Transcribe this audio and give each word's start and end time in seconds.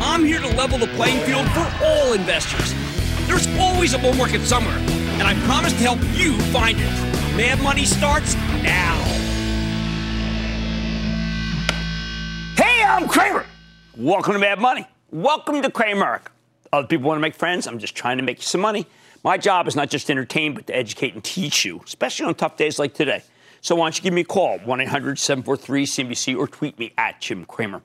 I'm 0.00 0.24
here 0.24 0.38
to 0.38 0.46
level 0.56 0.78
the 0.78 0.86
playing 0.88 1.18
field 1.26 1.48
for 1.50 1.68
all 1.84 2.12
investors. 2.12 2.72
There's 3.26 3.48
always 3.58 3.94
a 3.94 3.98
bull 3.98 4.14
market 4.14 4.42
somewhere, 4.42 4.78
and 4.78 5.22
I 5.22 5.34
promise 5.44 5.72
to 5.72 5.78
help 5.78 5.98
you 6.16 6.38
find 6.52 6.78
it. 6.78 7.36
Mad 7.36 7.60
Money 7.60 7.84
starts 7.84 8.36
now. 8.62 8.96
Hey, 12.54 12.84
I'm 12.84 13.08
Cramer. 13.08 13.44
Welcome 13.96 14.34
to 14.34 14.38
Mad 14.38 14.60
Money. 14.60 14.86
Welcome 15.10 15.62
to 15.62 15.70
Cramer. 15.70 16.22
Other 16.72 16.86
people 16.86 17.08
want 17.08 17.18
to 17.18 17.22
make 17.22 17.34
friends. 17.34 17.66
I'm 17.66 17.80
just 17.80 17.96
trying 17.96 18.18
to 18.18 18.22
make 18.22 18.38
you 18.38 18.44
some 18.44 18.60
money. 18.60 18.86
My 19.24 19.36
job 19.36 19.66
is 19.66 19.74
not 19.74 19.90
just 19.90 20.06
to 20.06 20.12
entertain, 20.12 20.54
but 20.54 20.68
to 20.68 20.76
educate 20.76 21.14
and 21.14 21.24
teach 21.24 21.64
you, 21.64 21.82
especially 21.84 22.26
on 22.26 22.36
tough 22.36 22.56
days 22.56 22.78
like 22.78 22.94
today. 22.94 23.24
So 23.62 23.74
why 23.74 23.86
don't 23.86 23.98
you 23.98 24.04
give 24.04 24.14
me 24.14 24.20
a 24.20 24.24
call, 24.24 24.58
1 24.60 24.80
800 24.80 25.18
743 25.18 25.86
CNBC, 25.86 26.38
or 26.38 26.46
tweet 26.46 26.78
me 26.78 26.92
at 26.96 27.20
Jim 27.20 27.44
Cramer. 27.44 27.82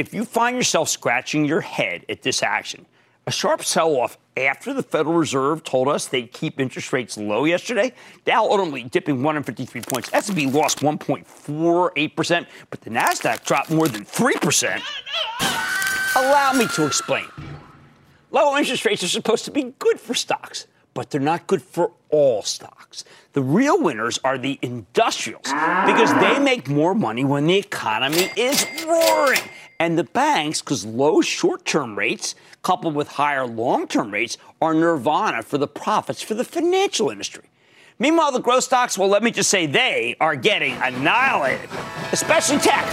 If 0.00 0.14
you 0.14 0.24
find 0.24 0.56
yourself 0.56 0.88
scratching 0.88 1.44
your 1.44 1.60
head 1.60 2.06
at 2.08 2.22
this 2.22 2.42
action, 2.42 2.86
a 3.26 3.30
sharp 3.30 3.62
sell 3.62 3.96
off 3.96 4.16
after 4.34 4.72
the 4.72 4.82
Federal 4.82 5.14
Reserve 5.14 5.62
told 5.62 5.88
us 5.88 6.06
they'd 6.06 6.32
keep 6.32 6.58
interest 6.58 6.94
rates 6.94 7.18
low 7.18 7.44
yesterday, 7.44 7.92
Dow 8.24 8.44
ultimately 8.44 8.84
dipping 8.84 9.16
153 9.16 9.82
points. 9.82 10.08
S&P 10.14 10.46
lost 10.46 10.78
1.48%, 10.78 12.46
but 12.70 12.80
the 12.80 12.88
Nasdaq 12.88 13.44
dropped 13.44 13.70
more 13.70 13.88
than 13.88 14.06
3%. 14.06 14.80
Allow 16.16 16.52
me 16.54 16.66
to 16.68 16.86
explain. 16.86 17.26
Low 18.30 18.56
interest 18.56 18.86
rates 18.86 19.02
are 19.02 19.08
supposed 19.08 19.44
to 19.44 19.50
be 19.50 19.74
good 19.78 20.00
for 20.00 20.14
stocks, 20.14 20.66
but 20.94 21.10
they're 21.10 21.20
not 21.20 21.46
good 21.46 21.60
for 21.60 21.92
all 22.08 22.40
stocks. 22.40 23.04
The 23.34 23.42
real 23.42 23.82
winners 23.82 24.18
are 24.24 24.38
the 24.38 24.58
industrials 24.62 25.44
because 25.44 26.14
they 26.20 26.38
make 26.38 26.70
more 26.70 26.94
money 26.94 27.22
when 27.22 27.46
the 27.46 27.58
economy 27.58 28.30
is 28.34 28.64
roaring. 28.86 29.42
And 29.80 29.98
the 29.98 30.04
banks, 30.04 30.60
because 30.60 30.84
low 30.84 31.22
short 31.22 31.64
term 31.64 31.98
rates 31.98 32.34
coupled 32.60 32.94
with 32.94 33.08
higher 33.08 33.46
long 33.46 33.88
term 33.88 34.10
rates, 34.10 34.36
are 34.60 34.74
nirvana 34.74 35.42
for 35.42 35.56
the 35.56 35.66
profits 35.66 36.20
for 36.20 36.34
the 36.34 36.44
financial 36.44 37.08
industry. 37.08 37.44
Meanwhile, 37.98 38.32
the 38.32 38.40
growth 38.40 38.64
stocks, 38.64 38.98
well, 38.98 39.08
let 39.08 39.22
me 39.22 39.30
just 39.30 39.48
say 39.48 39.64
they 39.64 40.16
are 40.20 40.36
getting 40.36 40.74
annihilated, 40.74 41.68
especially 42.12 42.58
tech, 42.58 42.84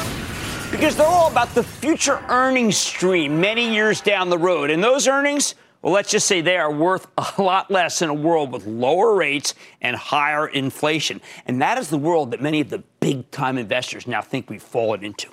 because 0.71 0.95
they're 0.95 1.05
all 1.05 1.29
about 1.29 1.53
the 1.55 1.63
future 1.63 2.23
earnings 2.29 2.77
stream 2.77 3.41
many 3.41 3.73
years 3.73 3.99
down 3.99 4.29
the 4.29 4.37
road. 4.37 4.69
And 4.69 4.81
those 4.81 5.09
earnings, 5.09 5.55
well, 5.81 5.93
let's 5.93 6.09
just 6.09 6.25
say 6.25 6.39
they 6.39 6.57
are 6.57 6.71
worth 6.71 7.07
a 7.37 7.41
lot 7.41 7.69
less 7.69 8.01
in 8.01 8.07
a 8.07 8.13
world 8.13 8.53
with 8.53 8.65
lower 8.65 9.13
rates 9.13 9.55
and 9.81 9.97
higher 9.97 10.47
inflation. 10.47 11.19
And 11.45 11.61
that 11.61 11.77
is 11.77 11.89
the 11.89 11.97
world 11.97 12.31
that 12.31 12.41
many 12.41 12.61
of 12.61 12.69
the 12.69 12.81
big 13.01 13.29
time 13.31 13.57
investors 13.57 14.07
now 14.07 14.21
think 14.21 14.49
we've 14.49 14.63
fallen 14.63 15.03
into. 15.03 15.29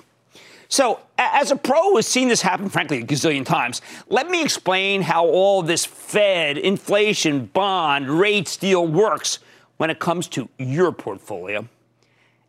So, 0.67 0.99
as 1.17 1.51
a 1.51 1.55
pro 1.55 1.81
who 1.81 1.95
has 1.97 2.07
seen 2.07 2.27
this 2.27 2.41
happen, 2.41 2.69
frankly, 2.69 2.99
a 2.99 3.05
gazillion 3.05 3.45
times, 3.45 3.81
let 4.07 4.29
me 4.29 4.41
explain 4.41 5.01
how 5.01 5.25
all 5.25 5.61
this 5.61 5.85
Fed, 5.85 6.57
inflation, 6.57 7.45
bond, 7.47 8.09
rates 8.09 8.57
deal 8.57 8.87
works 8.87 9.39
when 9.77 9.89
it 9.89 9.99
comes 9.99 10.27
to 10.29 10.49
your 10.57 10.91
portfolio. 10.91 11.67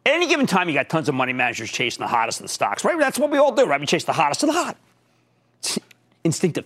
At 0.07 0.13
any 0.13 0.29
given 0.29 0.47
time, 0.47 0.69
you 0.69 0.75
got 0.75 0.89
tons 0.89 1.09
of 1.09 1.15
money 1.15 1.33
managers 1.33 1.71
chasing 1.71 2.01
the 2.01 2.09
hottest 2.09 2.41
of 2.41 2.45
the 2.45 2.53
stocks, 2.53 2.85
right? 2.85 2.99
That's 2.99 3.19
what 3.19 3.31
we 3.31 3.39
all 3.39 3.53
do, 3.53 3.67
right? 3.67 3.81
We 3.81 3.87
chase 3.87 4.05
the 4.05 4.13
hottest 4.13 4.43
of 4.45 4.49
the 4.49 4.53
hot. 4.53 4.77
It's 5.59 5.79
instinctive. 6.23 6.65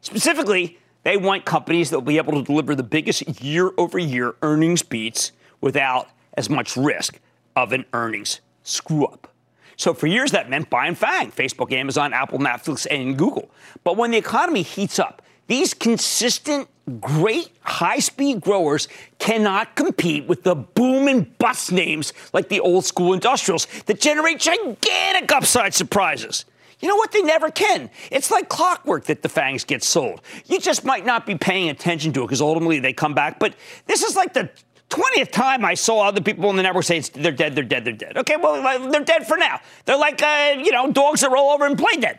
Specifically, 0.00 0.78
they 1.04 1.16
want 1.16 1.44
companies 1.44 1.90
that 1.90 1.96
will 1.98 2.06
be 2.06 2.16
able 2.16 2.32
to 2.32 2.42
deliver 2.42 2.74
the 2.74 2.82
biggest 2.82 3.40
year 3.40 3.70
over 3.78 3.98
year 3.98 4.34
earnings 4.42 4.82
beats 4.82 5.32
without 5.60 6.08
as 6.34 6.50
much 6.50 6.76
risk 6.76 7.20
of 7.56 7.72
an 7.72 7.84
earnings 7.92 8.40
screw 8.62 9.06
up. 9.06 9.32
So 9.80 9.94
for 9.94 10.06
years, 10.06 10.32
that 10.32 10.50
meant 10.50 10.68
buying 10.68 10.94
FANG, 10.94 11.32
Facebook, 11.32 11.72
Amazon, 11.72 12.12
Apple, 12.12 12.38
Netflix, 12.38 12.86
and 12.90 13.16
Google. 13.16 13.50
But 13.82 13.96
when 13.96 14.10
the 14.10 14.18
economy 14.18 14.60
heats 14.60 14.98
up, 14.98 15.22
these 15.46 15.72
consistent, 15.72 16.68
great, 17.00 17.48
high 17.62 18.00
speed 18.00 18.42
growers 18.42 18.88
cannot 19.18 19.76
compete 19.76 20.26
with 20.26 20.42
the 20.42 20.54
boom 20.54 21.08
and 21.08 21.38
bust 21.38 21.72
names 21.72 22.12
like 22.34 22.50
the 22.50 22.60
old 22.60 22.84
school 22.84 23.14
industrials 23.14 23.66
that 23.86 24.02
generate 24.02 24.38
gigantic 24.38 25.32
upside 25.32 25.72
surprises. 25.72 26.44
You 26.80 26.88
know 26.90 26.96
what? 26.96 27.12
They 27.12 27.22
never 27.22 27.50
can. 27.50 27.88
It's 28.10 28.30
like 28.30 28.50
clockwork 28.50 29.04
that 29.04 29.22
the 29.22 29.30
fangs 29.30 29.64
get 29.64 29.82
sold. 29.82 30.20
You 30.44 30.60
just 30.60 30.84
might 30.84 31.06
not 31.06 31.24
be 31.24 31.36
paying 31.36 31.70
attention 31.70 32.12
to 32.12 32.20
it 32.20 32.24
because 32.24 32.42
ultimately 32.42 32.80
they 32.80 32.92
come 32.92 33.14
back. 33.14 33.38
But 33.38 33.54
this 33.86 34.02
is 34.02 34.14
like 34.14 34.34
the 34.34 34.50
20th 34.90 35.30
time 35.30 35.64
I 35.64 35.74
saw 35.74 36.02
other 36.06 36.20
people 36.20 36.48
on 36.48 36.56
the 36.56 36.62
network 36.62 36.84
say 36.84 37.00
they're 37.00 37.32
dead, 37.32 37.54
they're 37.54 37.64
dead, 37.64 37.84
they're 37.84 37.92
dead. 37.92 38.16
Okay, 38.18 38.36
well, 38.36 38.90
they're 38.90 39.04
dead 39.04 39.26
for 39.26 39.36
now. 39.36 39.60
They're 39.84 39.96
like, 39.96 40.22
uh, 40.22 40.56
you 40.58 40.72
know, 40.72 40.92
dogs 40.92 41.22
that 41.22 41.30
roll 41.30 41.50
over 41.50 41.64
and 41.64 41.78
play 41.78 41.96
dead. 41.98 42.18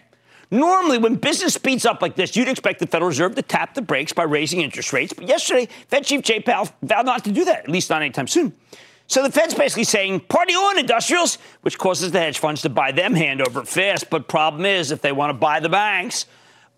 Normally, 0.54 0.98
when 0.98 1.16
business 1.16 1.54
speeds 1.54 1.86
up 1.86 2.02
like 2.02 2.16
this, 2.16 2.36
you'd 2.36 2.50
expect 2.50 2.80
the 2.80 2.88
Federal 2.88 3.08
Reserve 3.08 3.36
to 3.36 3.42
tap 3.42 3.74
the 3.74 3.82
brakes 3.82 4.12
by 4.12 4.24
raising 4.24 4.60
interest 4.60 4.92
rates. 4.92 5.14
But 5.14 5.28
yesterday, 5.28 5.68
Fed 5.88 6.04
Chief 6.04 6.22
Jay 6.22 6.42
Powell 6.42 6.68
vowed 6.82 7.06
not 7.06 7.24
to 7.24 7.32
do 7.32 7.46
that, 7.46 7.60
at 7.60 7.70
least 7.70 7.90
not 7.90 8.02
anytime 8.02 8.28
soon. 8.28 8.54
So 9.08 9.24
the 9.24 9.32
Fed's 9.32 9.54
basically 9.54 9.86
saying, 9.86 10.22
party 10.22 10.54
on, 10.54 10.78
industrials, 10.78 11.38
which 11.62 11.78
causes 11.78 12.12
the 12.12 12.20
hedge 12.20 12.40
funds 12.40 12.62
to 12.64 12.70
buy 12.70 12.92
them 12.92 13.14
hand 13.14 13.42
over 13.42 13.64
fist. 13.64 14.10
But 14.10 14.28
problem 14.28 14.66
is, 14.66 14.92
if 14.92 15.02
they 15.02 15.12
want 15.12 15.30
to 15.30 15.34
buy 15.34 15.60
the 15.62 15.70
banks 15.70 16.26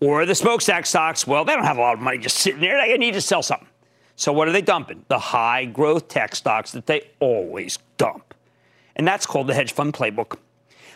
or 0.00 0.24
the 0.24 0.34
smokestack 0.34 0.86
stocks, 0.86 1.26
well, 1.26 1.44
they 1.44 1.54
don't 1.54 1.64
have 1.64 1.78
a 1.78 1.80
lot 1.80 1.94
of 1.94 2.00
money 2.00 2.18
just 2.18 2.38
sitting 2.38 2.60
there. 2.60 2.76
They 2.84 2.98
need 2.98 3.14
to 3.14 3.20
sell 3.20 3.42
something. 3.42 3.68
So 4.16 4.32
what 4.32 4.48
are 4.48 4.52
they 4.52 4.62
dumping? 4.62 5.04
The 5.08 5.18
high 5.18 5.64
growth 5.64 6.08
tech 6.08 6.34
stocks 6.34 6.72
that 6.72 6.86
they 6.86 7.10
always 7.20 7.78
dump. 7.96 8.34
And 8.96 9.06
that's 9.06 9.26
called 9.26 9.48
the 9.48 9.54
hedge 9.54 9.72
fund 9.72 9.92
playbook. 9.92 10.38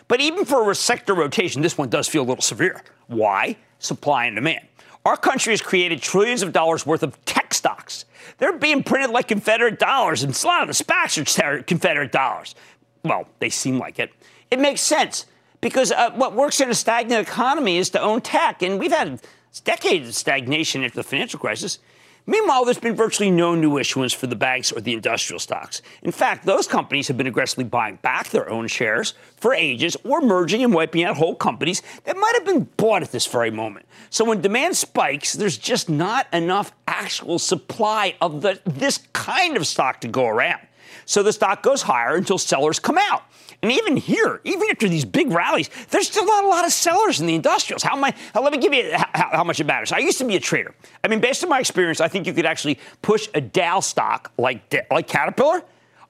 But 0.07 0.21
even 0.21 0.45
for 0.45 0.71
a 0.71 0.75
sector 0.75 1.13
rotation, 1.13 1.61
this 1.61 1.77
one 1.77 1.89
does 1.89 2.07
feel 2.07 2.23
a 2.23 2.25
little 2.25 2.41
severe. 2.41 2.81
Why? 3.07 3.57
Supply 3.79 4.25
and 4.25 4.35
demand. 4.35 4.65
Our 5.05 5.17
country 5.17 5.53
has 5.53 5.61
created 5.61 6.01
trillions 6.01 6.41
of 6.41 6.51
dollars 6.51 6.85
worth 6.85 7.03
of 7.03 7.23
tech 7.25 7.53
stocks. 7.53 8.05
They're 8.37 8.57
being 8.57 8.83
printed 8.83 9.11
like 9.11 9.27
Confederate 9.27 9.79
dollars, 9.79 10.23
and 10.23 10.37
a 10.43 10.47
lot 10.47 10.61
of 10.61 10.67
the 10.67 10.83
SPACs 10.83 11.43
are 11.43 11.63
Confederate 11.63 12.11
dollars. 12.11 12.55
Well, 13.03 13.27
they 13.39 13.49
seem 13.49 13.79
like 13.79 13.99
it. 13.99 14.11
It 14.51 14.59
makes 14.59 14.81
sense 14.81 15.25
because 15.61 15.91
uh, 15.91 16.11
what 16.11 16.33
works 16.33 16.59
in 16.59 16.69
a 16.69 16.73
stagnant 16.73 17.27
economy 17.27 17.77
is 17.77 17.89
to 17.91 18.01
own 18.01 18.21
tech, 18.21 18.61
and 18.61 18.79
we've 18.79 18.91
had 18.91 19.21
decades 19.63 20.09
of 20.09 20.15
stagnation 20.15 20.83
after 20.83 20.97
the 20.97 21.03
financial 21.03 21.39
crisis. 21.39 21.79
Meanwhile, 22.25 22.65
there's 22.65 22.79
been 22.79 22.95
virtually 22.95 23.31
no 23.31 23.55
new 23.55 23.77
issuance 23.77 24.13
for 24.13 24.27
the 24.27 24.35
banks 24.35 24.71
or 24.71 24.81
the 24.81 24.93
industrial 24.93 25.39
stocks. 25.39 25.81
In 26.03 26.11
fact, 26.11 26.45
those 26.45 26.67
companies 26.67 27.07
have 27.07 27.17
been 27.17 27.27
aggressively 27.27 27.63
buying 27.63 27.95
back 27.97 28.29
their 28.29 28.49
own 28.49 28.67
shares 28.67 29.13
for 29.35 29.53
ages 29.53 29.97
or 30.03 30.21
merging 30.21 30.63
and 30.63 30.73
wiping 30.73 31.03
out 31.03 31.17
whole 31.17 31.35
companies 31.35 31.81
that 32.03 32.17
might 32.17 32.33
have 32.35 32.45
been 32.45 32.69
bought 32.77 33.01
at 33.01 33.11
this 33.11 33.25
very 33.25 33.51
moment. 33.51 33.85
So 34.09 34.25
when 34.25 34.41
demand 34.41 34.77
spikes, 34.77 35.33
there's 35.33 35.57
just 35.57 35.89
not 35.89 36.27
enough 36.31 36.71
actual 36.87 37.39
supply 37.39 38.15
of 38.21 38.41
the, 38.41 38.59
this 38.65 38.99
kind 39.13 39.57
of 39.57 39.65
stock 39.65 40.01
to 40.01 40.07
go 40.07 40.27
around. 40.27 40.61
So 41.09 41.23
the 41.23 41.33
stock 41.33 41.63
goes 41.63 41.81
higher 41.81 42.15
until 42.15 42.37
sellers 42.37 42.77
come 42.77 42.99
out. 42.99 43.23
And 43.63 43.71
even 43.71 43.97
here, 43.97 44.41
even 44.43 44.69
after 44.69 44.87
these 44.87 45.05
big 45.05 45.31
rallies, 45.31 45.67
there's 45.89 46.05
still 46.05 46.23
not 46.23 46.43
a 46.43 46.47
lot 46.47 46.65
of 46.65 46.71
sellers 46.71 47.19
in 47.19 47.25
the 47.25 47.33
industrials. 47.33 47.81
How 47.81 47.97
am 47.97 48.03
I? 48.03 48.13
Uh, 48.35 48.41
let 48.41 48.51
me 48.51 48.59
give 48.59 48.75
you 48.75 48.91
how, 48.93 49.29
how, 49.31 49.43
much 49.43 49.59
it 49.59 49.65
matters. 49.65 49.91
I 49.91 49.97
used 49.97 50.19
to 50.19 50.25
be 50.25 50.35
a 50.35 50.39
trader. 50.39 50.75
I 51.03 51.07
mean, 51.07 51.19
based 51.19 51.43
on 51.43 51.49
my 51.49 51.59
experience, 51.59 51.99
I 51.99 52.09
think 52.09 52.27
you 52.27 52.33
could 52.33 52.45
actually 52.45 52.77
push 53.01 53.27
a 53.33 53.41
Dow 53.41 53.79
stock 53.79 54.31
like 54.37 54.71
like 54.91 55.07
Caterpillar. 55.07 55.63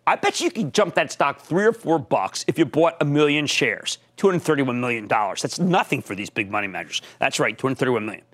I 0.06 0.18
bet 0.18 0.42
you 0.42 0.52
could 0.52 0.74
jump 0.74 0.96
that 0.96 1.14
stock 1.14 1.40
three 1.40 1.66
or 1.66 1.72
four 1.72 1.98
bucks 1.98 2.44
if 2.50 2.60
you 2.60 2.66
bought 2.66 2.98
a 3.00 3.06
million 3.06 3.48
shares. 3.48 4.00
$231 4.18 4.82
million. 4.82 5.08
That's 5.08 5.60
nothing 5.60 6.02
for 6.02 6.14
these 6.14 6.30
big 6.30 6.52
money 6.52 6.68
managers. 6.68 7.02
That's 7.20 7.40
right, 7.40 7.58
231 7.58 8.06
million. 8.06 8.26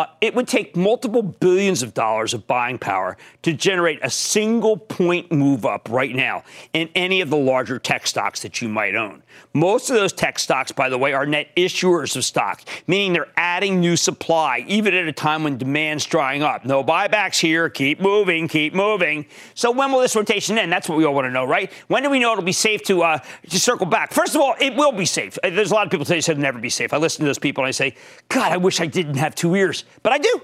Uh, 0.00 0.06
it 0.22 0.34
would 0.34 0.48
take 0.48 0.74
multiple 0.74 1.20
billions 1.20 1.82
of 1.82 1.92
dollars 1.92 2.32
of 2.32 2.46
buying 2.46 2.78
power 2.78 3.18
to 3.42 3.52
generate 3.52 3.98
a 4.02 4.08
single 4.08 4.74
point 4.74 5.30
move 5.30 5.66
up 5.66 5.86
right 5.90 6.14
now 6.14 6.42
in 6.72 6.88
any 6.94 7.20
of 7.20 7.28
the 7.28 7.36
larger 7.36 7.78
tech 7.78 8.06
stocks 8.06 8.40
that 8.40 8.62
you 8.62 8.68
might 8.68 8.94
own. 8.94 9.22
Most 9.52 9.90
of 9.90 9.96
those 9.96 10.12
tech 10.12 10.38
stocks, 10.38 10.72
by 10.72 10.88
the 10.88 10.96
way, 10.96 11.12
are 11.12 11.26
net 11.26 11.54
issuers 11.56 12.16
of 12.16 12.24
stock, 12.24 12.62
meaning 12.86 13.12
they're 13.12 13.28
adding 13.36 13.78
new 13.78 13.96
supply, 13.96 14.64
even 14.68 14.94
at 14.94 15.06
a 15.06 15.12
time 15.12 15.44
when 15.44 15.58
demand's 15.58 16.06
drying 16.06 16.42
up. 16.42 16.64
No 16.64 16.82
buybacks 16.82 17.38
here. 17.38 17.68
Keep 17.68 18.00
moving, 18.00 18.48
keep 18.48 18.72
moving. 18.72 19.26
So 19.54 19.70
when 19.70 19.92
will 19.92 20.00
this 20.00 20.16
rotation 20.16 20.56
end? 20.56 20.72
That's 20.72 20.88
what 20.88 20.96
we 20.96 21.04
all 21.04 21.14
want 21.14 21.26
to 21.26 21.30
know, 21.30 21.44
right? 21.44 21.70
When 21.88 22.02
do 22.02 22.10
we 22.10 22.20
know 22.20 22.32
it'll 22.32 22.44
be 22.44 22.52
safe 22.52 22.82
to, 22.84 23.02
uh, 23.02 23.18
to 23.50 23.60
circle 23.60 23.86
back? 23.86 24.12
First 24.12 24.34
of 24.34 24.40
all, 24.40 24.54
it 24.60 24.74
will 24.76 24.92
be 24.92 25.04
safe. 25.04 25.36
Uh, 25.42 25.50
there's 25.50 25.72
a 25.72 25.74
lot 25.74 25.84
of 25.84 25.90
people 25.90 26.06
say 26.06 26.18
it'll 26.18 26.36
never 26.36 26.58
be 26.58 26.70
safe. 26.70 26.94
I 26.94 26.96
listen 26.96 27.20
to 27.20 27.26
those 27.26 27.38
people 27.38 27.64
and 27.64 27.68
I 27.68 27.72
say, 27.72 27.94
God, 28.28 28.52
I 28.52 28.56
wish 28.56 28.80
I 28.80 28.86
didn't 28.86 29.16
have 29.16 29.34
two 29.34 29.54
ears, 29.56 29.84
but 30.02 30.12
I 30.12 30.18
do. 30.18 30.40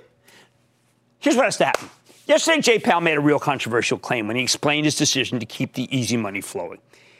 Here's 1.18 1.36
what 1.36 1.44
has 1.44 1.56
to 1.58 1.66
happen. 1.66 1.88
Yesterday, 2.26 2.60
Jay 2.60 2.78
Powell 2.78 3.00
made 3.00 3.16
a 3.16 3.20
real 3.20 3.38
controversial 3.38 3.98
claim 3.98 4.26
when 4.26 4.36
he 4.36 4.42
explained 4.42 4.84
his 4.84 4.96
decision 4.96 5.38
to 5.38 5.46
keep 5.46 5.74
the 5.74 5.96
easy 5.96 6.16
money 6.16 6.40
flowing. 6.40 6.78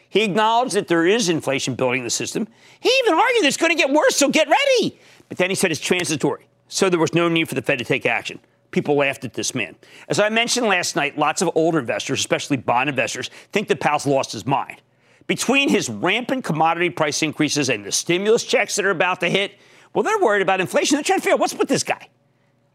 He 0.09 0.23
acknowledged 0.23 0.75
that 0.75 0.87
there 0.87 1.05
is 1.05 1.29
inflation 1.29 1.75
building 1.75 1.99
in 1.99 2.03
the 2.03 2.09
system. 2.09 2.47
He 2.79 2.91
even 3.03 3.13
argued 3.13 3.45
it's 3.45 3.57
going 3.57 3.71
to 3.71 3.77
get 3.77 3.91
worse, 3.91 4.15
so 4.15 4.29
get 4.29 4.47
ready. 4.47 4.99
But 5.29 5.37
then 5.37 5.49
he 5.49 5.55
said 5.55 5.71
it's 5.71 5.81
transitory, 5.81 6.47
so 6.67 6.89
there 6.89 6.99
was 6.99 7.13
no 7.13 7.29
need 7.29 7.49
for 7.49 7.55
the 7.55 7.61
Fed 7.61 7.79
to 7.79 7.85
take 7.85 8.05
action. 8.05 8.39
People 8.71 8.95
laughed 8.95 9.23
at 9.23 9.33
this 9.33 9.55
man. 9.55 9.75
As 10.09 10.19
I 10.19 10.29
mentioned 10.29 10.67
last 10.67 10.95
night, 10.95 11.17
lots 11.17 11.41
of 11.41 11.49
older 11.55 11.79
investors, 11.79 12.19
especially 12.19 12.57
bond 12.57 12.89
investors, 12.89 13.29
think 13.51 13.69
that 13.69 13.79
Powell's 13.79 14.05
lost 14.05 14.31
his 14.33 14.45
mind. 14.45 14.81
Between 15.25 15.69
his 15.69 15.89
rampant 15.89 16.43
commodity 16.43 16.89
price 16.89 17.21
increases 17.21 17.69
and 17.69 17.83
the 17.83 17.91
stimulus 17.91 18.43
checks 18.43 18.75
that 18.75 18.85
are 18.85 18.91
about 18.91 19.19
to 19.21 19.29
hit, 19.29 19.53
well, 19.93 20.03
they're 20.03 20.19
worried 20.19 20.41
about 20.41 20.61
inflation. 20.61 20.95
They're 20.95 21.03
trying 21.03 21.19
to 21.19 21.23
figure 21.23 21.33
out 21.33 21.39
what's 21.39 21.53
with 21.53 21.67
this 21.67 21.83
guy. 21.83 22.09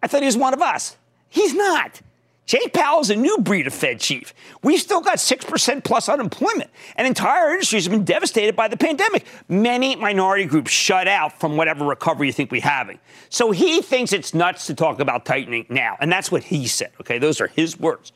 I 0.02 0.06
thought 0.08 0.20
he 0.20 0.26
was 0.26 0.36
one 0.36 0.54
of 0.54 0.60
us. 0.60 0.96
He's 1.28 1.54
not. 1.54 2.00
Jay 2.44 2.68
Powell 2.74 3.00
is 3.00 3.10
a 3.10 3.16
new 3.16 3.38
breed 3.38 3.68
of 3.68 3.72
Fed 3.72 4.00
chief. 4.00 4.34
We've 4.62 4.80
still 4.80 5.00
got 5.00 5.18
6% 5.18 5.84
plus 5.84 6.08
unemployment, 6.08 6.70
and 6.96 7.06
entire 7.06 7.52
industries 7.52 7.84
have 7.84 7.92
been 7.92 8.04
devastated 8.04 8.56
by 8.56 8.66
the 8.66 8.76
pandemic. 8.76 9.24
Many 9.48 9.94
minority 9.94 10.44
groups 10.44 10.72
shut 10.72 11.06
out 11.06 11.38
from 11.38 11.56
whatever 11.56 11.84
recovery 11.84 12.26
you 12.26 12.32
think 12.32 12.50
we're 12.50 12.60
having. 12.60 12.98
So 13.28 13.52
he 13.52 13.80
thinks 13.80 14.12
it's 14.12 14.34
nuts 14.34 14.66
to 14.66 14.74
talk 14.74 14.98
about 14.98 15.24
tightening 15.24 15.66
now, 15.68 15.96
and 16.00 16.10
that's 16.10 16.32
what 16.32 16.42
he 16.42 16.66
said. 16.66 16.90
Okay, 17.00 17.18
those 17.18 17.40
are 17.40 17.46
his 17.46 17.78
words. 17.78 18.12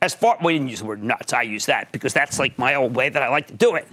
As 0.00 0.14
far, 0.14 0.38
we 0.42 0.54
didn't 0.54 0.68
use 0.68 0.80
the 0.80 0.86
word 0.86 1.02
nuts. 1.02 1.32
I 1.32 1.42
use 1.42 1.66
that 1.66 1.92
because 1.92 2.12
that's 2.12 2.38
like 2.38 2.58
my 2.58 2.74
old 2.74 2.94
way 2.94 3.08
that 3.08 3.22
I 3.22 3.28
like 3.28 3.46
to 3.48 3.54
do 3.54 3.76
it. 3.76 3.86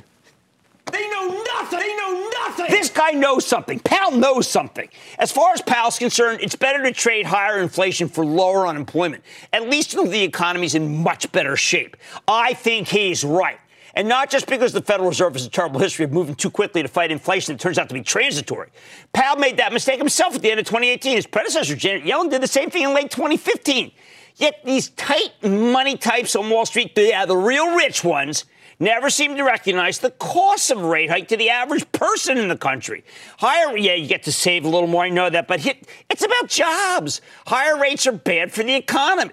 They 0.94 1.10
know 1.10 1.44
nothing. 1.56 1.80
They 1.80 1.96
know 1.96 2.30
nothing. 2.46 2.68
This 2.70 2.90
guy 2.90 3.12
knows 3.12 3.46
something. 3.46 3.80
Powell 3.80 4.12
knows 4.12 4.48
something. 4.48 4.88
As 5.18 5.32
far 5.32 5.54
as 5.54 5.62
Powell's 5.62 5.98
concerned, 5.98 6.40
it's 6.42 6.56
better 6.56 6.84
to 6.84 6.92
trade 6.92 7.26
higher 7.26 7.60
inflation 7.60 8.08
for 8.08 8.24
lower 8.24 8.68
unemployment, 8.68 9.24
at 9.52 9.68
least 9.68 9.96
the 9.96 10.24
economy's 10.24 10.76
in 10.76 11.02
much 11.02 11.32
better 11.32 11.58
shape. 11.58 11.98
I 12.28 12.54
think 12.54 12.88
he's 12.88 13.24
right. 13.24 13.60
And 13.96 14.08
not 14.08 14.30
just 14.30 14.48
because 14.48 14.74
the 14.74 14.82
Federal 14.82 15.10
Reserve 15.10 15.34
has 15.34 15.46
a 15.46 15.50
terrible 15.50 15.80
history 15.80 16.06
of 16.06 16.12
moving 16.12 16.36
too 16.36 16.50
quickly 16.50 16.82
to 16.82 16.88
fight 16.88 17.12
inflation 17.12 17.54
that 17.54 17.62
turns 17.62 17.78
out 17.78 17.90
to 17.90 17.94
be 17.94 18.02
transitory. 18.02 18.70
Powell 19.14 19.38
made 19.38 19.58
that 19.58 19.72
mistake 19.72 20.00
himself 20.00 20.36
at 20.36 20.42
the 20.42 20.50
end 20.50 20.60
of 20.60 20.66
2018. 20.66 21.16
His 21.16 21.28
predecessor, 21.28 21.76
Janet 21.76 22.04
Yellen, 22.04 22.30
did 22.30 22.42
the 22.42 22.48
same 22.48 22.72
thing 22.72 22.84
in 22.84 22.94
late 22.94 23.12
2015. 23.12 23.92
Yet 24.36 24.62
these 24.66 24.90
tight 24.90 25.32
money 25.44 25.96
types 25.96 26.36
on 26.36 26.50
Wall 26.50 26.66
Street, 26.66 26.94
yeah, 26.96 27.26
the 27.26 27.38
real 27.38 27.76
rich 27.76 28.04
ones, 28.04 28.46
never 28.84 29.10
seem 29.10 29.36
to 29.38 29.44
recognize 29.44 30.00
the 30.00 30.12
cost 30.12 30.70
of 30.70 30.84
a 30.84 30.88
rate 30.88 31.10
hike 31.10 31.30
to 31.30 31.38
the 31.38 31.50
average 31.50 31.90
person 31.92 32.38
in 32.38 32.50
the 32.50 32.58
country. 32.58 33.04
Higher, 33.40 33.78
yeah, 33.78 33.96
you 33.96 34.08
get 34.08 34.24
to 34.24 34.32
save 34.32 34.66
a 34.66 34.70
little 34.70 34.88
more, 34.88 35.04
I 35.04 35.10
know 35.10 35.30
that, 35.30 35.48
but 35.48 35.66
it's 36.10 36.24
about 36.24 36.50
jobs. 36.50 37.22
Higher 37.48 37.80
rates 37.80 38.06
are 38.06 38.12
bad 38.12 38.52
for 38.52 38.64
the 38.64 38.76
economy. 38.76 39.32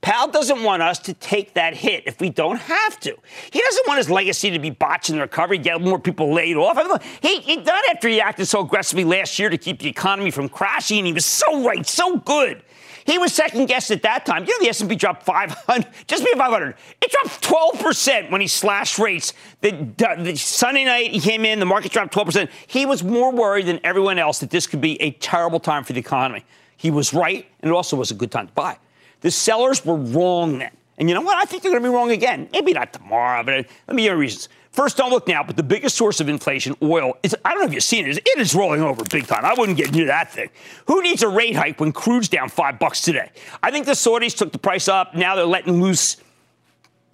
Powell 0.00 0.28
doesn't 0.28 0.62
want 0.62 0.80
us 0.80 1.00
to 1.00 1.14
take 1.14 1.54
that 1.54 1.74
hit 1.74 2.04
if 2.06 2.20
we 2.20 2.30
don't 2.30 2.58
have 2.58 3.00
to. 3.00 3.16
He 3.50 3.60
doesn't 3.60 3.88
want 3.88 3.98
his 3.98 4.08
legacy 4.08 4.50
to 4.50 4.58
be 4.60 4.70
botched 4.70 5.10
in 5.10 5.16
the 5.16 5.22
recovery, 5.22 5.58
get 5.58 5.80
more 5.80 5.98
people 5.98 6.32
laid 6.32 6.56
off. 6.56 7.02
He, 7.20 7.40
he 7.40 7.56
done 7.56 7.82
after 7.90 8.08
he 8.08 8.20
acted 8.20 8.46
so 8.46 8.60
aggressively 8.60 9.02
last 9.04 9.38
year 9.40 9.50
to 9.50 9.58
keep 9.58 9.80
the 9.80 9.88
economy 9.88 10.30
from 10.30 10.48
crashing. 10.48 10.98
And 10.98 11.06
he 11.08 11.12
was 11.12 11.24
so 11.24 11.64
right, 11.64 11.84
so 11.84 12.16
good. 12.18 12.62
He 13.08 13.16
was 13.16 13.32
second 13.32 13.64
guessed 13.66 13.90
at 13.90 14.02
that 14.02 14.26
time. 14.26 14.44
You 14.44 14.50
know, 14.50 14.64
the 14.64 14.68
S&P 14.68 14.94
dropped 14.94 15.22
500, 15.22 15.88
just 16.06 16.22
be 16.22 16.30
500. 16.36 16.74
It 17.00 17.10
dropped 17.10 17.42
12% 17.42 18.30
when 18.30 18.42
he 18.42 18.46
slashed 18.46 18.98
rates. 18.98 19.32
The, 19.62 19.70
the, 20.18 20.36
Sunday 20.36 20.84
night 20.84 21.10
he 21.10 21.18
came 21.18 21.46
in, 21.46 21.58
the 21.58 21.64
market 21.64 21.90
dropped 21.90 22.12
12%. 22.12 22.50
He 22.66 22.84
was 22.84 23.02
more 23.02 23.32
worried 23.32 23.64
than 23.64 23.80
everyone 23.82 24.18
else 24.18 24.40
that 24.40 24.50
this 24.50 24.66
could 24.66 24.82
be 24.82 25.00
a 25.00 25.12
terrible 25.12 25.58
time 25.58 25.84
for 25.84 25.94
the 25.94 26.00
economy. 26.00 26.44
He 26.76 26.90
was 26.90 27.14
right, 27.14 27.46
and 27.62 27.70
it 27.70 27.74
also 27.74 27.96
was 27.96 28.10
a 28.10 28.14
good 28.14 28.30
time 28.30 28.48
to 28.48 28.52
buy. 28.52 28.76
The 29.22 29.30
sellers 29.30 29.86
were 29.86 29.96
wrong 29.96 30.58
then. 30.58 30.72
And 30.98 31.08
you 31.08 31.14
know 31.14 31.22
what? 31.22 31.38
I 31.38 31.46
think 31.46 31.62
they're 31.62 31.72
going 31.72 31.82
to 31.82 31.88
be 31.88 31.94
wrong 31.94 32.10
again. 32.10 32.50
Maybe 32.52 32.74
not 32.74 32.92
tomorrow, 32.92 33.42
but 33.42 33.54
uh, 33.54 33.62
let 33.86 33.94
me 33.94 34.02
give 34.02 34.12
you 34.12 34.18
reasons. 34.18 34.50
First, 34.78 34.96
don't 34.96 35.10
look 35.10 35.26
now, 35.26 35.42
but 35.42 35.56
the 35.56 35.64
biggest 35.64 35.96
source 35.96 36.20
of 36.20 36.28
inflation, 36.28 36.76
oil, 36.80 37.14
is 37.24 37.34
I 37.44 37.50
don't 37.50 37.62
know 37.62 37.66
if 37.66 37.72
you've 37.72 37.82
seen 37.82 38.06
it, 38.06 38.16
it 38.16 38.38
is 38.38 38.54
rolling 38.54 38.80
over 38.80 39.02
big 39.02 39.26
time. 39.26 39.44
I 39.44 39.52
wouldn't 39.58 39.76
get 39.76 39.90
near 39.90 40.06
that 40.06 40.30
thing. 40.30 40.50
Who 40.86 41.02
needs 41.02 41.24
a 41.24 41.28
rate 41.28 41.56
hike 41.56 41.80
when 41.80 41.90
crude's 41.90 42.28
down 42.28 42.48
five 42.48 42.78
bucks 42.78 43.02
today? 43.02 43.28
I 43.60 43.72
think 43.72 43.86
the 43.86 43.92
Saudis 43.92 44.36
took 44.36 44.52
the 44.52 44.58
price 44.60 44.86
up. 44.86 45.16
Now 45.16 45.34
they're 45.34 45.46
letting 45.46 45.82
loose, 45.82 46.18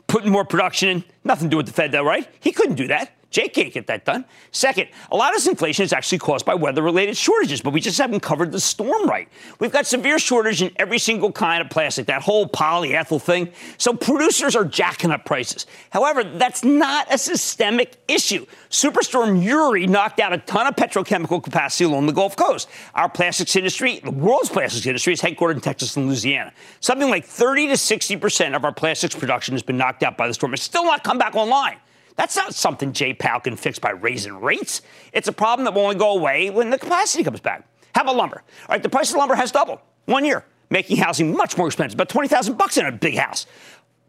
putting 0.08 0.30
more 0.30 0.44
production 0.44 0.90
in. 0.90 1.04
Nothing 1.24 1.46
to 1.46 1.50
do 1.52 1.56
with 1.56 1.64
the 1.64 1.72
Fed, 1.72 1.90
though, 1.90 2.04
right? 2.04 2.28
He 2.38 2.52
couldn't 2.52 2.74
do 2.74 2.88
that. 2.88 3.12
Jay 3.34 3.48
can't 3.48 3.72
get 3.72 3.88
that 3.88 4.04
done. 4.04 4.24
Second, 4.52 4.88
a 5.10 5.16
lot 5.16 5.30
of 5.30 5.38
this 5.38 5.48
inflation 5.48 5.84
is 5.84 5.92
actually 5.92 6.18
caused 6.18 6.46
by 6.46 6.54
weather 6.54 6.82
related 6.82 7.16
shortages, 7.16 7.60
but 7.60 7.72
we 7.72 7.80
just 7.80 7.98
haven't 7.98 8.20
covered 8.20 8.52
the 8.52 8.60
storm 8.60 9.08
right. 9.08 9.28
We've 9.58 9.72
got 9.72 9.86
severe 9.86 10.20
shortage 10.20 10.62
in 10.62 10.70
every 10.76 11.00
single 11.00 11.32
kind 11.32 11.60
of 11.60 11.68
plastic, 11.68 12.06
that 12.06 12.22
whole 12.22 12.48
polyethyl 12.48 13.20
thing. 13.20 13.50
So 13.76 13.92
producers 13.92 14.54
are 14.54 14.64
jacking 14.64 15.10
up 15.10 15.24
prices. 15.24 15.66
However, 15.90 16.22
that's 16.22 16.62
not 16.62 17.12
a 17.12 17.18
systemic 17.18 17.96
issue. 18.06 18.46
Superstorm 18.70 19.42
Uri 19.42 19.88
knocked 19.88 20.20
out 20.20 20.32
a 20.32 20.38
ton 20.38 20.68
of 20.68 20.76
petrochemical 20.76 21.42
capacity 21.42 21.86
along 21.86 22.06
the 22.06 22.12
Gulf 22.12 22.36
Coast. 22.36 22.68
Our 22.94 23.08
plastics 23.08 23.56
industry, 23.56 23.98
the 23.98 24.12
world's 24.12 24.48
plastics 24.48 24.86
industry, 24.86 25.12
is 25.12 25.20
headquartered 25.20 25.54
in 25.54 25.60
Texas 25.60 25.96
and 25.96 26.06
Louisiana. 26.06 26.52
Something 26.78 27.10
like 27.10 27.24
30 27.24 27.66
to 27.66 27.76
60 27.76 28.16
percent 28.18 28.54
of 28.54 28.64
our 28.64 28.72
plastics 28.72 29.16
production 29.16 29.54
has 29.54 29.64
been 29.64 29.76
knocked 29.76 30.04
out 30.04 30.16
by 30.16 30.28
the 30.28 30.34
storm. 30.34 30.54
It's 30.54 30.62
still 30.62 30.84
not 30.84 31.02
come 31.02 31.18
back 31.18 31.34
online. 31.34 31.78
That's 32.16 32.36
not 32.36 32.54
something 32.54 32.92
Jay 32.92 33.12
Powell 33.12 33.40
can 33.40 33.56
fix 33.56 33.78
by 33.78 33.90
raising 33.90 34.40
rates. 34.40 34.82
It's 35.12 35.28
a 35.28 35.32
problem 35.32 35.64
that 35.64 35.74
will 35.74 35.82
only 35.82 35.96
go 35.96 36.16
away 36.16 36.50
when 36.50 36.70
the 36.70 36.78
capacity 36.78 37.24
comes 37.24 37.40
back. 37.40 37.66
How 37.94 38.02
about 38.02 38.16
lumber? 38.16 38.42
All 38.68 38.74
right, 38.74 38.82
the 38.82 38.88
price 38.88 39.10
of 39.10 39.16
lumber 39.16 39.34
has 39.34 39.50
doubled 39.50 39.80
one 40.06 40.24
year, 40.24 40.44
making 40.70 40.96
housing 40.98 41.36
much 41.36 41.56
more 41.56 41.66
expensive, 41.66 41.96
about 41.96 42.08
20,000 42.08 42.56
bucks 42.56 42.76
in 42.76 42.86
a 42.86 42.92
big 42.92 43.16
house. 43.16 43.46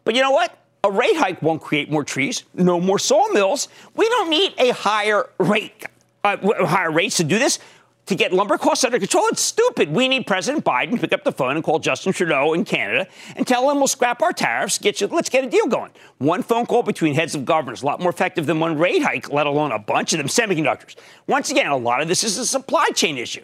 But 0.03 0.15
you 0.15 0.21
know 0.21 0.31
what? 0.31 0.57
A 0.83 0.91
rate 0.91 1.15
hike 1.15 1.41
won't 1.41 1.62
create 1.62 1.89
more 1.89 2.03
trees, 2.03 2.43
no 2.53 2.79
more 2.79 3.00
sawmills. 3.00 3.69
We 3.95 4.07
don't 4.07 4.29
need 4.29 4.53
a 4.59 4.69
higher 4.69 5.29
rate, 5.39 5.83
uh, 6.24 6.38
higher 6.65 6.91
rates 6.91 7.17
to 7.17 7.24
do 7.24 7.39
this 7.39 7.57
to 8.05 8.15
get 8.15 8.33
lumber 8.33 8.57
costs 8.57 8.83
under 8.83 9.00
control. 9.00 9.25
It's 9.27 9.41
stupid. 9.41 9.89
We 9.89 10.07
need 10.07 10.27
President 10.27 10.63
Biden 10.63 10.91
to 10.91 10.97
pick 10.97 11.13
up 11.13 11.24
the 11.24 11.31
phone 11.31 11.55
and 11.55 11.63
call 11.63 11.79
Justin 11.79 12.13
Trudeau 12.13 12.53
in 12.53 12.65
Canada 12.65 13.07
and 13.35 13.47
tell 13.47 13.69
him 13.69 13.77
we'll 13.77 13.88
scrap 13.88 14.21
our 14.21 14.33
tariffs. 14.33 14.77
Get 14.77 15.01
you, 15.01 15.07
let's 15.07 15.29
get 15.29 15.43
a 15.43 15.50
deal 15.50 15.67
going. 15.67 15.91
One 16.17 16.43
phone 16.43 16.65
call 16.65 16.83
between 16.83 17.15
heads 17.15 17.35
of 17.35 17.45
governments, 17.45 17.81
a 17.81 17.85
lot 17.85 18.00
more 18.00 18.09
effective 18.09 18.45
than 18.45 18.59
one 18.59 18.77
rate 18.77 19.01
hike, 19.01 19.31
let 19.31 19.47
alone 19.47 19.71
a 19.71 19.79
bunch 19.79 20.13
of 20.13 20.17
them 20.17 20.27
semiconductors. 20.27 20.95
Once 21.27 21.51
again, 21.51 21.67
a 21.67 21.77
lot 21.77 22.01
of 22.01 22.07
this 22.07 22.24
is 22.24 22.38
a 22.38 22.45
supply 22.45 22.88
chain 22.93 23.17
issue. 23.17 23.43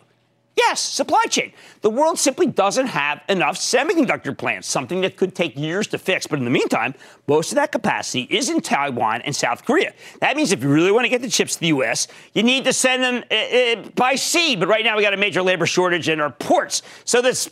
Yes, 0.57 0.81
supply 0.81 1.23
chain. 1.29 1.53
The 1.81 1.89
world 1.89 2.19
simply 2.19 2.45
doesn't 2.45 2.87
have 2.87 3.21
enough 3.29 3.55
semiconductor 3.55 4.37
plants, 4.37 4.67
something 4.67 5.01
that 5.01 5.15
could 5.15 5.33
take 5.33 5.57
years 5.57 5.87
to 5.87 5.97
fix. 5.97 6.27
But 6.27 6.39
in 6.39 6.45
the 6.45 6.51
meantime, 6.51 6.93
most 7.27 7.51
of 7.51 7.55
that 7.55 7.71
capacity 7.71 8.23
is 8.29 8.49
in 8.49 8.59
Taiwan 8.59 9.21
and 9.21 9.33
South 9.33 9.63
Korea. 9.65 9.93
That 10.19 10.35
means 10.35 10.51
if 10.51 10.61
you 10.61 10.69
really 10.69 10.91
want 10.91 11.05
to 11.05 11.09
get 11.09 11.21
the 11.21 11.29
chips 11.29 11.55
to 11.55 11.61
the 11.61 11.67
U.S., 11.67 12.07
you 12.33 12.43
need 12.43 12.65
to 12.65 12.73
send 12.73 13.01
them 13.01 13.23
uh, 13.31 13.35
uh, 13.35 13.89
by 13.95 14.15
sea. 14.15 14.57
But 14.57 14.67
right 14.67 14.83
now, 14.83 14.97
we 14.97 15.03
got 15.03 15.13
a 15.13 15.17
major 15.17 15.41
labor 15.41 15.65
shortage 15.65 16.09
in 16.09 16.19
our 16.19 16.31
ports. 16.31 16.81
So 17.05 17.21
this 17.21 17.49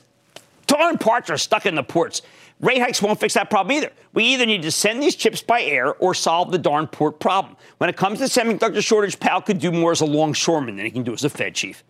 darn 0.68 0.98
parts 0.98 1.30
are 1.30 1.38
stuck 1.38 1.66
in 1.66 1.76
the 1.76 1.84
ports. 1.84 2.22
Rate 2.60 2.80
hikes 2.80 3.02
won't 3.02 3.20
fix 3.20 3.36
that 3.36 3.50
problem 3.50 3.78
either. 3.78 3.92
We 4.14 4.26
either 4.26 4.46
need 4.46 4.64
to 4.64 4.72
send 4.72 5.02
these 5.02 5.16
chips 5.16 5.42
by 5.42 5.62
air 5.62 5.94
or 5.96 6.14
solve 6.14 6.52
the 6.52 6.58
darn 6.58 6.88
port 6.88 7.22
problem. 7.22 7.56
When 7.78 7.90
it 7.90 7.96
comes 7.96 8.20
to 8.20 8.26
semiconductor 8.26 8.84
shortage, 8.84 9.18
Powell 9.18 9.42
could 9.42 9.60
do 9.60 9.72
more 9.72 9.94
as 9.94 10.02
a 10.02 10.06
longshoreman 10.06 10.76
than 10.76 10.86
he 10.86 10.92
can 10.92 11.04
do 11.04 11.14
as 11.14 11.24
a 11.24 11.30
Fed 11.30 11.56
chief. 11.56 11.86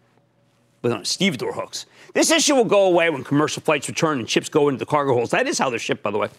But 0.81 0.91
uh, 0.91 0.95
on 0.95 1.05
stevedore 1.05 1.53
hooks. 1.53 1.85
This 2.13 2.31
issue 2.31 2.55
will 2.55 2.65
go 2.65 2.85
away 2.85 3.09
when 3.09 3.23
commercial 3.23 3.61
flights 3.61 3.87
return 3.87 4.19
and 4.19 4.29
ships 4.29 4.49
go 4.49 4.69
into 4.69 4.79
the 4.79 4.85
cargo 4.85 5.13
holds. 5.13 5.31
That 5.31 5.47
is 5.47 5.59
how 5.59 5.69
they're 5.69 5.79
shipped, 5.79 6.03
by 6.03 6.11
the 6.11 6.17
way. 6.17 6.29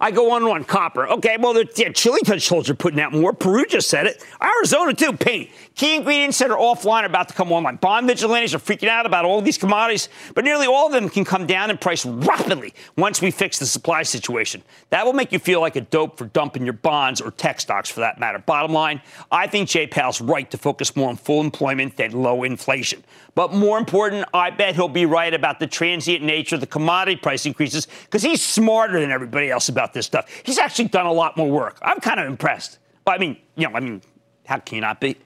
I 0.00 0.10
go 0.10 0.32
on 0.32 0.46
one 0.46 0.64
copper. 0.64 1.06
Okay, 1.08 1.36
well, 1.38 1.52
the 1.52 1.70
yeah, 1.76 1.90
chili 1.90 2.20
touch 2.24 2.48
holds 2.48 2.70
are 2.70 2.74
putting 2.74 2.98
out 3.00 3.12
more. 3.12 3.34
Peru 3.34 3.66
just 3.66 3.90
said 3.90 4.06
it. 4.06 4.24
Arizona, 4.42 4.94
too. 4.94 5.12
Paint. 5.12 5.50
Key 5.74 5.96
ingredients 5.96 6.38
that 6.38 6.50
are 6.50 6.56
offline 6.56 7.02
are 7.02 7.06
about 7.06 7.28
to 7.28 7.34
come 7.34 7.52
online. 7.52 7.76
Bond 7.76 8.06
vigilantes 8.06 8.54
are 8.54 8.58
freaking 8.58 8.88
out 8.88 9.04
about 9.04 9.26
all 9.26 9.42
these 9.42 9.58
commodities, 9.58 10.08
but 10.34 10.44
nearly 10.44 10.66
all 10.66 10.86
of 10.86 10.92
them 10.92 11.10
can 11.10 11.24
come 11.24 11.46
down 11.46 11.70
in 11.70 11.76
price 11.76 12.06
rapidly 12.06 12.72
once 12.96 13.20
we 13.20 13.30
fix 13.30 13.58
the 13.58 13.66
supply 13.66 14.02
situation. 14.02 14.62
That 14.88 15.04
will 15.04 15.12
make 15.12 15.32
you 15.32 15.38
feel 15.38 15.60
like 15.60 15.76
a 15.76 15.82
dope 15.82 16.16
for 16.16 16.26
dumping 16.26 16.64
your 16.64 16.72
bonds 16.72 17.20
or 17.20 17.30
tech 17.30 17.60
stocks 17.60 17.90
for 17.90 18.00
that 18.00 18.18
matter. 18.18 18.38
Bottom 18.38 18.72
line, 18.72 19.02
I 19.30 19.46
think 19.46 19.70
Powell's 19.90 20.20
right 20.20 20.50
to 20.50 20.58
focus 20.58 20.96
more 20.96 21.10
on 21.10 21.16
full 21.16 21.40
employment 21.40 21.96
than 21.96 22.12
low 22.12 22.42
inflation. 22.42 23.04
But 23.34 23.52
more 23.52 23.78
important, 23.78 24.26
I 24.34 24.50
bet 24.50 24.74
he'll 24.74 24.88
be 24.88 25.06
right 25.06 25.32
about 25.32 25.60
the 25.60 25.66
transient 25.66 26.24
nature 26.24 26.56
of 26.56 26.60
the 26.60 26.66
commodity 26.66 27.16
price 27.16 27.46
increases 27.46 27.86
because 28.04 28.22
he's 28.22 28.42
smarter 28.42 29.00
than 29.00 29.10
everybody 29.10 29.50
else 29.50 29.68
about 29.68 29.89
this 29.92 30.06
stuff. 30.06 30.28
He's 30.44 30.58
actually 30.58 30.88
done 30.88 31.06
a 31.06 31.12
lot 31.12 31.36
more 31.36 31.50
work. 31.50 31.78
I'm 31.82 32.00
kind 32.00 32.20
of 32.20 32.26
impressed. 32.26 32.78
I 33.06 33.18
mean, 33.18 33.36
you 33.56 33.68
know, 33.68 33.74
I 33.74 33.80
mean, 33.80 34.02
how 34.46 34.58
can 34.58 34.76
you 34.76 34.80
not 34.80 35.00
be? 35.00 35.16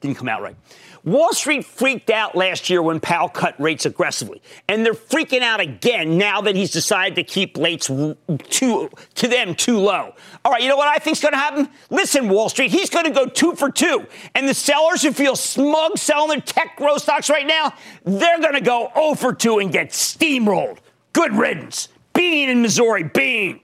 Didn't 0.00 0.16
come 0.16 0.28
out 0.28 0.42
right. 0.42 0.56
Wall 1.04 1.32
Street 1.32 1.64
freaked 1.64 2.10
out 2.10 2.34
last 2.34 2.68
year 2.70 2.82
when 2.82 3.00
Powell 3.00 3.28
cut 3.28 3.58
rates 3.60 3.86
aggressively, 3.86 4.42
and 4.68 4.84
they're 4.84 4.94
freaking 4.94 5.40
out 5.40 5.60
again 5.60 6.18
now 6.18 6.40
that 6.42 6.54
he's 6.54 6.70
decided 6.70 7.16
to 7.16 7.24
keep 7.24 7.56
rates 7.56 7.86
too, 7.86 8.90
to 9.14 9.28
them 9.28 9.54
too 9.54 9.78
low. 9.78 10.14
All 10.44 10.52
right, 10.52 10.62
you 10.62 10.68
know 10.68 10.76
what 10.76 10.88
I 10.88 10.98
think's 10.98 11.20
going 11.20 11.32
to 11.32 11.38
happen? 11.38 11.68
Listen, 11.90 12.28
Wall 12.28 12.48
Street, 12.48 12.70
he's 12.70 12.90
going 12.90 13.06
to 13.06 13.10
go 13.10 13.26
two 13.26 13.54
for 13.54 13.70
two, 13.70 14.06
and 14.34 14.48
the 14.48 14.54
sellers 14.54 15.02
who 15.02 15.12
feel 15.12 15.34
smug 15.34 15.98
selling 15.98 16.28
their 16.28 16.40
tech 16.40 16.76
growth 16.76 17.02
stocks 17.02 17.30
right 17.30 17.46
now, 17.46 17.72
they're 18.04 18.40
going 18.40 18.54
to 18.54 18.60
go 18.60 18.90
0 18.94 19.14
for 19.14 19.34
2 19.34 19.58
and 19.58 19.72
get 19.72 19.90
steamrolled. 19.90 20.78
Good 21.12 21.32
riddance. 21.34 21.88
Bean 22.12 22.48
in 22.48 22.62
Missouri, 22.62 23.04
Bean. 23.04 23.60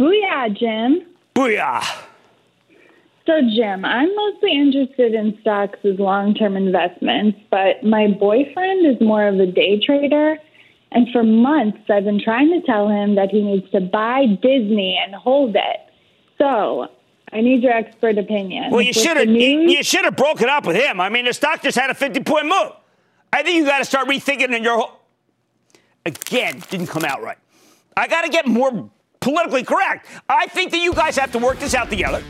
Booyah, 0.00 0.56
Jim. 0.56 1.06
Booyah. 1.34 1.84
So, 3.26 3.40
Jim, 3.54 3.84
I'm 3.84 4.08
mostly 4.16 4.52
interested 4.52 5.12
in 5.12 5.36
stocks 5.42 5.78
as 5.84 5.98
long 5.98 6.34
term 6.34 6.56
investments, 6.56 7.38
but 7.50 7.84
my 7.84 8.08
boyfriend 8.08 8.86
is 8.86 9.00
more 9.00 9.28
of 9.28 9.38
a 9.38 9.46
day 9.46 9.78
trader. 9.78 10.38
And 10.90 11.06
for 11.12 11.22
months, 11.22 11.78
I've 11.90 12.04
been 12.04 12.20
trying 12.20 12.50
to 12.58 12.66
tell 12.66 12.88
him 12.88 13.14
that 13.16 13.28
he 13.30 13.42
needs 13.42 13.70
to 13.72 13.80
buy 13.80 14.24
Disney 14.26 14.98
and 15.04 15.14
hold 15.14 15.54
it. 15.54 15.80
So, 16.38 16.88
I 17.32 17.42
need 17.42 17.62
your 17.62 17.72
expert 17.72 18.16
opinion. 18.16 18.70
Well, 18.70 18.80
you 18.80 18.94
should 18.94 19.18
have 19.18 19.28
you, 19.28 19.82
should 19.82 20.06
have 20.06 20.16
broken 20.16 20.48
up 20.48 20.66
with 20.66 20.76
him. 20.76 20.98
I 20.98 21.10
mean, 21.10 21.26
the 21.26 21.34
stock 21.34 21.62
just 21.62 21.78
had 21.78 21.90
a 21.90 21.94
50 21.94 22.20
point 22.20 22.46
move. 22.46 22.72
I 23.32 23.42
think 23.42 23.58
you 23.58 23.66
got 23.66 23.78
to 23.78 23.84
start 23.84 24.08
rethinking 24.08 24.56
in 24.56 24.64
your 24.64 24.78
whole. 24.78 25.00
Again, 26.06 26.62
didn't 26.70 26.86
come 26.86 27.04
out 27.04 27.22
right. 27.22 27.38
I 27.96 28.08
got 28.08 28.22
to 28.22 28.30
get 28.30 28.46
more 28.46 28.90
politically 29.20 29.64
correct. 29.64 30.06
I 30.28 30.46
think 30.46 30.70
that 30.72 30.80
you 30.80 30.92
guys 30.92 31.16
have 31.16 31.32
to 31.32 31.38
work 31.38 31.58
this 31.58 31.74
out 31.74 31.90
together 31.90 32.22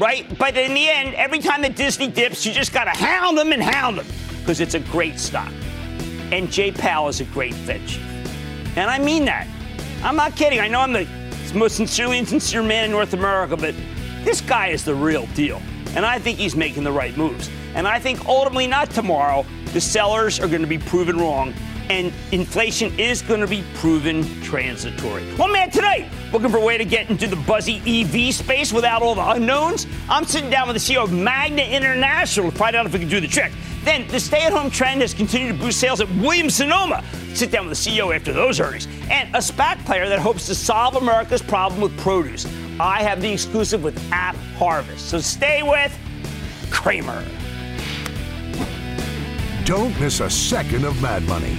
right? 0.00 0.26
But 0.38 0.56
in 0.56 0.74
the 0.74 0.88
end, 0.88 1.14
every 1.14 1.38
time 1.38 1.62
that 1.62 1.76
Disney 1.76 2.08
dips, 2.08 2.44
you 2.44 2.52
just 2.52 2.72
got 2.72 2.84
to 2.84 2.90
hound 2.90 3.36
them 3.38 3.52
and 3.52 3.62
hound 3.62 3.98
them 3.98 4.06
because 4.40 4.60
it's 4.60 4.74
a 4.74 4.80
great 4.80 5.20
stock. 5.20 5.52
And 6.32 6.50
Jay 6.50 6.72
Powell 6.72 7.08
is 7.08 7.20
a 7.20 7.24
great 7.24 7.54
Fed. 7.54 7.82
And 8.76 8.90
I 8.90 8.98
mean 8.98 9.26
that. 9.26 9.46
I'm 10.02 10.16
not 10.16 10.34
kidding. 10.36 10.60
I 10.60 10.68
know 10.68 10.80
I'm 10.80 10.92
the 10.92 11.06
most 11.54 11.76
sincerely 11.76 12.18
insincere 12.18 12.62
man 12.62 12.86
in 12.86 12.90
North 12.90 13.12
America, 13.12 13.56
but 13.56 13.74
this 14.24 14.40
guy 14.40 14.68
is 14.68 14.84
the 14.84 14.94
real 14.94 15.26
deal. 15.28 15.60
And 15.94 16.06
I 16.06 16.18
think 16.18 16.38
he's 16.38 16.56
making 16.56 16.84
the 16.84 16.92
right 16.92 17.16
moves. 17.16 17.50
And 17.74 17.86
I 17.86 17.98
think 17.98 18.24
ultimately, 18.26 18.66
not 18.66 18.90
tomorrow, 18.90 19.44
the 19.72 19.80
sellers 19.80 20.40
are 20.40 20.48
going 20.48 20.62
to 20.62 20.66
be 20.66 20.78
proven 20.78 21.18
wrong 21.18 21.52
and 21.90 22.12
inflation 22.30 22.96
is 23.00 23.20
going 23.20 23.40
to 23.40 23.48
be 23.48 23.64
proven 23.74 24.22
transitory. 24.42 25.24
One 25.34 25.52
man 25.52 25.70
today 25.70 26.08
looking 26.32 26.48
for 26.48 26.58
a 26.58 26.64
way 26.64 26.78
to 26.78 26.84
get 26.84 27.10
into 27.10 27.26
the 27.26 27.34
buzzy 27.34 27.82
EV 27.84 28.32
space 28.32 28.72
without 28.72 29.02
all 29.02 29.16
the 29.16 29.28
unknowns. 29.28 29.88
I'm 30.08 30.24
sitting 30.24 30.50
down 30.50 30.68
with 30.68 30.76
the 30.76 30.80
CEO 30.80 31.02
of 31.02 31.12
Magna 31.12 31.62
International 31.62 32.52
to 32.52 32.56
find 32.56 32.76
out 32.76 32.86
if 32.86 32.92
we 32.92 33.00
can 33.00 33.08
do 33.08 33.20
the 33.20 33.26
trick. 33.26 33.50
Then 33.82 34.06
the 34.06 34.20
stay-at-home 34.20 34.70
trend 34.70 35.00
has 35.00 35.12
continued 35.12 35.54
to 35.54 35.58
boost 35.58 35.80
sales 35.80 36.00
at 36.00 36.08
Williams 36.16 36.54
Sonoma. 36.54 37.02
Sit 37.34 37.50
down 37.50 37.66
with 37.66 37.82
the 37.82 37.90
CEO 37.90 38.14
after 38.14 38.32
those 38.32 38.60
earnings. 38.60 38.86
And 39.10 39.28
a 39.34 39.38
SPAC 39.38 39.84
player 39.84 40.08
that 40.08 40.20
hopes 40.20 40.46
to 40.46 40.54
solve 40.54 40.94
America's 40.94 41.42
problem 41.42 41.80
with 41.80 41.98
produce. 41.98 42.46
I 42.78 43.02
have 43.02 43.20
the 43.20 43.32
exclusive 43.32 43.82
with 43.82 44.00
App 44.12 44.36
Harvest. 44.56 45.08
So 45.08 45.18
stay 45.18 45.64
with 45.64 45.98
Cramer. 46.70 47.26
Don't 49.64 49.98
miss 49.98 50.20
a 50.20 50.30
second 50.30 50.84
of 50.84 51.00
Mad 51.02 51.24
Money. 51.24 51.58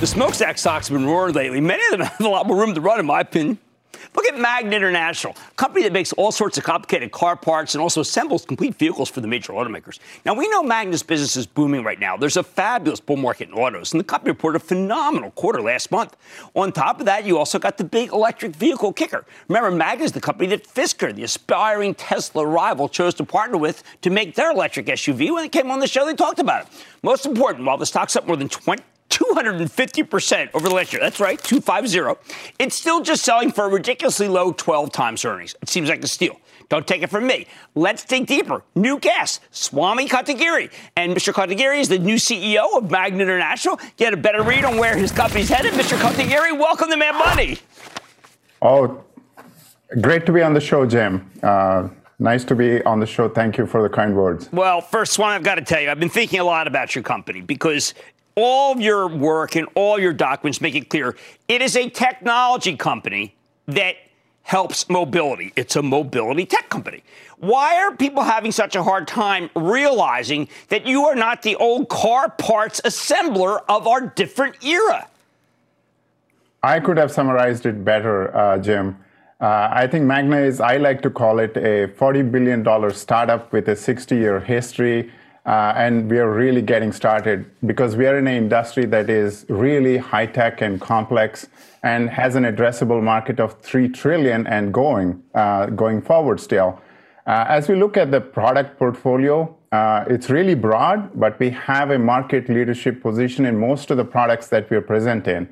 The 0.00 0.08
smokestack 0.08 0.58
stocks 0.58 0.88
have 0.88 0.98
been 0.98 1.06
roaring 1.06 1.34
lately. 1.34 1.60
Many 1.60 1.82
of 1.86 1.92
them 1.92 2.00
have 2.06 2.20
a 2.20 2.28
lot 2.28 2.46
more 2.46 2.58
room 2.58 2.74
to 2.74 2.80
run, 2.80 3.00
in 3.00 3.06
my 3.06 3.20
opinion. 3.20 3.58
Look 4.14 4.26
at 4.26 4.38
Magna 4.38 4.76
International, 4.76 5.34
a 5.34 5.54
company 5.54 5.84
that 5.84 5.92
makes 5.92 6.12
all 6.12 6.30
sorts 6.30 6.58
of 6.58 6.64
complicated 6.64 7.10
car 7.10 7.36
parts 7.36 7.74
and 7.74 7.80
also 7.80 8.00
assembles 8.00 8.44
complete 8.44 8.74
vehicles 8.74 9.08
for 9.08 9.20
the 9.20 9.28
major 9.28 9.52
automakers. 9.52 9.98
Now, 10.26 10.34
we 10.34 10.48
know 10.48 10.62
Magna's 10.62 11.02
business 11.02 11.36
is 11.36 11.46
booming 11.46 11.84
right 11.84 11.98
now. 11.98 12.16
There's 12.16 12.36
a 12.36 12.42
fabulous 12.42 13.00
bull 13.00 13.16
market 13.16 13.48
in 13.48 13.54
autos, 13.54 13.92
and 13.92 14.00
the 14.00 14.04
company 14.04 14.32
reported 14.32 14.62
a 14.62 14.64
phenomenal 14.64 15.30
quarter 15.30 15.62
last 15.62 15.90
month. 15.90 16.16
On 16.54 16.70
top 16.70 17.00
of 17.00 17.06
that, 17.06 17.24
you 17.24 17.38
also 17.38 17.58
got 17.58 17.78
the 17.78 17.84
big 17.84 18.12
electric 18.12 18.54
vehicle 18.54 18.92
kicker. 18.92 19.24
Remember, 19.48 19.70
Magna 19.70 20.04
is 20.04 20.12
the 20.12 20.20
company 20.20 20.48
that 20.50 20.66
Fisker, 20.66 21.14
the 21.14 21.24
aspiring 21.24 21.94
Tesla 21.94 22.46
rival, 22.46 22.88
chose 22.88 23.14
to 23.14 23.24
partner 23.24 23.56
with 23.56 23.82
to 24.02 24.10
make 24.10 24.34
their 24.34 24.50
electric 24.50 24.86
SUV. 24.86 25.32
When 25.32 25.44
it 25.44 25.52
came 25.52 25.70
on 25.70 25.78
the 25.80 25.86
show, 25.86 26.04
they 26.04 26.14
talked 26.14 26.40
about 26.40 26.66
it. 26.66 26.72
Most 27.02 27.26
important, 27.26 27.64
while 27.64 27.78
the 27.78 27.86
stock's 27.86 28.16
up 28.16 28.26
more 28.26 28.36
than 28.36 28.48
20 28.48 28.82
250% 29.14 30.50
over 30.54 30.68
the 30.68 30.74
last 30.74 30.92
year. 30.92 31.00
That's 31.00 31.20
right, 31.20 31.40
250. 31.40 32.34
It's 32.58 32.74
still 32.74 33.00
just 33.00 33.24
selling 33.24 33.52
for 33.52 33.66
a 33.66 33.68
ridiculously 33.68 34.26
low 34.26 34.52
12 34.52 34.90
times 34.90 35.24
earnings. 35.24 35.54
It 35.62 35.68
seems 35.68 35.88
like 35.88 36.02
a 36.02 36.08
steal. 36.08 36.40
Don't 36.68 36.86
take 36.86 37.02
it 37.02 37.10
from 37.10 37.26
me. 37.26 37.46
Let's 37.76 38.04
dig 38.04 38.26
deeper. 38.26 38.64
New 38.74 38.98
guest, 38.98 39.40
Swamy 39.52 40.08
Kotagiri. 40.08 40.72
And 40.96 41.14
Mr. 41.14 41.32
Kotagiri 41.32 41.78
is 41.78 41.88
the 41.88 41.98
new 41.98 42.16
CEO 42.16 42.76
of 42.76 42.90
Magna 42.90 43.22
International. 43.22 43.78
Get 43.96 44.12
a 44.14 44.16
better 44.16 44.42
read 44.42 44.64
on 44.64 44.78
where 44.78 44.96
his 44.96 45.12
company's 45.12 45.48
headed. 45.48 45.74
Mr. 45.74 45.96
Kotagiri, 45.96 46.58
welcome 46.58 46.90
to 46.90 46.96
Mad 46.96 47.14
Money. 47.14 47.58
Oh, 48.62 49.04
great 50.00 50.26
to 50.26 50.32
be 50.32 50.42
on 50.42 50.54
the 50.54 50.60
show, 50.60 50.86
Jim. 50.86 51.30
Uh, 51.42 51.88
nice 52.18 52.44
to 52.44 52.56
be 52.56 52.82
on 52.84 52.98
the 52.98 53.06
show. 53.06 53.28
Thank 53.28 53.58
you 53.58 53.66
for 53.66 53.82
the 53.82 53.88
kind 53.88 54.16
words. 54.16 54.48
Well, 54.50 54.80
first, 54.80 55.12
Swan, 55.12 55.32
I've 55.32 55.44
got 55.44 55.56
to 55.56 55.62
tell 55.62 55.80
you, 55.80 55.90
I've 55.90 56.00
been 56.00 56.08
thinking 56.08 56.40
a 56.40 56.44
lot 56.44 56.66
about 56.66 56.94
your 56.94 57.04
company 57.04 57.42
because 57.42 57.94
all 58.36 58.80
your 58.80 59.06
work 59.08 59.56
and 59.56 59.68
all 59.74 59.98
your 59.98 60.12
documents 60.12 60.60
make 60.60 60.74
it 60.74 60.88
clear 60.88 61.16
it 61.48 61.62
is 61.62 61.76
a 61.76 61.88
technology 61.88 62.76
company 62.76 63.34
that 63.66 63.96
helps 64.42 64.90
mobility. 64.90 65.52
It's 65.56 65.74
a 65.74 65.82
mobility 65.82 66.44
tech 66.44 66.68
company. 66.68 67.02
Why 67.38 67.76
are 67.82 67.96
people 67.96 68.22
having 68.22 68.52
such 68.52 68.76
a 68.76 68.82
hard 68.82 69.08
time 69.08 69.50
realizing 69.56 70.48
that 70.68 70.86
you 70.86 71.06
are 71.06 71.14
not 71.14 71.42
the 71.42 71.56
old 71.56 71.88
car 71.88 72.28
parts 72.28 72.80
assembler 72.82 73.60
of 73.68 73.86
our 73.86 74.02
different 74.02 74.62
era? 74.62 75.08
I 76.62 76.78
could 76.80 76.98
have 76.98 77.10
summarized 77.10 77.66
it 77.66 77.84
better, 77.84 78.34
uh, 78.36 78.58
Jim. 78.58 78.96
Uh, 79.40 79.68
I 79.72 79.86
think 79.86 80.04
Magna 80.04 80.38
is, 80.38 80.60
I 80.60 80.76
like 80.76 81.02
to 81.02 81.10
call 81.10 81.38
it 81.38 81.56
a 81.56 81.88
$40 81.88 82.30
billion 82.30 82.92
startup 82.92 83.52
with 83.52 83.68
a 83.68 83.76
60 83.76 84.14
year 84.14 84.40
history 84.40 85.10
uh, 85.46 85.74
and 85.76 86.10
we 86.10 86.18
are 86.18 86.32
really 86.32 86.62
getting 86.62 86.90
started 86.92 87.44
because 87.66 87.96
we 87.96 88.06
are 88.06 88.16
in 88.16 88.26
an 88.26 88.34
industry 88.34 88.86
that 88.86 89.10
is 89.10 89.44
really 89.48 89.98
high 89.98 90.26
tech 90.26 90.62
and 90.62 90.80
complex 90.80 91.48
and 91.82 92.08
has 92.08 92.34
an 92.34 92.44
addressable 92.44 93.02
market 93.02 93.38
of 93.38 93.60
3 93.60 93.88
trillion 93.88 94.46
and 94.46 94.72
going, 94.72 95.22
uh, 95.34 95.66
going 95.66 96.00
forward 96.00 96.40
still. 96.40 96.80
Uh, 97.26 97.44
as 97.48 97.68
we 97.68 97.74
look 97.74 97.96
at 97.96 98.10
the 98.10 98.20
product 98.20 98.78
portfolio, 98.78 99.54
uh, 99.72 100.04
it's 100.08 100.30
really 100.30 100.54
broad, 100.54 101.10
but 101.18 101.38
we 101.38 101.50
have 101.50 101.90
a 101.90 101.98
market 101.98 102.48
leadership 102.48 103.02
position 103.02 103.44
in 103.44 103.58
most 103.58 103.90
of 103.90 103.96
the 103.96 104.04
products 104.04 104.48
that 104.48 104.68
we 104.70 104.76
are 104.76 104.82
present 104.82 105.26
in. 105.26 105.48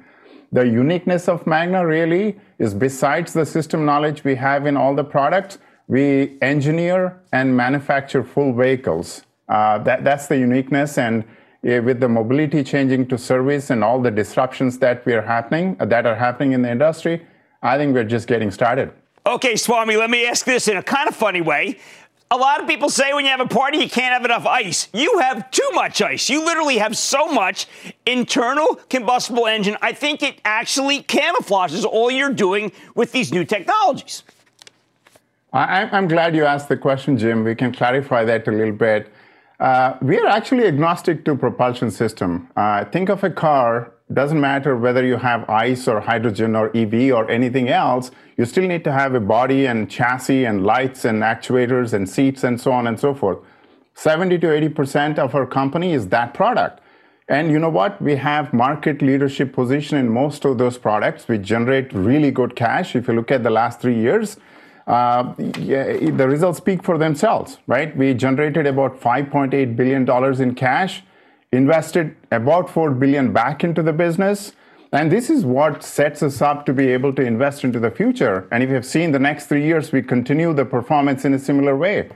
The 0.52 0.66
uniqueness 0.66 1.28
of 1.28 1.46
Magna 1.46 1.86
really 1.86 2.38
is 2.58 2.74
besides 2.74 3.32
the 3.32 3.44
system 3.44 3.84
knowledge 3.84 4.22
we 4.22 4.36
have 4.36 4.66
in 4.66 4.76
all 4.76 4.94
the 4.94 5.04
products, 5.04 5.58
we 5.88 6.38
engineer 6.40 7.20
and 7.32 7.56
manufacture 7.56 8.22
full 8.22 8.52
vehicles. 8.52 9.22
Uh, 9.48 9.78
that, 9.78 10.04
that's 10.04 10.26
the 10.26 10.36
uniqueness. 10.38 10.98
And 10.98 11.24
uh, 11.24 11.80
with 11.82 12.00
the 12.00 12.08
mobility 12.08 12.62
changing 12.64 13.06
to 13.08 13.18
service 13.18 13.70
and 13.70 13.84
all 13.84 14.00
the 14.00 14.10
disruptions 14.10 14.78
that 14.78 15.04
we 15.06 15.12
are 15.12 15.22
happening, 15.22 15.76
uh, 15.80 15.86
that 15.86 16.06
are 16.06 16.16
happening 16.16 16.52
in 16.52 16.62
the 16.62 16.70
industry, 16.70 17.24
I 17.62 17.76
think 17.76 17.94
we're 17.94 18.04
just 18.04 18.26
getting 18.26 18.50
started. 18.50 18.92
Okay, 19.24 19.54
Swamy, 19.54 19.96
let 19.96 20.10
me 20.10 20.26
ask 20.26 20.44
this 20.44 20.66
in 20.66 20.76
a 20.76 20.82
kind 20.82 21.08
of 21.08 21.14
funny 21.14 21.40
way. 21.40 21.78
A 22.32 22.36
lot 22.36 22.62
of 22.62 22.66
people 22.66 22.88
say 22.88 23.12
when 23.12 23.26
you 23.26 23.30
have 23.30 23.40
a 23.40 23.46
party, 23.46 23.76
you 23.78 23.90
can't 23.90 24.14
have 24.14 24.24
enough 24.24 24.46
ice. 24.46 24.88
You 24.94 25.18
have 25.18 25.50
too 25.50 25.68
much 25.74 26.00
ice. 26.00 26.30
You 26.30 26.44
literally 26.44 26.78
have 26.78 26.96
so 26.96 27.28
much 27.28 27.66
internal 28.06 28.76
combustible 28.88 29.46
engine. 29.46 29.76
I 29.82 29.92
think 29.92 30.22
it 30.22 30.40
actually 30.44 31.02
camouflages 31.02 31.84
all 31.84 32.10
you're 32.10 32.32
doing 32.32 32.72
with 32.94 33.12
these 33.12 33.32
new 33.32 33.44
technologies. 33.44 34.22
I, 35.52 35.96
am 35.96 36.08
glad 36.08 36.34
you 36.34 36.46
asked 36.46 36.70
the 36.70 36.76
question, 36.78 37.18
Jim. 37.18 37.44
We 37.44 37.54
can 37.54 37.70
clarify 37.70 38.24
that 38.24 38.48
a 38.48 38.50
little 38.50 38.74
bit. 38.74 39.12
Uh, 39.62 39.96
we 40.02 40.18
are 40.18 40.26
actually 40.26 40.66
agnostic 40.66 41.24
to 41.24 41.36
propulsion 41.36 41.88
system. 41.88 42.48
Uh, 42.56 42.84
think 42.86 43.08
of 43.08 43.22
a 43.22 43.30
car, 43.30 43.92
doesn't 44.12 44.40
matter 44.40 44.76
whether 44.76 45.06
you 45.06 45.16
have 45.16 45.48
ICE 45.48 45.86
or 45.86 46.00
hydrogen 46.00 46.56
or 46.56 46.76
EV 46.76 47.12
or 47.12 47.30
anything 47.30 47.68
else, 47.68 48.10
you 48.36 48.44
still 48.44 48.66
need 48.66 48.82
to 48.82 48.90
have 48.90 49.14
a 49.14 49.20
body 49.20 49.66
and 49.66 49.88
chassis 49.88 50.46
and 50.46 50.66
lights 50.66 51.04
and 51.04 51.22
actuators 51.22 51.92
and 51.92 52.10
seats 52.10 52.42
and 52.42 52.60
so 52.60 52.72
on 52.72 52.88
and 52.88 52.98
so 52.98 53.14
forth. 53.14 53.38
70 53.94 54.36
to 54.40 54.48
80% 54.48 55.20
of 55.20 55.32
our 55.32 55.46
company 55.46 55.92
is 55.92 56.08
that 56.08 56.34
product. 56.34 56.80
And 57.28 57.52
you 57.52 57.60
know 57.60 57.70
what? 57.70 58.02
We 58.02 58.16
have 58.16 58.52
market 58.52 59.00
leadership 59.00 59.52
position 59.52 59.96
in 59.96 60.08
most 60.08 60.44
of 60.44 60.58
those 60.58 60.76
products. 60.76 61.28
We 61.28 61.38
generate 61.38 61.92
really 61.92 62.32
good 62.32 62.56
cash. 62.56 62.96
If 62.96 63.06
you 63.06 63.14
look 63.14 63.30
at 63.30 63.44
the 63.44 63.50
last 63.50 63.80
three 63.80 63.96
years, 63.96 64.38
uh, 64.86 65.32
yeah, 65.58 66.10
the 66.10 66.26
results 66.28 66.58
speak 66.58 66.82
for 66.82 66.98
themselves, 66.98 67.58
right? 67.66 67.96
We 67.96 68.14
generated 68.14 68.66
about 68.66 69.00
5.8 69.00 69.76
billion 69.76 70.04
dollars 70.04 70.40
in 70.40 70.54
cash, 70.54 71.02
invested 71.52 72.16
about 72.30 72.68
4 72.70 72.90
billion 72.92 73.32
back 73.32 73.62
into 73.62 73.82
the 73.82 73.92
business, 73.92 74.52
and 74.92 75.10
this 75.10 75.30
is 75.30 75.44
what 75.44 75.82
sets 75.82 76.22
us 76.22 76.42
up 76.42 76.66
to 76.66 76.74
be 76.74 76.88
able 76.88 77.14
to 77.14 77.22
invest 77.22 77.64
into 77.64 77.80
the 77.80 77.90
future. 77.90 78.46
And 78.50 78.62
if 78.62 78.68
you 78.68 78.74
have 78.74 78.84
seen 78.84 79.12
the 79.12 79.18
next 79.18 79.46
three 79.46 79.64
years, 79.64 79.90
we 79.90 80.02
continue 80.02 80.52
the 80.52 80.66
performance 80.66 81.24
in 81.24 81.32
a 81.32 81.38
similar 81.38 81.76
way. 81.76 82.10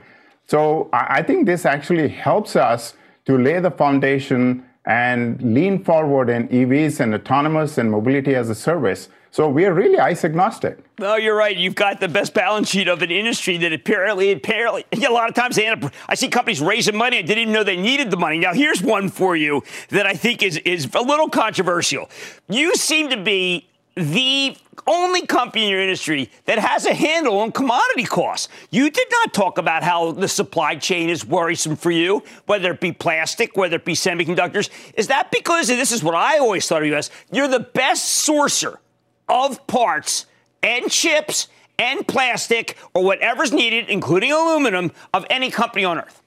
So 0.45 0.89
I 0.93 1.23
think 1.23 1.45
this 1.45 1.65
actually 1.65 2.07
helps 2.07 2.55
us 2.55 2.93
to 3.25 3.37
lay 3.37 3.59
the 3.59 3.71
foundation 3.71 4.63
and 4.85 5.41
lean 5.41 5.83
forward 5.83 6.29
in 6.29 6.47
EVs 6.47 6.99
and 6.99 7.13
autonomous 7.13 7.77
and 7.77 7.91
mobility 7.91 8.35
as 8.35 8.49
a 8.49 8.55
service 8.55 9.09
so 9.37 9.47
we 9.47 9.65
are 9.65 9.73
really 9.75 9.99
ice 9.99 10.25
agnostic. 10.25 10.79
No, 10.97 11.15
you're 11.15 11.35
right. 11.35 11.55
You've 11.55 11.75
got 11.75 11.99
the 11.99 12.07
best 12.07 12.33
balance 12.33 12.69
sheet 12.69 12.87
of 12.87 13.03
an 13.03 13.11
industry 13.11 13.55
that 13.57 13.71
apparently, 13.71 14.31
apparently, 14.31 14.83
a 15.05 15.11
lot 15.11 15.29
of 15.29 15.35
times 15.35 15.57
they. 15.57 15.71
I 16.09 16.15
see 16.15 16.27
companies 16.27 16.59
raising 16.59 16.97
money 16.97 17.19
I 17.19 17.21
didn't 17.21 17.43
even 17.43 17.53
know 17.53 17.63
they 17.63 17.77
needed 17.77 18.09
the 18.09 18.17
money. 18.17 18.39
Now, 18.39 18.55
here's 18.55 18.81
one 18.81 19.09
for 19.09 19.35
you 19.35 19.61
that 19.89 20.07
I 20.07 20.15
think 20.15 20.41
is, 20.41 20.57
is 20.65 20.89
a 20.95 21.01
little 21.01 21.29
controversial. 21.29 22.09
You 22.49 22.73
seem 22.73 23.11
to 23.11 23.23
be 23.23 23.69
the 23.93 24.57
only 24.87 25.27
company 25.27 25.65
in 25.65 25.69
your 25.69 25.81
industry 25.81 26.31
that 26.45 26.57
has 26.57 26.87
a 26.87 26.95
handle 26.95 27.37
on 27.37 27.51
commodity 27.51 28.05
costs. 28.05 28.49
You 28.71 28.89
did 28.89 29.07
not 29.11 29.35
talk 29.35 29.59
about 29.59 29.83
how 29.83 30.13
the 30.13 30.27
supply 30.27 30.77
chain 30.77 31.09
is 31.11 31.23
worrisome 31.23 31.75
for 31.75 31.91
you, 31.91 32.23
whether 32.47 32.71
it 32.71 32.79
be 32.79 32.91
plastic, 32.91 33.55
whether 33.55 33.75
it 33.75 33.85
be 33.85 33.93
semiconductors. 33.93 34.71
Is 34.95 35.09
that 35.09 35.29
because, 35.29 35.69
and 35.69 35.79
this 35.79 35.91
is 35.91 36.03
what 36.03 36.15
I 36.15 36.39
always 36.39 36.67
thought 36.67 36.81
of 36.81 36.87
you 36.87 36.95
as, 36.95 37.11
you're 37.31 37.47
the 37.47 37.59
best 37.59 38.27
sourcer 38.27 38.77
of 39.27 39.65
parts 39.67 40.25
and 40.63 40.89
chips 40.89 41.47
and 41.79 42.07
plastic 42.07 42.77
or 42.93 43.03
whatever's 43.03 43.53
needed, 43.53 43.89
including 43.89 44.31
aluminum, 44.31 44.91
of 45.13 45.25
any 45.29 45.51
company 45.51 45.85
on 45.85 45.99
earth? 45.99 46.21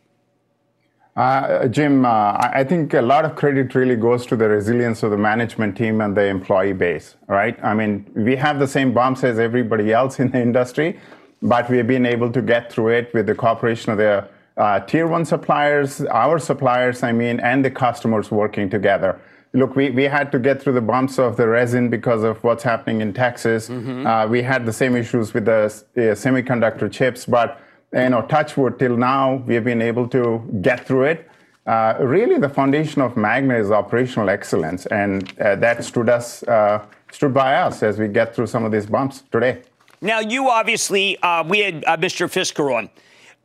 Uh, 1.17 1.67
Jim, 1.67 2.05
uh, 2.05 2.39
I 2.41 2.65
think 2.65 2.95
a 2.95 3.03
lot 3.03 3.25
of 3.25 3.35
credit 3.35 3.75
really 3.75 3.97
goes 3.97 4.25
to 4.27 4.37
the 4.37 4.49
resilience 4.49 5.03
of 5.03 5.11
the 5.11 5.19
management 5.19 5.77
team 5.77 6.01
and 6.01 6.17
the 6.17 6.25
employee 6.27 6.73
base, 6.73 7.17
right? 7.27 7.63
I 7.65 7.75
mean, 7.75 8.11
we 8.15 8.37
have 8.37 8.59
the 8.59 8.69
same 8.69 8.95
bumps 8.95 9.25
as 9.25 9.39
everybody 9.39 9.93
else 9.93 10.21
in 10.21 10.31
the 10.31 10.41
industry, 10.41 11.01
but 11.43 11.69
we've 11.69 11.87
been 11.87 12.07
able 12.07 12.31
to 12.33 12.41
get 12.41 12.73
through 12.73 12.91
it 12.91 13.13
with 13.13 13.27
the 13.27 13.35
cooperation 13.35 13.91
of 13.93 13.99
the 13.99 14.29
uh, 14.57 14.81
tier 14.81 15.07
one 15.07 15.25
suppliers, 15.25 16.01
our 16.03 16.39
suppliers, 16.39 17.03
I 17.03 17.13
mean, 17.13 17.41
and 17.41 17.65
the 17.65 17.71
customers 17.71 18.31
working 18.31 18.71
together 18.71 19.21
look, 19.53 19.77
we, 19.77 19.91
we 19.91 20.05
had 20.05 20.31
to 20.33 20.39
get 20.39 20.63
through 20.63 20.75
the 20.75 20.81
bumps 20.81 21.19
of 21.19 21.37
the 21.37 21.49
resin 21.49 21.89
because 21.89 22.23
of 22.23 22.43
what's 22.45 22.63
happening 22.63 23.01
in 23.01 23.13
Texas. 23.13 23.69
Mm-hmm. 23.69 24.07
Uh, 24.07 24.27
we 24.27 24.43
had 24.43 24.67
the 24.67 24.73
same 24.73 24.97
issues 24.97 25.35
with 25.35 25.45
the 25.45 25.65
uh, 25.65 26.01
semiconductor 26.15 26.91
chips, 26.91 27.27
but 27.27 27.61
you 27.93 28.09
know, 28.09 28.23
touch 28.23 28.57
wood, 28.57 28.79
till 28.79 28.97
now 28.97 29.37
we 29.47 29.55
have 29.55 29.65
been 29.65 29.83
able 29.83 30.07
to 30.09 30.43
get 30.63 30.87
through 30.87 31.05
it. 31.05 31.29
Uh, 31.67 31.95
really, 32.01 32.39
the 32.39 32.49
foundation 32.49 33.03
of 33.03 33.17
Magna 33.17 33.57
is 33.57 33.71
operational 33.71 34.31
excellence, 34.31 34.87
and 34.87 35.39
uh, 35.41 35.57
that 35.57 35.85
stood 35.85 36.09
us 36.09 36.43
uh, 36.45 36.85
stood 37.13 37.35
by 37.35 37.57
us 37.57 37.83
as 37.83 37.99
we 37.99 38.09
get 38.09 38.35
through 38.35 38.47
some 38.47 38.65
of 38.65 38.73
these 38.73 38.87
bumps 38.87 39.25
today. 39.31 39.63
Now, 40.01 40.21
you 40.21 40.49
obviously 40.49 41.19
uh, 41.19 41.45
we 41.45 41.59
had 41.61 41.83
Mr. 41.83 42.27
Fisker 42.29 42.75
on. 42.75 42.89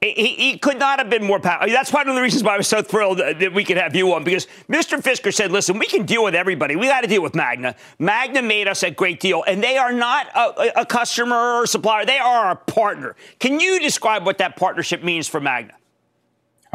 He, 0.02 0.36
he, 0.36 0.58
could 0.60 0.78
not 0.78 1.00
have 1.00 1.10
been 1.10 1.24
more 1.24 1.40
powerful. 1.40 1.70
That's 1.70 1.92
one 1.92 2.08
of 2.08 2.16
the 2.16 2.22
reasons 2.22 2.44
why 2.44 2.54
I 2.54 2.58
was 2.58 2.68
so 2.68 2.84
thrilled 2.84 3.18
that 3.18 3.54
we 3.54 3.64
could 3.64 3.78
have 3.78 3.96
you 3.96 4.14
on 4.14 4.24
because 4.24 4.46
Mr. 4.70 5.02
Fisker 5.02 5.34
said, 5.34 5.52
listen, 5.52 5.80
we 5.80 5.88
can 5.88 6.06
deal 6.06 6.24
with 6.24 6.36
everybody. 6.36 6.76
We 6.76 6.88
got 6.88 7.02
to 7.02 7.08
deal 7.08 7.24
with 7.24 7.34
Magna. 7.34 7.76
Magna 7.98 8.44
made 8.44 8.68
us 8.68 8.84
a 8.84 8.92
great 8.92 9.20
deal, 9.20 9.44
and 9.48 9.64
they 9.64 9.78
are 9.78 9.92
not 9.92 10.28
a, 10.36 10.82
a 10.82 10.86
customer 10.86 11.36
or 11.36 11.66
supplier. 11.66 12.06
They 12.06 12.20
are 12.20 12.46
our 12.46 12.56
partner. 12.56 13.16
Can 13.40 13.60
you 13.60 13.80
describe 13.80 14.26
what 14.26 14.38
that 14.38 14.58
partnership 14.58 15.04
means 15.04 15.28
for 15.28 15.40
Magna? 15.40 15.74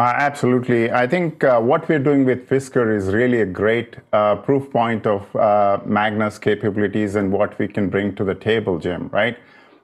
Uh, 0.01 0.15
absolutely. 0.17 0.91
I 0.91 1.07
think 1.07 1.45
uh, 1.45 1.61
what 1.61 1.87
we're 1.87 1.99
doing 1.99 2.25
with 2.25 2.49
Fisker 2.49 2.97
is 2.97 3.09
really 3.09 3.43
a 3.43 3.47
great 3.47 3.97
uh, 4.15 4.37
proof 4.37 4.71
point 4.71 5.07
of 5.07 5.37
uh, 5.37 5.79
Magna's 5.85 6.39
capabilities 6.39 7.17
and 7.17 7.31
what 7.31 7.59
we 7.59 7.69
can 7.69 7.91
bring 7.91 8.15
to 8.15 8.25
the 8.25 8.35
table, 8.35 8.79
Jim, 8.79 9.09
right? 9.13 9.37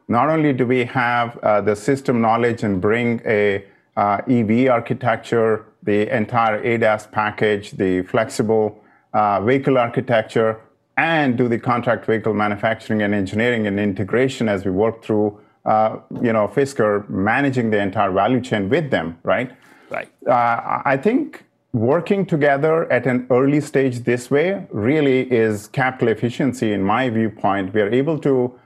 Not 0.08 0.28
only 0.28 0.52
do 0.52 0.66
we 0.66 0.84
have 0.84 1.36
uh, 1.38 1.60
the 1.60 1.74
system 1.74 2.20
knowledge 2.20 2.62
and 2.62 2.80
bring 2.80 3.20
a 3.26 3.64
uh, 3.96 4.20
EV 4.28 4.68
architecture, 4.68 5.66
the 5.82 6.14
entire 6.14 6.62
ADAS 6.62 7.10
package, 7.10 7.72
the 7.72 8.02
flexible 8.02 8.82
uh, 9.12 9.40
vehicle 9.40 9.78
architecture, 9.78 10.60
and 10.96 11.36
do 11.36 11.48
the 11.48 11.58
contract 11.58 12.06
vehicle 12.06 12.34
manufacturing 12.34 13.02
and 13.02 13.14
engineering 13.14 13.66
and 13.66 13.78
integration 13.80 14.48
as 14.48 14.64
we 14.64 14.70
work 14.70 15.04
through, 15.04 15.38
uh, 15.64 15.98
you 16.22 16.32
know, 16.32 16.48
Fisker 16.48 17.08
managing 17.08 17.70
the 17.70 17.78
entire 17.78 18.12
value 18.12 18.40
chain 18.40 18.68
with 18.68 18.90
them, 18.90 19.18
right? 19.22 19.50
Right. 19.90 20.08
Uh, 20.26 20.82
I 20.84 20.96
think 20.96 21.44
working 21.72 22.24
together 22.24 22.90
at 22.90 23.06
an 23.06 23.26
early 23.30 23.60
stage 23.60 24.00
this 24.00 24.30
way 24.30 24.66
really 24.70 25.30
is 25.30 25.68
capital 25.68 26.08
efficiency 26.08 26.72
in 26.72 26.82
my 26.82 27.10
viewpoint. 27.10 27.74
We 27.74 27.82
are 27.82 27.90
able 27.90 28.18
to 28.20 28.58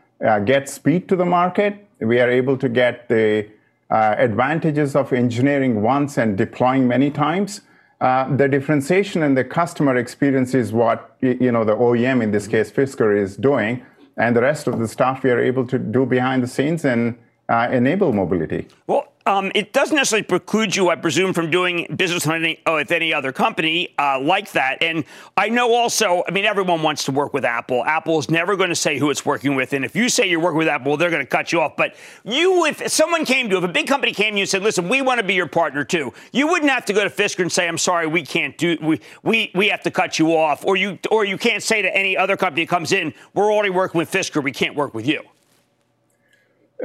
get 0.44 0.68
speed 0.68 1.08
to 1.08 1.16
the 1.16 1.24
market. 1.24 1.86
We 2.00 2.20
are 2.20 2.30
able 2.30 2.56
to 2.58 2.68
get 2.68 3.08
the 3.08 3.48
uh, 3.90 4.14
advantages 4.18 4.94
of 4.94 5.12
engineering 5.12 5.82
once 5.82 6.18
and 6.18 6.36
deploying 6.36 6.86
many 6.86 7.10
times. 7.10 7.62
Uh, 8.00 8.34
the 8.36 8.48
differentiation 8.48 9.22
and 9.22 9.36
the 9.36 9.44
customer 9.44 9.96
experience 9.96 10.54
is 10.54 10.72
what 10.72 11.16
you 11.20 11.52
know 11.52 11.64
the 11.64 11.76
OEM 11.76 12.22
in 12.22 12.30
this 12.30 12.46
case 12.46 12.70
Fisker 12.70 13.16
is 13.16 13.36
doing, 13.36 13.84
and 14.16 14.34
the 14.34 14.40
rest 14.40 14.66
of 14.66 14.78
the 14.78 14.88
stuff 14.88 15.22
we 15.22 15.30
are 15.30 15.40
able 15.40 15.66
to 15.66 15.78
do 15.78 16.06
behind 16.06 16.42
the 16.42 16.46
scenes 16.46 16.84
and 16.84 17.18
uh, 17.50 17.68
enable 17.70 18.12
mobility. 18.12 18.68
Well, 18.86 19.08
um, 19.26 19.52
it 19.54 19.72
doesn't 19.72 19.94
necessarily 19.94 20.22
preclude 20.22 20.74
you, 20.74 20.88
I 20.88 20.96
presume, 20.96 21.34
from 21.34 21.50
doing 21.50 21.86
business 21.94 22.24
with 22.24 22.36
any, 22.36 22.64
uh, 22.64 22.74
with 22.74 22.90
any 22.90 23.12
other 23.12 23.32
company 23.32 23.94
uh, 23.98 24.18
like 24.18 24.52
that. 24.52 24.82
And 24.82 25.04
I 25.36 25.50
know 25.50 25.74
also, 25.74 26.24
I 26.26 26.30
mean, 26.30 26.46
everyone 26.46 26.82
wants 26.82 27.04
to 27.04 27.12
work 27.12 27.34
with 27.34 27.44
Apple. 27.44 27.84
Apple 27.84 28.18
is 28.18 28.30
never 28.30 28.56
going 28.56 28.70
to 28.70 28.74
say 28.76 28.98
who 28.98 29.10
it's 29.10 29.26
working 29.26 29.56
with. 29.56 29.72
And 29.72 29.84
if 29.84 29.94
you 29.94 30.08
say 30.08 30.28
you're 30.28 30.40
working 30.40 30.58
with 30.58 30.68
Apple, 30.68 30.96
they're 30.96 31.10
going 31.10 31.24
to 31.24 31.28
cut 31.30 31.52
you 31.52 31.60
off. 31.60 31.76
But 31.76 31.96
you, 32.24 32.64
if 32.64 32.88
someone 32.88 33.24
came 33.24 33.48
to 33.48 33.52
you, 33.52 33.58
if 33.58 33.64
a 33.64 33.72
big 33.72 33.86
company 33.86 34.12
came 34.12 34.32
to 34.32 34.38
you 34.38 34.42
and 34.42 34.48
said, 34.48 34.62
listen, 34.62 34.88
we 34.88 35.02
want 35.02 35.20
to 35.20 35.26
be 35.26 35.34
your 35.34 35.48
partner 35.48 35.84
too, 35.84 36.14
you 36.32 36.46
wouldn't 36.48 36.70
have 36.70 36.86
to 36.86 36.92
go 36.92 37.04
to 37.04 37.10
Fisker 37.10 37.40
and 37.40 37.52
say, 37.52 37.68
I'm 37.68 37.78
sorry, 37.78 38.06
we 38.06 38.24
can't 38.24 38.56
do, 38.56 38.78
we, 38.80 39.00
we, 39.22 39.50
we 39.54 39.68
have 39.68 39.82
to 39.82 39.90
cut 39.90 40.18
you 40.18 40.34
off. 40.36 40.64
Or 40.64 40.76
you, 40.76 40.98
or 41.10 41.24
you 41.24 41.36
can't 41.36 41.62
say 41.62 41.82
to 41.82 41.94
any 41.94 42.16
other 42.16 42.36
company 42.36 42.64
that 42.64 42.70
comes 42.70 42.92
in, 42.92 43.12
we're 43.34 43.52
already 43.52 43.70
working 43.70 43.98
with 43.98 44.10
Fisker, 44.10 44.42
we 44.42 44.52
can't 44.52 44.74
work 44.74 44.94
with 44.94 45.06
you. 45.06 45.22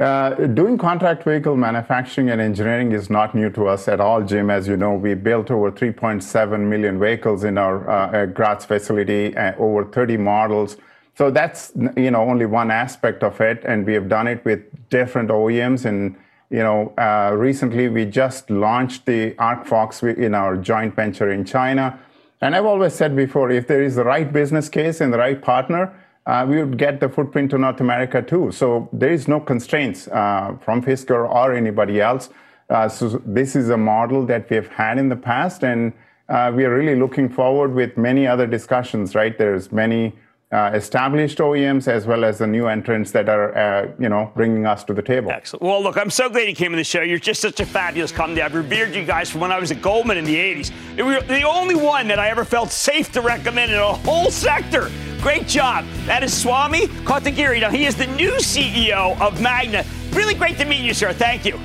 Uh, 0.00 0.34
doing 0.48 0.76
contract 0.76 1.24
vehicle 1.24 1.56
manufacturing 1.56 2.28
and 2.28 2.38
engineering 2.38 2.92
is 2.92 3.08
not 3.08 3.34
new 3.34 3.48
to 3.48 3.66
us 3.66 3.88
at 3.88 3.98
all, 3.98 4.22
Jim. 4.22 4.50
As 4.50 4.68
you 4.68 4.76
know, 4.76 4.92
we 4.92 5.14
built 5.14 5.50
over 5.50 5.72
3.7 5.72 6.60
million 6.60 7.00
vehicles 7.00 7.44
in 7.44 7.56
our 7.56 7.88
uh, 7.88 8.26
Graz 8.26 8.66
facility, 8.66 9.34
uh, 9.34 9.54
over 9.56 9.86
30 9.86 10.18
models. 10.18 10.76
So 11.14 11.30
that's 11.30 11.72
you 11.96 12.10
know 12.10 12.20
only 12.20 12.44
one 12.44 12.70
aspect 12.70 13.22
of 13.22 13.40
it, 13.40 13.64
and 13.64 13.86
we 13.86 13.94
have 13.94 14.06
done 14.06 14.26
it 14.26 14.44
with 14.44 14.60
different 14.90 15.30
OEMs. 15.30 15.86
And 15.86 16.14
you 16.50 16.58
know, 16.58 16.92
uh, 16.98 17.34
recently 17.34 17.88
we 17.88 18.04
just 18.04 18.50
launched 18.50 19.06
the 19.06 19.30
ArcFox 19.32 20.14
in 20.18 20.34
our 20.34 20.58
joint 20.58 20.94
venture 20.94 21.30
in 21.30 21.46
China. 21.46 21.98
And 22.42 22.54
I've 22.54 22.66
always 22.66 22.92
said 22.92 23.16
before, 23.16 23.50
if 23.50 23.66
there 23.66 23.82
is 23.82 23.94
the 23.94 24.04
right 24.04 24.30
business 24.30 24.68
case 24.68 25.00
and 25.00 25.10
the 25.10 25.18
right 25.18 25.40
partner, 25.40 25.94
uh, 26.26 26.44
we 26.48 26.56
would 26.62 26.76
get 26.76 27.00
the 27.00 27.08
footprint 27.08 27.50
to 27.50 27.58
North 27.58 27.80
America 27.80 28.20
too. 28.20 28.50
So 28.52 28.88
there 28.92 29.12
is 29.12 29.28
no 29.28 29.40
constraints 29.40 30.08
uh, 30.08 30.56
from 30.60 30.82
Fisker 30.82 31.28
or 31.28 31.54
anybody 31.54 32.00
else. 32.00 32.30
Uh, 32.68 32.88
so 32.88 33.22
this 33.24 33.54
is 33.54 33.70
a 33.70 33.76
model 33.76 34.26
that 34.26 34.50
we 34.50 34.56
have 34.56 34.66
had 34.66 34.98
in 34.98 35.08
the 35.08 35.16
past, 35.16 35.62
and 35.62 35.92
uh, 36.28 36.52
we 36.52 36.64
are 36.64 36.76
really 36.76 36.96
looking 36.96 37.28
forward 37.28 37.72
with 37.72 37.96
many 37.96 38.26
other 38.26 38.46
discussions. 38.46 39.14
Right, 39.14 39.38
there's 39.38 39.70
many 39.70 40.14
uh, 40.52 40.70
established 40.74 41.38
OEMs 41.38 41.88
as 41.88 42.06
well 42.06 42.24
as 42.24 42.38
the 42.38 42.46
new 42.46 42.68
entrants 42.68 43.10
that 43.10 43.28
are, 43.28 43.56
uh, 43.56 43.92
you 43.98 44.08
know, 44.08 44.30
bringing 44.36 44.64
us 44.64 44.84
to 44.84 44.94
the 44.94 45.02
table. 45.02 45.30
Excellent. 45.30 45.62
Well, 45.62 45.82
look, 45.82 45.96
I'm 45.96 46.10
so 46.10 46.28
glad 46.28 46.48
you 46.48 46.54
came 46.54 46.72
on 46.72 46.78
the 46.78 46.84
show. 46.84 47.02
You're 47.02 47.18
just 47.18 47.40
such 47.40 47.58
a 47.58 47.66
fabulous 47.66 48.12
company. 48.12 48.42
I've 48.42 48.54
revered 48.54 48.94
you 48.94 49.04
guys 49.04 49.28
from 49.28 49.40
when 49.40 49.50
I 49.50 49.58
was 49.58 49.72
at 49.72 49.82
Goldman 49.82 50.18
in 50.18 50.24
the 50.24 50.36
80s. 50.36 50.72
You 50.96 51.04
were 51.04 51.20
the 51.20 51.42
only 51.42 51.74
one 51.74 52.06
that 52.08 52.20
I 52.20 52.28
ever 52.28 52.44
felt 52.44 52.70
safe 52.70 53.10
to 53.12 53.20
recommend 53.20 53.72
in 53.72 53.78
a 53.78 53.92
whole 53.92 54.30
sector. 54.30 54.88
Great 55.20 55.48
job. 55.48 55.84
That 56.04 56.22
is 56.22 56.32
Swamy 56.32 56.86
Kotagiri. 57.04 57.60
Now, 57.60 57.70
he 57.70 57.84
is 57.84 57.96
the 57.96 58.06
new 58.06 58.32
CEO 58.34 59.20
of 59.20 59.40
Magna. 59.40 59.84
Really 60.12 60.34
great 60.34 60.58
to 60.58 60.64
meet 60.64 60.82
you, 60.82 60.94
sir. 60.94 61.12
Thank 61.12 61.44
you. 61.44 61.58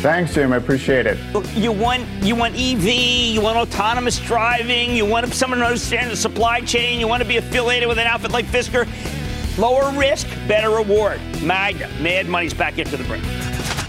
Thanks, 0.00 0.32
Jim. 0.32 0.54
I 0.54 0.56
appreciate 0.56 1.06
it. 1.06 1.18
You 1.54 1.72
want 1.72 2.06
you 2.22 2.34
want 2.34 2.54
EV, 2.54 2.86
you 2.86 3.42
want 3.42 3.58
autonomous 3.58 4.18
driving, 4.18 4.96
you 4.96 5.04
want 5.04 5.30
someone 5.34 5.58
to 5.58 5.66
understand 5.66 6.10
the 6.10 6.16
supply 6.16 6.62
chain, 6.62 6.98
you 6.98 7.06
want 7.06 7.22
to 7.22 7.28
be 7.28 7.36
affiliated 7.36 7.86
with 7.86 7.98
an 7.98 8.06
outfit 8.06 8.30
like 8.30 8.46
Fisker. 8.46 8.88
Lower 9.58 9.90
risk, 9.98 10.26
better 10.48 10.70
reward. 10.70 11.20
Magna, 11.42 11.86
Mad 12.00 12.28
Money's 12.28 12.54
back 12.54 12.78
into 12.78 12.96
the 12.96 13.04
break. 13.04 13.22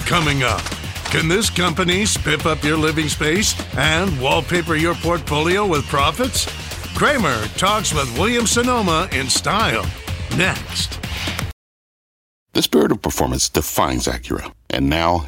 Coming 0.05 0.43
up, 0.43 0.61
can 1.05 1.29
this 1.29 1.49
company 1.49 2.03
spiff 2.03 2.45
up 2.45 2.61
your 2.61 2.77
living 2.77 3.07
space 3.07 3.55
and 3.77 4.19
wallpaper 4.19 4.75
your 4.75 4.95
portfolio 4.95 5.65
with 5.65 5.85
profits? 5.87 6.45
Cramer 6.93 7.45
talks 7.55 7.93
with 7.93 8.11
William 8.17 8.45
Sonoma 8.45 9.07
in 9.13 9.29
style. 9.29 9.85
Next. 10.35 10.99
The 12.51 12.61
spirit 12.61 12.91
of 12.91 13.01
performance 13.01 13.47
defines 13.47 14.07
Acura, 14.07 14.51
and 14.69 14.89
now 14.89 15.27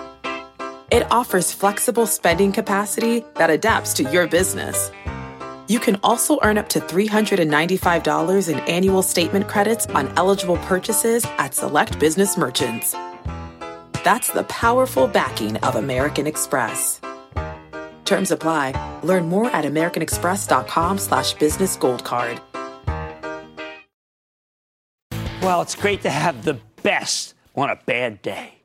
It 0.91 1.09
offers 1.09 1.53
flexible 1.53 2.05
spending 2.05 2.51
capacity 2.51 3.23
that 3.35 3.49
adapts 3.49 3.93
to 3.93 4.03
your 4.03 4.27
business. 4.27 4.91
You 5.69 5.79
can 5.79 5.97
also 6.03 6.37
earn 6.43 6.57
up 6.57 6.67
to 6.69 6.81
$395 6.81 8.49
in 8.49 8.59
annual 8.59 9.01
statement 9.01 9.47
credits 9.47 9.85
on 9.87 10.09
eligible 10.17 10.57
purchases 10.57 11.25
at 11.37 11.55
select 11.55 11.97
business 11.97 12.37
merchants. 12.37 12.91
That's 14.03 14.31
the 14.31 14.43
powerful 14.49 15.07
backing 15.07 15.55
of 15.63 15.75
American 15.75 16.27
Express. 16.27 16.99
Terms 18.03 18.31
apply. 18.31 18.99
Learn 19.03 19.29
more 19.29 19.49
at 19.51 19.63
americanexpress.com 19.63 20.97
slash 20.97 21.33
business 21.35 21.77
gold 21.77 22.03
card. 22.03 22.41
Well, 25.41 25.61
it's 25.61 25.75
great 25.75 26.01
to 26.01 26.09
have 26.09 26.43
the 26.43 26.59
best 26.83 27.33
on 27.55 27.69
a 27.69 27.77
bad 27.77 28.21
day. 28.21 28.60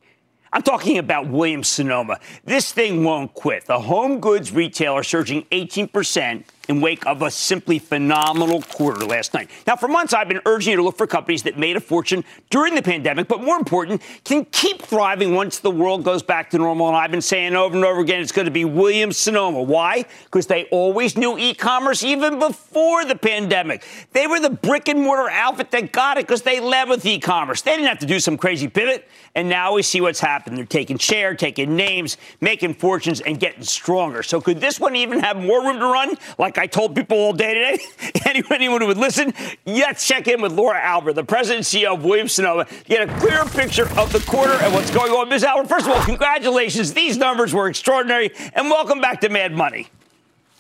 I'm 0.57 0.63
talking 0.63 0.97
about 0.97 1.29
Williams 1.29 1.69
Sonoma. 1.69 2.19
This 2.47 2.73
thing 2.73 3.05
won't 3.05 3.35
quit. 3.35 3.67
The 3.67 3.79
home 3.79 4.21
goods 4.21 4.53
retailer 4.53 5.03
surging 5.03 5.43
18% 5.53 6.45
in 6.69 6.81
wake 6.81 7.07
of 7.07 7.23
a 7.23 7.31
simply 7.31 7.79
phenomenal 7.79 8.63
quarter 8.63 9.05
last 9.05 9.35
night. 9.35 9.51
Now, 9.67 9.77
for 9.77 9.89
months, 9.89 10.13
I've 10.13 10.29
been 10.29 10.41
urging 10.47 10.73
you 10.73 10.77
to 10.77 10.83
look 10.83 10.97
for 10.97 11.07
companies 11.07 11.43
that 11.45 11.59
made 11.59 11.77
a 11.77 11.81
fortune 11.81 12.25
during 12.51 12.75
the 12.75 12.83
pandemic, 12.83 13.29
but 13.29 13.43
more 13.43 13.57
important, 13.57 14.03
can 14.25 14.45
keep 14.47 14.83
thriving 14.83 15.35
once 15.35 15.59
the 15.59 15.71
world 15.71 16.05
goes 16.05 16.23
back 16.23 16.51
to 16.51 16.59
normal. 16.59 16.89
And 16.89 16.97
I've 16.97 17.11
been 17.11 17.23
saying 17.23 17.55
over 17.55 17.75
and 17.75 17.85
over 17.85 18.01
again, 18.01 18.21
it's 18.21 18.33
going 18.33 18.47
to 18.47 18.51
be 18.51 18.65
Williams 18.65 19.17
Sonoma. 19.17 19.63
Why? 19.63 20.05
Because 20.25 20.47
they 20.47 20.65
always 20.67 21.17
knew 21.17 21.39
e-commerce 21.39 22.03
even 22.03 22.39
before 22.39 23.05
the 23.05 23.17
pandemic. 23.17 23.85
They 24.13 24.27
were 24.27 24.41
the 24.41 24.51
brick 24.51 24.89
and 24.89 25.03
mortar 25.03 25.31
outfit 25.31 25.71
that 25.71 25.93
got 25.93 26.19
it 26.19 26.27
because 26.27 26.43
they 26.43 26.61
led 26.61 26.89
with 26.89 27.05
e-commerce. 27.07 27.63
They 27.63 27.73
didn't 27.73 27.89
have 27.89 27.99
to 28.01 28.07
do 28.07 28.21
some 28.21 28.37
crazy 28.37 28.69
pivot. 28.69 29.09
And 29.35 29.49
now 29.49 29.75
we 29.75 29.83
see 29.83 30.01
what's 30.01 30.21
happened. 30.21 30.57
They're 30.57 30.65
taking 30.65 30.99
share, 30.99 31.35
taking 31.35 31.77
names, 31.77 32.17
making 32.41 32.75
fortunes, 32.75 33.21
and 33.21 33.39
getting 33.39 33.63
stronger. 33.63 34.23
So 34.23 34.41
could 34.41 34.61
this 34.61 34.81
one 34.81 34.97
even 34.97 35.21
have 35.21 35.37
more 35.37 35.63
room 35.63 35.79
to 35.79 35.87
run? 35.87 36.17
Like 36.39 36.56
like 36.57 36.63
I 36.63 36.67
told 36.67 36.95
people 36.95 37.19
all 37.19 37.33
day 37.33 37.55
today, 37.55 37.85
anyone 38.51 38.81
who 38.81 38.87
would 38.87 38.97
listen, 38.97 39.35
let's 39.67 40.07
check 40.07 40.27
in 40.27 40.41
with 40.41 40.53
Laura 40.53 40.81
Albert, 40.81 41.15
the 41.15 41.25
president 41.25 41.73
and 41.73 41.83
CEO 41.83 41.95
of 41.95 42.05
Williams 42.05 42.33
Sonoma, 42.33 42.67
get 42.85 43.09
a 43.09 43.13
clearer 43.19 43.45
picture 43.45 43.89
of 43.99 44.13
the 44.13 44.21
quarter 44.21 44.55
and 44.55 44.73
what's 44.73 44.91
going 44.91 45.13
on. 45.13 45.29
Ms. 45.29 45.45
Albert, 45.45 45.69
first 45.69 45.87
of 45.87 45.93
all, 45.93 46.03
congratulations. 46.03 46.95
These 46.95 47.19
numbers 47.19 47.53
were 47.53 47.69
extraordinary, 47.69 48.31
and 48.55 48.71
welcome 48.71 49.01
back 49.01 49.21
to 49.21 49.29
Mad 49.29 49.53
Money. 49.53 49.89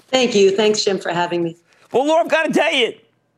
Thank 0.08 0.34
you. 0.34 0.50
Thanks, 0.50 0.84
Jim, 0.84 0.98
for 0.98 1.10
having 1.10 1.42
me. 1.42 1.56
Well, 1.92 2.06
Laura, 2.06 2.24
I've 2.24 2.30
got 2.30 2.46
to 2.46 2.52
tell 2.52 2.72
you, 2.72 2.94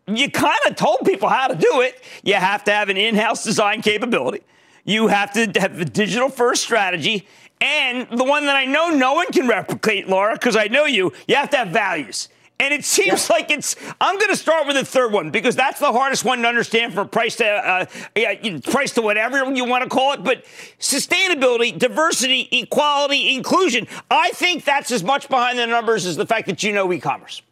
you 0.07 0.31
kind 0.31 0.59
of 0.67 0.75
told 0.75 1.01
people 1.05 1.29
how 1.29 1.49
to 1.49 1.55
do 1.55 1.81
it. 1.83 2.03
You 2.23 2.35
have 2.35 2.65
to 2.65 2.73
have 2.73 2.89
an 2.89 2.97
in 2.97 3.15
house 3.15 3.45
design 3.45 3.83
capability, 3.83 4.43
you 4.85 5.09
have 5.09 5.33
to 5.35 5.61
have 5.61 5.81
a 5.81 5.85
digital 5.85 6.29
first 6.29 6.63
strategy. 6.63 7.27
And 7.61 8.07
the 8.17 8.23
one 8.23 8.47
that 8.47 8.55
I 8.55 8.67
know 8.67 8.91
no 8.91 9.15
one 9.15 9.27
can 9.33 9.49
replicate, 9.49 10.09
Laura, 10.09 10.35
because 10.35 10.55
I 10.55 10.69
know 10.69 10.85
you, 10.85 11.13
you 11.27 11.35
have 11.35 11.51
to 11.51 11.57
have 11.57 11.69
values. 11.69 12.29
And 12.61 12.75
it 12.75 12.85
seems 12.85 13.31
like 13.31 13.51
it's. 13.51 13.77
I'm 14.01 14.19
going 14.19 14.31
to 14.31 14.37
start 14.37 14.67
with 14.67 14.75
the 14.75 14.85
third 14.85 15.13
one 15.13 15.31
because 15.31 15.55
that's 15.55 15.79
the 15.79 15.93
hardest 15.93 16.25
one 16.25 16.43
to 16.43 16.49
understand 16.49 16.93
from 16.93 17.09
price 17.09 17.37
to 17.37 17.47
uh, 17.47 17.87
yeah, 18.17 18.59
price 18.65 18.93
to 18.95 19.03
whatever 19.03 19.53
you 19.53 19.65
want 19.65 19.85
to 19.85 19.89
call 19.91 20.13
it. 20.15 20.25
But 20.25 20.45
sustainability, 20.81 21.79
diversity, 21.79 22.49
equality, 22.51 23.35
inclusion. 23.35 23.87
I 24.11 24.31
think 24.31 24.65
that's 24.65 24.91
as 24.91 25.05
much 25.05 25.29
behind 25.29 25.59
the 25.59 25.67
numbers 25.67 26.05
as 26.05 26.17
the 26.17 26.27
fact 26.27 26.47
that 26.49 26.63
you 26.65 26.73
know 26.73 26.93
e-commerce. 26.93 27.43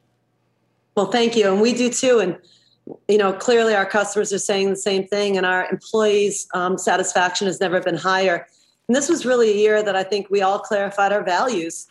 Well, 0.97 1.11
thank 1.12 1.37
you, 1.37 1.53
and 1.53 1.61
we 1.61 1.73
do 1.73 1.88
too. 1.88 2.19
And 2.19 2.38
you 3.07 3.19
know, 3.19 3.33
clearly 3.33 3.75
our 3.75 3.87
customers 3.87 4.33
are 4.33 4.38
saying 4.38 4.71
the 4.71 4.77
same 4.77 5.07
thing, 5.07 5.37
and 5.37 5.47
our 5.47 5.69
employees' 5.71 6.49
um, 6.53 6.79
satisfaction 6.79 7.47
has 7.47 7.61
never 7.61 7.81
been 7.81 7.97
higher. 7.97 8.47
And 8.88 8.97
this 8.97 9.09
was 9.09 9.25
really 9.25 9.51
a 9.51 9.57
year 9.57 9.83
that 9.85 9.95
I 9.95 10.03
think 10.03 10.31
we 10.31 10.42
all 10.42 10.59
clarified 10.59 11.12
our 11.12 11.23
values 11.23 11.87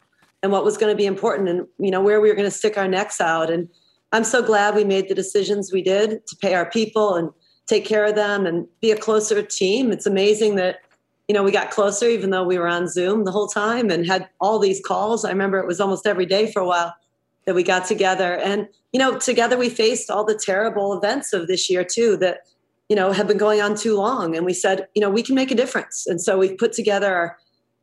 and 0.45 0.51
what 0.53 0.63
was 0.63 0.77
going 0.77 0.93
to 0.93 0.97
be 0.97 1.05
important, 1.05 1.49
and 1.49 1.67
you 1.77 1.91
know, 1.91 2.01
where 2.01 2.21
we 2.21 2.29
were 2.29 2.36
going 2.36 2.49
to 2.49 2.55
stick 2.55 2.77
our 2.77 2.88
necks 2.88 3.19
out. 3.19 3.49
And 3.49 3.67
I'm 4.13 4.23
so 4.23 4.41
glad 4.41 4.75
we 4.75 4.86
made 4.86 5.10
the 5.10 5.15
decisions 5.15 5.73
we 5.73 5.81
did 5.81 6.25
to 6.27 6.36
pay 6.38 6.53
our 6.53 6.69
people 6.69 7.15
and 7.15 7.31
take 7.67 7.84
care 7.84 8.05
of 8.05 8.15
them 8.15 8.45
and 8.45 8.67
be 8.79 8.91
a 8.91 8.97
closer 8.97 9.41
team. 9.41 9.91
It's 9.91 10.05
amazing 10.05 10.55
that 10.55 10.81
you 11.27 11.34
know 11.34 11.43
we 11.43 11.51
got 11.51 11.71
closer 11.71 12.08
even 12.08 12.29
though 12.29 12.45
we 12.45 12.58
were 12.58 12.67
on 12.67 12.88
Zoom 12.88 13.25
the 13.25 13.31
whole 13.31 13.47
time 13.47 13.89
and 13.89 14.05
had 14.05 14.29
all 14.39 14.60
these 14.60 14.79
calls. 14.79 15.25
I 15.25 15.29
remember 15.29 15.60
it 15.60 15.67
was 15.67 15.81
almost 15.81 16.08
every 16.08 16.25
day 16.25 16.49
for 16.51 16.62
a 16.62 16.67
while 16.67 16.95
that 17.45 17.55
we 17.55 17.63
got 17.63 17.86
together 17.86 18.38
and 18.38 18.69
you 18.95 18.99
know, 18.99 19.17
together 19.17 19.58
we 19.58 19.67
faced 19.67 20.10
all 20.10 20.23
the 20.23 20.39
terrible 20.41 20.97
events 20.97 21.34
of 21.34 21.47
this 21.47 21.69
year 21.69 21.84
too 21.84 22.15
that, 22.15 22.47
you 22.88 22.95
know, 22.95 23.12
have 23.12 23.27
been 23.27 23.38
going 23.38 23.60
on 23.60 23.75
too 23.75 23.97
long. 23.97 24.38
And 24.38 24.45
we 24.45 24.53
said, 24.53 24.88
you 24.95 25.01
know, 25.01 25.10
we 25.10 25.21
can 25.21 25.36
make 25.36 25.51
a 25.51 25.55
difference. 25.55 26.08
And 26.08 26.21
so 26.21 26.38
we've 26.38 26.58
put 26.58 26.71
together 26.71 27.13
our 27.13 27.38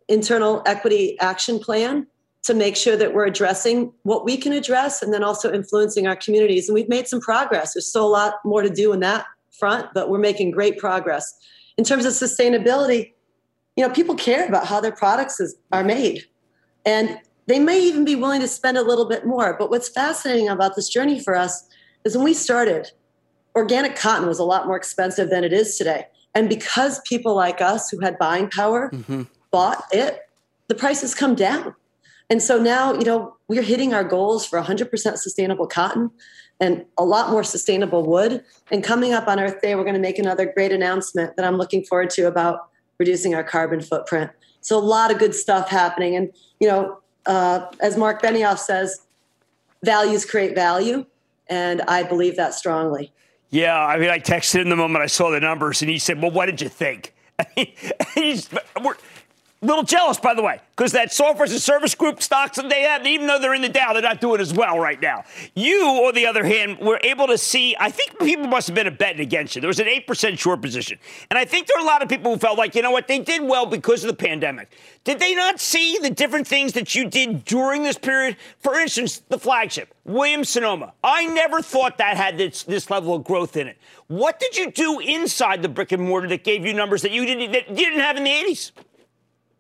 internal 0.09 0.63
equity 0.65 1.21
action 1.21 1.59
plan 1.59 2.07
to 2.43 2.55
make 2.55 2.77
sure 2.77 2.97
that 2.97 3.15
we're 3.15 3.27
addressing 3.27 3.93
what 4.03 4.25
we 4.25 4.37
can 4.37 4.53
address 4.53 5.01
and 5.01 5.13
then 5.13 5.23
also 5.23 5.53
influencing 5.53 6.07
our 6.07 6.17
communities. 6.17 6.69
And 6.69 6.75
we've 6.75 6.89
made 6.89 7.07
some 7.07 7.21
progress. 7.21 7.75
There's 7.75 7.87
still 7.87 8.07
a 8.07 8.11
lot 8.11 8.35
more 8.45 8.63
to 8.63 8.71
do 8.71 8.93
in 8.93 9.01
that 9.01 9.27
front, 9.59 9.89
but 9.95 10.09
we're 10.09 10.19
making 10.19 10.51
great 10.51 10.79
progress. 10.79 11.33
In 11.79 11.85
terms 11.85 12.05
of 12.05 12.13
sustainability, 12.13 13.13
you 13.77 13.87
know, 13.87 13.93
people 13.93 14.17
care 14.17 14.47
about 14.47 14.67
how 14.67 14.81
their 14.81 14.93
products 14.93 15.41
is, 15.41 15.57
are 15.71 15.85
made. 15.85 16.25
And 16.85 17.19
they 17.47 17.59
may 17.59 17.81
even 17.81 18.05
be 18.05 18.17
willing 18.17 18.41
to 18.41 18.49
spend 18.49 18.77
a 18.77 18.83
little 18.83 19.05
bit 19.05 19.25
more. 19.25 19.57
But 19.59 19.71
what's 19.71 19.89
fascinating 19.89 20.49
about 20.49 20.75
this 20.75 20.89
journey 20.89 21.21
for 21.21 21.37
us 21.37 21.69
is 22.05 22.17
when 22.17 22.25
we 22.25 22.35
started, 22.35 22.91
organic 23.55 23.95
cotton 23.95 24.27
was 24.27 24.39
a 24.39 24.45
lot 24.45 24.67
more 24.67 24.77
expensive 24.77 25.31
than 25.31 25.45
it 25.45 25.53
is 25.53 25.77
today. 25.77 26.07
And 26.35 26.49
because 26.49 27.01
people 27.01 27.35
like 27.35 27.61
us 27.61 27.89
who 27.91 28.01
had 28.01 28.19
buying 28.19 28.49
power 28.49 28.91
mm-hmm. 28.91 29.23
bought 29.51 29.85
it, 29.93 30.21
the 30.69 30.75
prices 30.75 31.15
come 31.15 31.35
down. 31.35 31.75
And 32.31 32.43
so 32.43 32.61
now, 32.61 32.95
you 32.95 33.05
know, 33.05 33.37
we're 33.49 33.63
hitting 33.63 33.93
our 33.93 34.05
goals 34.05 34.47
for 34.47 34.61
100% 34.61 34.91
sustainable 35.19 35.67
cotton 35.67 36.11
and 36.61 36.85
a 36.97 37.05
lot 37.05 37.31
more 37.31 37.45
sustainable 37.45 38.07
wood. 38.07 38.45
And 38.71 38.83
coming 38.83 39.13
up 39.13 39.29
on 39.29 39.41
Earth 39.41 39.61
Day, 39.61 39.75
we're 39.75 39.83
going 39.83 39.95
to 39.95 40.01
make 40.01 40.19
another 40.19 40.51
great 40.53 40.73
announcement 40.73 41.37
that 41.37 41.45
I'm 41.45 41.57
looking 41.57 41.85
forward 41.85 42.11
to 42.11 42.27
about 42.27 42.69
reducing 42.99 43.35
our 43.35 43.45
carbon 43.45 43.81
footprint. 43.81 44.31
So 44.61 44.79
a 44.79 44.81
lot 44.81 45.11
of 45.11 45.19
good 45.19 45.35
stuff 45.35 45.69
happening. 45.69 46.15
And, 46.15 46.33
you 46.61 46.69
know, 46.69 46.99
uh, 47.27 47.67
as 47.81 47.97
Mark 47.97 48.23
Benioff 48.23 48.59
says, 48.59 49.01
values 49.85 50.25
create 50.25 50.55
value. 50.55 51.05
And 51.49 51.83
I 51.83 52.05
believe 52.05 52.37
that 52.37 52.55
strongly. 52.55 53.13
Yeah, 53.53 53.79
I 53.79 53.99
mean, 53.99 54.09
I 54.09 54.19
texted 54.19 54.63
him 54.63 54.71
the 54.71 54.77
moment 54.77 55.03
I 55.03 55.09
saw 55.09 55.31
the 55.31 55.39
numbers, 55.39 55.83
and 55.83 55.91
he 55.91 55.99
said, 55.99 56.23
"Well, 56.23 56.31
what 56.31 56.47
did 56.47 56.63
you 56.63 56.71
think?" 56.71 57.15
I 57.39 57.47
mean, 57.55 58.39
we're, 59.63 59.69
little 59.73 59.85
jealous, 59.85 60.19
by 60.19 60.35
the 60.35 60.43
way, 60.43 60.61
because 60.77 60.93
that 60.93 61.13
software 61.13 61.45
as 61.45 61.53
a 61.53 61.61
service 61.61 61.95
group 61.95 62.23
stocks 62.23 62.57
that 62.57 62.69
they 62.69 62.83
have, 62.83 63.07
even 63.07 63.27
though 63.27 63.39
they're 63.39 63.55
in 63.55 63.63
the 63.63 63.69
Dow, 63.69 63.93
they're 63.93 64.03
not 64.03 64.21
doing 64.21 64.41
as 64.41 64.53
well 64.53 64.79
right 64.79 65.01
now. 65.01 65.25
You, 65.55 65.83
on 66.07 66.15
the 66.15 66.27
other 66.27 66.45
hand, 66.45 66.79
were 66.79 67.01
able 67.03 67.27
to 67.29 67.39
see, 67.39 67.77
I 67.79 67.91
think 67.91 68.19
people 68.19 68.47
must 68.49 68.67
have 68.69 68.75
been 68.75 68.87
a 68.87 68.91
betting 68.91 69.21
against 69.21 69.55
you. 69.55 69.61
There 69.61 69.69
was 69.69 69.81
an 69.81 69.87
8% 69.87 70.39
short 70.39 70.61
position. 70.61 70.99
And 71.31 71.39
I 71.39 71.45
think 71.45 71.67
there 71.67 71.79
are 71.79 71.83
a 71.83 71.87
lot 71.87 72.03
of 72.03 72.09
people 72.09 72.33
who 72.33 72.39
felt 72.39 72.59
like, 72.59 72.75
you 72.75 72.83
know 72.83 72.91
what, 72.91 73.09
they 73.09 73.19
did 73.19 73.43
well 73.43 73.67
because 73.67 74.05
of 74.05 74.09
the 74.09 74.17
pandemic. 74.17 74.77
Did 75.05 75.19
they 75.19 75.35
not 75.35 75.61
see 75.61 75.99
the 75.99 76.11
different 76.11 76.47
things 76.47 76.75
that 76.75 76.95
you 76.95 77.09
did 77.09 77.45
during 77.45 77.83
this 77.83 77.99
period? 77.99 78.37
For 78.59 78.79
instance, 78.79 79.23
the 79.29 79.39
flagship, 79.39 79.95
Williams 80.05 80.49
Sonoma. 80.49 80.93
I 81.03 81.27
never 81.27 81.63
thought 81.63 81.99
that 81.99 82.17
had 82.17 82.37
this, 82.37 82.63
this 82.63 82.91
level 82.91 83.15
of 83.15 83.25
growth 83.25 83.57
in 83.57 83.69
it. 83.69 83.79
What 84.09 84.39
did 84.39 84.57
you 84.57 84.71
do 84.71 85.01
inside 85.01 85.63
the 85.63 85.69
brick 85.69 85.93
and 85.93 86.03
mortar 86.03 86.29
that 86.29 86.45
gave 86.45 86.67
you 86.67 86.75
numbers 86.75 87.03
that 87.03 87.13
you 87.13 87.25
didn't, 87.25 87.53
that 87.53 87.69
you 87.71 87.77
didn't 87.77 88.01
have 88.01 88.17
in 88.17 88.25
the 88.25 88.31
80s? 88.31 88.73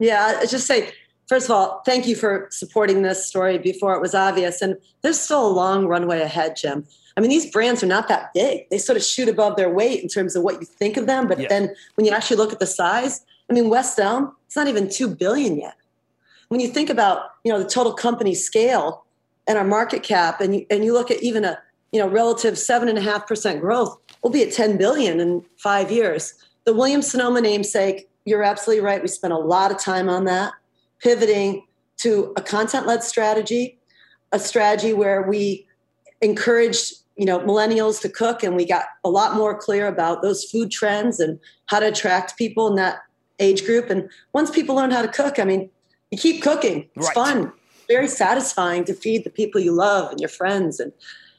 Yeah, 0.02 0.38
I 0.40 0.46
just 0.46 0.66
say, 0.66 0.92
first 1.28 1.46
of 1.46 1.52
all, 1.52 1.80
thank 1.86 2.08
you 2.08 2.16
for 2.16 2.48
supporting 2.50 3.02
this 3.02 3.24
story 3.24 3.56
before 3.56 3.94
it 3.94 4.00
was 4.00 4.16
obvious. 4.16 4.60
And 4.60 4.76
there's 5.02 5.20
still 5.20 5.46
a 5.46 5.48
long 5.48 5.86
runway 5.86 6.20
ahead, 6.20 6.56
Jim. 6.56 6.84
I 7.16 7.20
mean, 7.20 7.30
these 7.30 7.48
brands 7.48 7.84
are 7.84 7.86
not 7.86 8.08
that 8.08 8.34
big. 8.34 8.68
They 8.68 8.78
sort 8.78 8.96
of 8.96 9.04
shoot 9.04 9.28
above 9.28 9.54
their 9.54 9.70
weight 9.70 10.02
in 10.02 10.08
terms 10.08 10.34
of 10.34 10.42
what 10.42 10.60
you 10.60 10.66
think 10.66 10.96
of 10.96 11.06
them. 11.06 11.28
But 11.28 11.38
yeah. 11.38 11.46
then 11.48 11.74
when 11.94 12.04
you 12.04 12.10
actually 12.10 12.38
look 12.38 12.52
at 12.52 12.58
the 12.58 12.66
size, 12.66 13.24
I 13.48 13.52
mean, 13.52 13.70
West 13.70 13.96
Elm, 14.00 14.34
it's 14.46 14.56
not 14.56 14.66
even 14.66 14.90
two 14.90 15.06
billion 15.06 15.56
yet. 15.56 15.76
When 16.48 16.58
you 16.58 16.66
think 16.66 16.90
about, 16.90 17.30
you 17.44 17.52
know, 17.52 17.62
the 17.62 17.68
total 17.68 17.92
company 17.92 18.34
scale 18.34 19.04
and 19.46 19.56
our 19.56 19.64
market 19.64 20.02
cap, 20.02 20.40
and 20.40 20.56
you, 20.56 20.66
and 20.68 20.84
you 20.84 20.92
look 20.92 21.12
at 21.12 21.22
even 21.22 21.44
a, 21.44 21.56
you 21.92 22.00
know, 22.00 22.08
relative 22.08 22.58
seven 22.58 22.88
and 22.88 22.98
a 22.98 23.02
half 23.02 23.28
percent 23.28 23.60
growth, 23.60 23.96
we'll 24.20 24.32
be 24.32 24.42
at 24.42 24.52
10 24.52 24.78
billion 24.78 25.20
in 25.20 25.44
five 25.58 25.92
years. 25.92 26.34
The 26.64 26.74
Williams 26.74 27.08
Sonoma 27.08 27.40
namesake 27.40 28.08
you're 28.24 28.42
absolutely 28.42 28.84
right. 28.84 29.02
We 29.02 29.08
spent 29.08 29.32
a 29.32 29.38
lot 29.38 29.70
of 29.70 29.78
time 29.78 30.08
on 30.08 30.24
that, 30.24 30.52
pivoting 31.02 31.66
to 31.98 32.32
a 32.36 32.42
content 32.42 32.86
led 32.86 33.02
strategy, 33.02 33.78
a 34.32 34.38
strategy 34.38 34.92
where 34.92 35.22
we 35.22 35.66
encouraged 36.20 36.94
you 37.16 37.26
know 37.26 37.40
millennials 37.40 38.00
to 38.00 38.08
cook 38.08 38.42
and 38.42 38.56
we 38.56 38.64
got 38.64 38.84
a 39.04 39.10
lot 39.10 39.36
more 39.36 39.58
clear 39.58 39.86
about 39.86 40.22
those 40.22 40.44
food 40.44 40.70
trends 40.70 41.20
and 41.20 41.38
how 41.66 41.78
to 41.78 41.88
attract 41.88 42.38
people 42.38 42.68
in 42.68 42.76
that 42.76 43.00
age 43.38 43.64
group. 43.64 43.90
And 43.90 44.08
once 44.32 44.50
people 44.50 44.76
learn 44.76 44.90
how 44.90 45.02
to 45.02 45.08
cook 45.08 45.38
i 45.38 45.44
mean 45.44 45.68
you 46.12 46.18
keep 46.18 46.42
cooking. 46.42 46.88
It's 46.94 47.06
right. 47.06 47.14
fun. 47.14 47.52
Very 47.88 48.06
satisfying 48.06 48.84
to 48.84 48.94
feed 48.94 49.24
the 49.24 49.30
people 49.30 49.60
you 49.60 49.72
love 49.72 50.10
and 50.10 50.20
your 50.20 50.28
friends. 50.28 50.78
And 50.78 50.92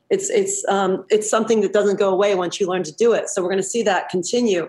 it's 0.09 0.29
it's 0.29 0.65
um, 0.67 1.05
it's 1.09 1.29
something 1.29 1.61
that 1.61 1.71
doesn't 1.71 1.97
go 1.97 2.09
away 2.09 2.35
once 2.35 2.59
you 2.59 2.67
learn 2.67 2.83
to 2.83 2.91
do 2.91 3.13
it. 3.13 3.29
So 3.29 3.41
we're 3.41 3.49
going 3.49 3.61
to 3.61 3.67
see 3.67 3.83
that 3.83 4.09
continue 4.09 4.67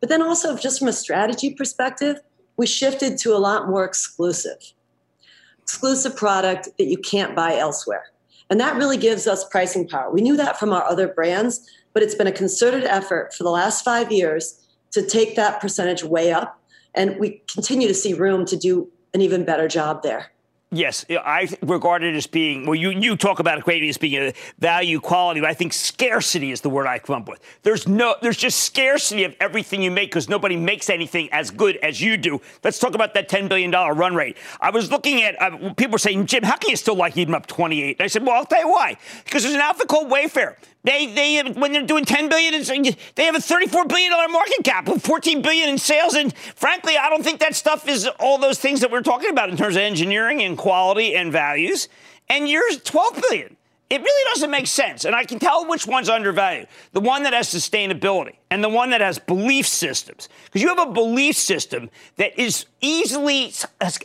but 0.00 0.08
then 0.08 0.22
also, 0.22 0.56
just 0.56 0.78
from 0.78 0.88
a 0.88 0.92
strategy 0.92 1.54
perspective, 1.54 2.18
we 2.56 2.66
shifted 2.66 3.18
to 3.18 3.34
a 3.34 3.38
lot 3.38 3.68
more 3.68 3.84
exclusive, 3.84 4.58
exclusive 5.62 6.16
product 6.16 6.68
that 6.78 6.86
you 6.86 6.98
can't 6.98 7.34
buy 7.34 7.56
elsewhere. 7.56 8.04
And 8.48 8.60
that 8.60 8.76
really 8.76 8.96
gives 8.96 9.26
us 9.26 9.48
pricing 9.48 9.88
power. 9.88 10.10
We 10.10 10.20
knew 10.20 10.36
that 10.36 10.58
from 10.58 10.72
our 10.72 10.84
other 10.84 11.08
brands, 11.08 11.68
but 11.92 12.02
it's 12.02 12.14
been 12.14 12.26
a 12.26 12.32
concerted 12.32 12.84
effort 12.84 13.34
for 13.34 13.42
the 13.42 13.50
last 13.50 13.84
five 13.84 14.12
years 14.12 14.62
to 14.92 15.04
take 15.04 15.34
that 15.36 15.60
percentage 15.60 16.04
way 16.04 16.32
up. 16.32 16.60
And 16.94 17.18
we 17.18 17.42
continue 17.52 17.88
to 17.88 17.94
see 17.94 18.14
room 18.14 18.44
to 18.46 18.56
do 18.56 18.90
an 19.12 19.20
even 19.20 19.44
better 19.44 19.68
job 19.68 20.02
there. 20.02 20.32
Yes, 20.72 21.04
I 21.08 21.48
regard 21.62 22.02
it 22.02 22.16
as 22.16 22.26
being 22.26 22.66
well. 22.66 22.74
You 22.74 22.90
you 22.90 23.16
talk 23.16 23.38
about 23.38 23.62
equating 23.62 23.88
as 23.88 23.98
being 23.98 24.20
a 24.20 24.32
value 24.58 24.98
quality, 24.98 25.40
but 25.40 25.48
I 25.48 25.54
think 25.54 25.72
scarcity 25.72 26.50
is 26.50 26.60
the 26.60 26.68
word 26.68 26.88
I 26.88 26.98
come 26.98 27.22
up 27.22 27.28
with. 27.28 27.40
There's 27.62 27.86
no, 27.86 28.16
there's 28.20 28.36
just 28.36 28.60
scarcity 28.64 29.22
of 29.22 29.36
everything 29.38 29.80
you 29.80 29.92
make 29.92 30.10
because 30.10 30.28
nobody 30.28 30.56
makes 30.56 30.90
anything 30.90 31.28
as 31.30 31.52
good 31.52 31.76
as 31.76 32.00
you 32.00 32.16
do. 32.16 32.40
Let's 32.64 32.80
talk 32.80 32.96
about 32.96 33.14
that 33.14 33.28
ten 33.28 33.46
billion 33.46 33.70
dollar 33.70 33.94
run 33.94 34.16
rate. 34.16 34.36
I 34.60 34.70
was 34.70 34.90
looking 34.90 35.22
at 35.22 35.40
uh, 35.40 35.72
people 35.74 35.92
were 35.92 35.98
saying, 35.98 36.26
Jim, 36.26 36.42
how 36.42 36.56
can 36.56 36.70
you 36.70 36.76
still 36.76 36.96
like 36.96 37.16
even 37.16 37.36
up 37.36 37.46
28? 37.46 37.98
And 38.00 38.04
I 38.04 38.08
said, 38.08 38.26
well, 38.26 38.34
I'll 38.34 38.44
tell 38.44 38.60
you 38.60 38.68
why. 38.68 38.96
Because 39.24 39.44
there's 39.44 39.54
an 39.54 39.60
outfit 39.60 39.86
called 39.86 40.10
Wayfair. 40.10 40.56
They, 40.86 41.06
they 41.06 41.42
when 41.42 41.72
they're 41.72 41.82
doing 41.82 42.04
10 42.04 42.28
billion, 42.28 42.52
they 43.16 43.24
have 43.24 43.34
a 43.34 43.40
34 43.40 43.86
billion 43.86 44.12
dollar 44.12 44.28
market 44.28 44.62
cap 44.62 44.88
with 44.88 45.04
14 45.04 45.42
billion 45.42 45.68
in 45.68 45.78
sales. 45.78 46.14
And 46.14 46.32
frankly, 46.54 46.96
I 46.96 47.10
don't 47.10 47.24
think 47.24 47.40
that 47.40 47.56
stuff 47.56 47.88
is 47.88 48.06
all 48.20 48.38
those 48.38 48.60
things 48.60 48.80
that 48.80 48.92
we're 48.92 49.02
talking 49.02 49.30
about 49.30 49.50
in 49.50 49.56
terms 49.56 49.74
of 49.74 49.82
engineering 49.82 50.42
and 50.42 50.56
quality 50.56 51.16
and 51.16 51.32
values. 51.32 51.88
And 52.28 52.48
yours 52.48 52.80
12 52.84 53.20
billion. 53.28 53.56
It 53.88 54.00
really 54.00 54.30
doesn't 54.34 54.50
make 54.50 54.66
sense. 54.66 55.04
And 55.04 55.14
I 55.14 55.22
can 55.22 55.38
tell 55.38 55.64
which 55.68 55.86
one's 55.86 56.08
undervalued. 56.08 56.66
The 56.92 57.00
one 57.00 57.22
that 57.22 57.32
has 57.32 57.48
sustainability 57.48 58.34
and 58.50 58.62
the 58.62 58.68
one 58.68 58.90
that 58.90 59.00
has 59.00 59.20
belief 59.20 59.64
systems. 59.64 60.28
Because 60.46 60.60
you 60.60 60.68
have 60.74 60.88
a 60.88 60.92
belief 60.92 61.36
system 61.36 61.88
that 62.16 62.36
is 62.36 62.66
easily 62.80 63.52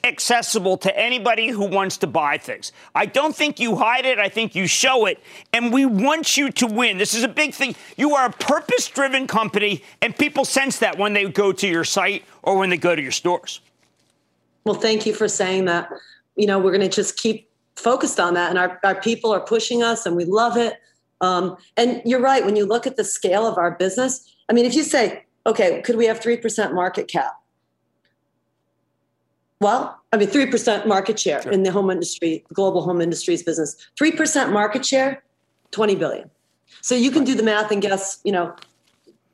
accessible 0.04 0.78
to 0.78 0.96
anybody 0.96 1.48
who 1.48 1.65
wants 1.65 1.98
to 1.98 2.08
buy 2.08 2.38
things. 2.38 2.72
I 2.94 3.08
don't 3.08 3.36
think 3.36 3.60
you 3.60 3.76
hide 3.76 4.06
it. 4.06 4.20
I 4.20 4.30
think 4.30 4.54
you 4.54 4.67
show 4.67 5.08
it. 5.08 5.20
And 5.52 5.74
we 5.74 5.88
want 5.88 6.38
you 6.38 6.52
to 6.52 6.67
win. 6.67 7.00
This 7.00 7.15
is 7.15 7.24
a 7.24 7.28
big 7.28 7.56
thing. 7.56 7.76
You 7.98 8.13
are 8.15 8.28
a 8.28 8.32
purpose 8.32 8.88
driven 8.88 9.26
company, 9.26 9.84
and 10.00 10.15
people 10.15 10.46
sense 10.46 10.78
that 10.80 11.00
when 11.00 11.13
they 11.13 11.26
go 11.26 11.52
to 11.54 11.67
your 11.67 11.86
site 11.86 12.24
or 12.44 12.56
when 12.56 12.70
they 12.70 12.78
go 12.78 12.96
to 12.96 13.02
your 13.02 13.12
stores. 13.12 13.62
Well, 14.63 14.76
thank 14.76 15.08
you 15.08 15.13
for 15.15 15.28
saying 15.28 15.65
that. 15.65 15.89
You 16.36 16.46
know, 16.46 16.60
we're 16.60 16.72
going 16.72 16.88
to 16.88 16.96
just 16.96 17.17
keep 17.17 17.50
focused 17.82 18.20
on 18.20 18.34
that, 18.36 18.50
and 18.50 18.60
our, 18.60 18.80
our 18.84 19.00
people 19.00 19.32
are 19.32 19.39
pushing 19.39 19.84
us, 19.84 20.06
and 20.06 20.15
we 20.15 20.26
love 20.26 20.58
it. 20.58 20.80
Um, 21.22 21.58
and 21.78 22.02
you're 22.06 22.22
right. 22.22 22.46
When 22.46 22.56
you 22.56 22.65
look 22.65 22.88
at 22.88 22.96
the 22.98 23.04
scale 23.04 23.46
of 23.46 23.58
our 23.58 23.72
business, 23.72 24.28
I 24.50 24.54
mean, 24.54 24.65
if 24.65 24.74
you 24.74 24.84
say, 24.84 25.26
okay, 25.46 25.82
could 25.82 25.96
we 25.96 26.06
have 26.06 26.20
3% 26.20 26.74
market 26.74 27.08
cap? 27.08 27.34
Well, 29.60 30.00
I 30.12 30.17
mean, 30.17 30.28
3% 30.28 30.88
market 30.88 31.20
share 31.20 31.44
sure. 31.44 31.52
in 31.52 31.63
the 31.63 31.72
home 31.72 31.91
industry, 31.91 32.44
global 32.52 32.82
home 32.82 33.00
industries 33.00 33.44
business. 33.44 33.76
3% 34.00 34.52
market 34.52 34.84
share, 34.84 35.24
20 35.70 35.96
billion. 35.96 36.30
So 36.82 36.96
you 36.96 37.12
can 37.12 37.24
do 37.24 37.36
the 37.36 37.44
math 37.44 37.72
and 37.72 37.82
guess, 37.82 38.20
you 38.24 38.32
know, 38.32 38.56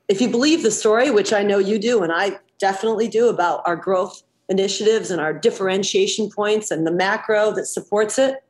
if 0.08 0.20
you 0.20 0.28
believe 0.28 0.62
the 0.62 0.70
story, 0.70 1.10
which 1.10 1.32
I 1.32 1.42
know 1.42 1.58
you 1.58 1.78
do, 1.78 2.02
and 2.02 2.12
I 2.12 2.38
definitely 2.58 3.08
do 3.08 3.28
about 3.28 3.62
our 3.64 3.76
growth 3.76 4.22
initiatives 4.48 5.10
and 5.10 5.20
our 5.20 5.32
differentiation 5.32 6.30
points 6.30 6.70
and 6.70 6.86
the 6.86 6.90
macro 6.90 7.52
that 7.52 7.66
supports 7.66 8.18
it, 8.18 8.42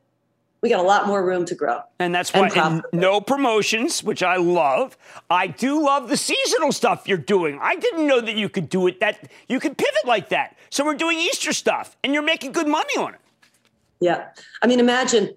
we 0.61 0.69
got 0.69 0.79
a 0.79 0.87
lot 0.87 1.07
more 1.07 1.25
room 1.25 1.45
to 1.45 1.55
grow. 1.55 1.79
And 1.99 2.13
that's 2.13 2.33
why 2.33 2.49
and 2.49 2.83
no 2.91 3.21
promotions, 3.21 4.03
which 4.03 4.21
I 4.21 4.35
love. 4.35 4.97
I 5.29 5.47
do 5.47 5.81
love 5.81 6.09
the 6.09 6.17
seasonal 6.17 6.71
stuff 6.71 7.07
you're 7.07 7.17
doing. 7.17 7.57
I 7.61 7.75
didn't 7.75 8.07
know 8.07 8.19
that 8.19 8.35
you 8.35 8.49
could 8.49 8.67
do 8.67 8.87
it 8.87 8.99
that 8.99 9.29
you 9.47 9.59
could 9.59 9.77
pivot 9.77 10.05
like 10.05 10.29
that. 10.29 10.57
So 10.69 10.83
we're 10.83 10.95
doing 10.95 11.17
Easter 11.17 11.53
stuff 11.53 11.95
and 12.03 12.13
you're 12.13 12.23
making 12.23 12.51
good 12.51 12.67
money 12.67 12.97
on 12.97 13.13
it. 13.13 13.19
Yeah. 14.01 14.27
I 14.61 14.67
mean, 14.67 14.79
imagine 14.79 15.33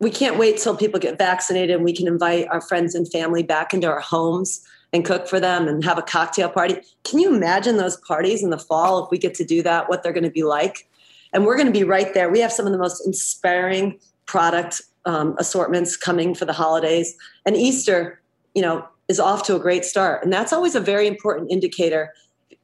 we 0.00 0.10
can't 0.10 0.36
wait 0.36 0.58
till 0.58 0.76
people 0.76 0.98
get 0.98 1.18
vaccinated 1.18 1.76
and 1.76 1.84
we 1.84 1.92
can 1.92 2.08
invite 2.08 2.48
our 2.48 2.60
friends 2.60 2.94
and 2.94 3.10
family 3.10 3.42
back 3.42 3.72
into 3.72 3.86
our 3.86 4.00
homes 4.00 4.66
and 4.92 5.04
cook 5.04 5.28
for 5.28 5.38
them 5.38 5.68
and 5.68 5.84
have 5.84 5.98
a 5.98 6.02
cocktail 6.02 6.48
party. 6.48 6.76
Can 7.04 7.18
you 7.18 7.34
imagine 7.34 7.76
those 7.76 7.96
parties 7.98 8.42
in 8.42 8.50
the 8.50 8.58
fall 8.58 9.04
if 9.04 9.10
we 9.10 9.18
get 9.18 9.34
to 9.34 9.44
do 9.44 9.62
that, 9.62 9.88
what 9.88 10.02
they're 10.02 10.12
going 10.12 10.24
to 10.24 10.30
be 10.30 10.42
like? 10.42 10.88
And 11.32 11.46
we're 11.46 11.56
going 11.56 11.66
to 11.66 11.72
be 11.72 11.84
right 11.84 12.12
there. 12.12 12.28
We 12.28 12.40
have 12.40 12.52
some 12.52 12.66
of 12.66 12.72
the 12.72 12.78
most 12.78 13.06
inspiring 13.06 13.98
product 14.26 14.82
um, 15.04 15.36
assortments 15.38 15.96
coming 15.96 16.34
for 16.34 16.44
the 16.44 16.52
holidays. 16.52 17.16
And 17.46 17.56
Easter, 17.56 18.20
you 18.54 18.62
know, 18.62 18.86
is 19.08 19.20
off 19.20 19.44
to 19.44 19.56
a 19.56 19.60
great 19.60 19.84
start. 19.84 20.24
And 20.24 20.32
that's 20.32 20.52
always 20.52 20.74
a 20.74 20.80
very 20.80 21.06
important 21.06 21.50
indicator 21.52 22.12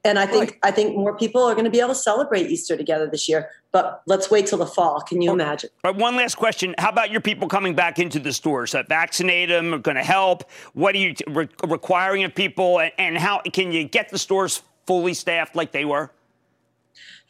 and 0.06 0.20
I 0.20 0.26
think 0.26 0.58
I 0.62 0.70
think 0.70 0.96
more 0.96 1.16
people 1.16 1.42
are 1.42 1.54
going 1.54 1.64
to 1.64 1.70
be 1.70 1.80
able 1.80 1.88
to 1.88 1.94
celebrate 1.96 2.48
Easter 2.48 2.76
together 2.76 3.08
this 3.08 3.28
year. 3.28 3.50
But 3.76 4.00
let's 4.06 4.30
wait 4.30 4.46
till 4.46 4.56
the 4.56 4.66
fall. 4.66 5.02
Can 5.02 5.20
you 5.20 5.28
oh. 5.28 5.34
imagine? 5.34 5.68
All 5.84 5.92
right, 5.92 6.00
one 6.00 6.16
last 6.16 6.36
question: 6.36 6.74
How 6.78 6.88
about 6.88 7.10
your 7.10 7.20
people 7.20 7.46
coming 7.46 7.74
back 7.74 7.98
into 7.98 8.18
the 8.18 8.32
stores? 8.32 8.72
That 8.72 8.88
vaccinate 8.88 9.50
them 9.50 9.74
are 9.74 9.78
going 9.78 9.98
to 9.98 10.02
help. 10.02 10.50
What 10.72 10.94
are 10.94 10.98
you 10.98 11.14
re- 11.26 11.50
requiring 11.62 12.24
of 12.24 12.34
people, 12.34 12.80
and, 12.80 12.90
and 12.96 13.18
how 13.18 13.42
can 13.52 13.72
you 13.72 13.84
get 13.84 14.08
the 14.08 14.18
stores 14.18 14.62
fully 14.86 15.12
staffed 15.12 15.54
like 15.54 15.72
they 15.72 15.84
were? 15.84 16.10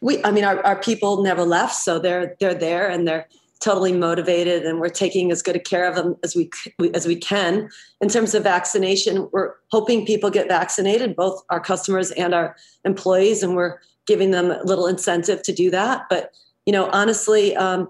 We, 0.01 0.23
I 0.23 0.31
mean, 0.31 0.45
our, 0.45 0.65
our 0.65 0.81
people 0.81 1.21
never 1.21 1.43
left, 1.43 1.75
so 1.75 1.99
they're 1.99 2.37
they're 2.39 2.55
there 2.55 2.89
and 2.89 3.09
they're 3.09 3.27
totally 3.59 3.93
motivated 3.93 4.65
and 4.65 4.79
we're 4.79 4.89
taking 4.89 5.33
as 5.33 5.43
good 5.43 5.57
a 5.57 5.59
care 5.59 5.89
of 5.89 5.97
them 5.97 6.15
as 6.23 6.37
we 6.37 6.49
as 6.95 7.07
we 7.09 7.17
can 7.17 7.69
in 8.03 8.09
terms 8.09 8.35
of 8.35 8.43
vaccination 8.43 9.31
we're 9.33 9.55
hoping 9.73 10.05
people 10.05 10.29
get 10.29 10.47
vaccinated 10.47 11.17
both 11.17 11.43
our 11.49 11.59
customers 11.59 12.11
and 12.13 12.35
our 12.35 12.55
employees 12.85 13.43
and 13.43 13.57
we're 13.57 13.79
giving 14.07 14.31
them 14.31 14.51
a 14.51 14.63
little 14.63 14.87
incentive 14.87 15.43
to 15.43 15.53
do 15.53 15.71
that 15.71 16.07
but 16.09 16.33
you 16.65 16.73
know 16.73 16.89
honestly 16.93 17.57
um, 17.57 17.89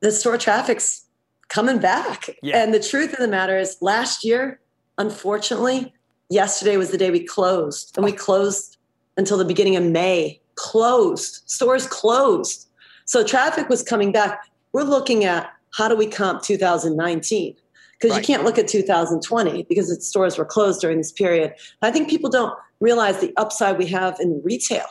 the 0.00 0.12
store 0.12 0.38
traffic's 0.38 1.04
coming 1.48 1.78
back 1.78 2.30
yeah. 2.42 2.62
and 2.62 2.72
the 2.72 2.80
truth 2.80 3.12
of 3.12 3.18
the 3.18 3.28
matter 3.28 3.58
is 3.58 3.76
last 3.80 4.24
year 4.24 4.60
unfortunately 4.98 5.92
yesterday 6.28 6.76
was 6.76 6.90
the 6.90 6.98
day 6.98 7.10
we 7.10 7.24
closed 7.24 7.96
and 7.96 8.04
we 8.04 8.12
closed 8.12 8.76
until 9.16 9.36
the 9.36 9.44
beginning 9.44 9.76
of 9.76 9.82
may 9.82 10.40
closed 10.54 11.42
stores 11.46 11.86
closed 11.86 12.70
so 13.10 13.24
traffic 13.24 13.68
was 13.68 13.82
coming 13.82 14.12
back. 14.12 14.48
We're 14.72 14.84
looking 14.84 15.24
at 15.24 15.52
how 15.74 15.88
do 15.88 15.96
we 15.96 16.06
comp 16.06 16.44
2019? 16.44 17.56
Because 17.98 18.12
right. 18.12 18.20
you 18.20 18.24
can't 18.24 18.44
look 18.44 18.56
at 18.56 18.68
2020 18.68 19.64
because 19.64 19.88
the 19.88 20.00
stores 20.00 20.38
were 20.38 20.44
closed 20.44 20.80
during 20.80 20.98
this 20.98 21.10
period. 21.10 21.52
I 21.82 21.90
think 21.90 22.08
people 22.08 22.30
don't 22.30 22.56
realize 22.80 23.20
the 23.20 23.32
upside 23.36 23.78
we 23.78 23.86
have 23.86 24.18
in 24.20 24.40
retail. 24.44 24.86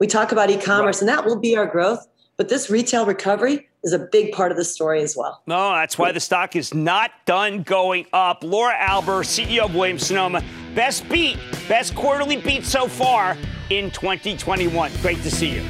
We 0.00 0.06
talk 0.06 0.32
about 0.32 0.50
e-commerce, 0.50 0.96
right. 0.96 1.00
and 1.02 1.08
that 1.08 1.24
will 1.24 1.38
be 1.38 1.56
our 1.56 1.66
growth. 1.66 2.06
But 2.36 2.50
this 2.50 2.68
retail 2.68 3.06
recovery 3.06 3.66
is 3.82 3.92
a 3.92 3.98
big 3.98 4.32
part 4.32 4.50
of 4.50 4.58
the 4.58 4.64
story 4.64 5.02
as 5.02 5.16
well. 5.16 5.42
No, 5.46 5.72
that's 5.72 5.96
why 5.96 6.12
the 6.12 6.20
stock 6.20 6.54
is 6.54 6.74
not 6.74 7.10
done 7.24 7.62
going 7.62 8.06
up. 8.12 8.44
Laura 8.44 8.74
Alber, 8.74 9.24
CEO 9.24 9.64
of 9.64 9.74
Williams 9.74 10.06
Sonoma, 10.06 10.42
best 10.74 11.08
beat, 11.08 11.38
best 11.66 11.94
quarterly 11.94 12.36
beat 12.36 12.64
so 12.64 12.88
far 12.88 13.38
in 13.70 13.90
2021. 13.90 14.92
Great 15.00 15.22
to 15.22 15.30
see 15.30 15.48
you. 15.48 15.62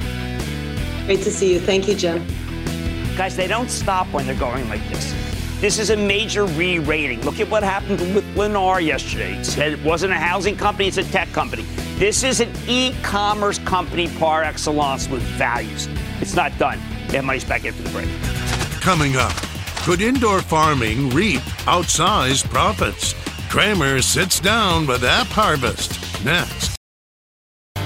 Great 1.07 1.23
to 1.23 1.31
see 1.31 1.53
you. 1.53 1.61
Thank 1.61 1.87
you, 1.87 1.95
Jim. 1.95 2.27
Guys, 3.17 3.37
they 3.37 3.47
don't 3.47 3.71
stop 3.71 4.09
when 4.13 4.27
they're 4.27 4.35
going 4.35 4.69
like 4.69 4.87
this. 4.89 5.26
This 5.61 5.79
is 5.79 5.89
a 5.89 5.97
major 5.97 6.45
re 6.45 6.79
rating. 6.79 7.23
Look 7.23 7.41
at 7.41 7.49
what 7.49 7.63
happened 7.63 7.99
with 8.15 8.25
Lennar 8.35 8.85
yesterday. 8.85 9.39
It 9.39 9.47
said 9.47 9.73
it 9.73 9.83
wasn't 9.83 10.13
a 10.13 10.17
housing 10.17 10.55
company, 10.55 10.89
it's 10.89 10.99
a 10.99 11.05
tech 11.05 11.33
company. 11.33 11.63
This 11.97 12.25
is 12.25 12.41
an 12.41 12.53
e 12.69 12.93
commerce 13.03 13.59
company 13.61 14.09
par 14.19 14.43
excellence 14.43 15.09
with 15.09 15.23
values. 15.23 15.89
It's 16.21 16.35
not 16.35 16.57
done. 16.59 16.79
Get 17.09 17.25
money's 17.25 17.45
back 17.45 17.65
after 17.65 17.83
the 17.83 17.91
break. 17.91 18.09
Coming 18.83 19.17
up, 19.17 19.33
could 19.85 20.03
indoor 20.03 20.43
farming 20.43 21.09
reap 21.11 21.41
outsized 21.65 22.51
profits? 22.51 23.15
Cramer 23.49 24.03
sits 24.03 24.41
down 24.41 24.87
with 24.87 25.01
AppHarvest 25.03 26.23
next. 26.23 26.76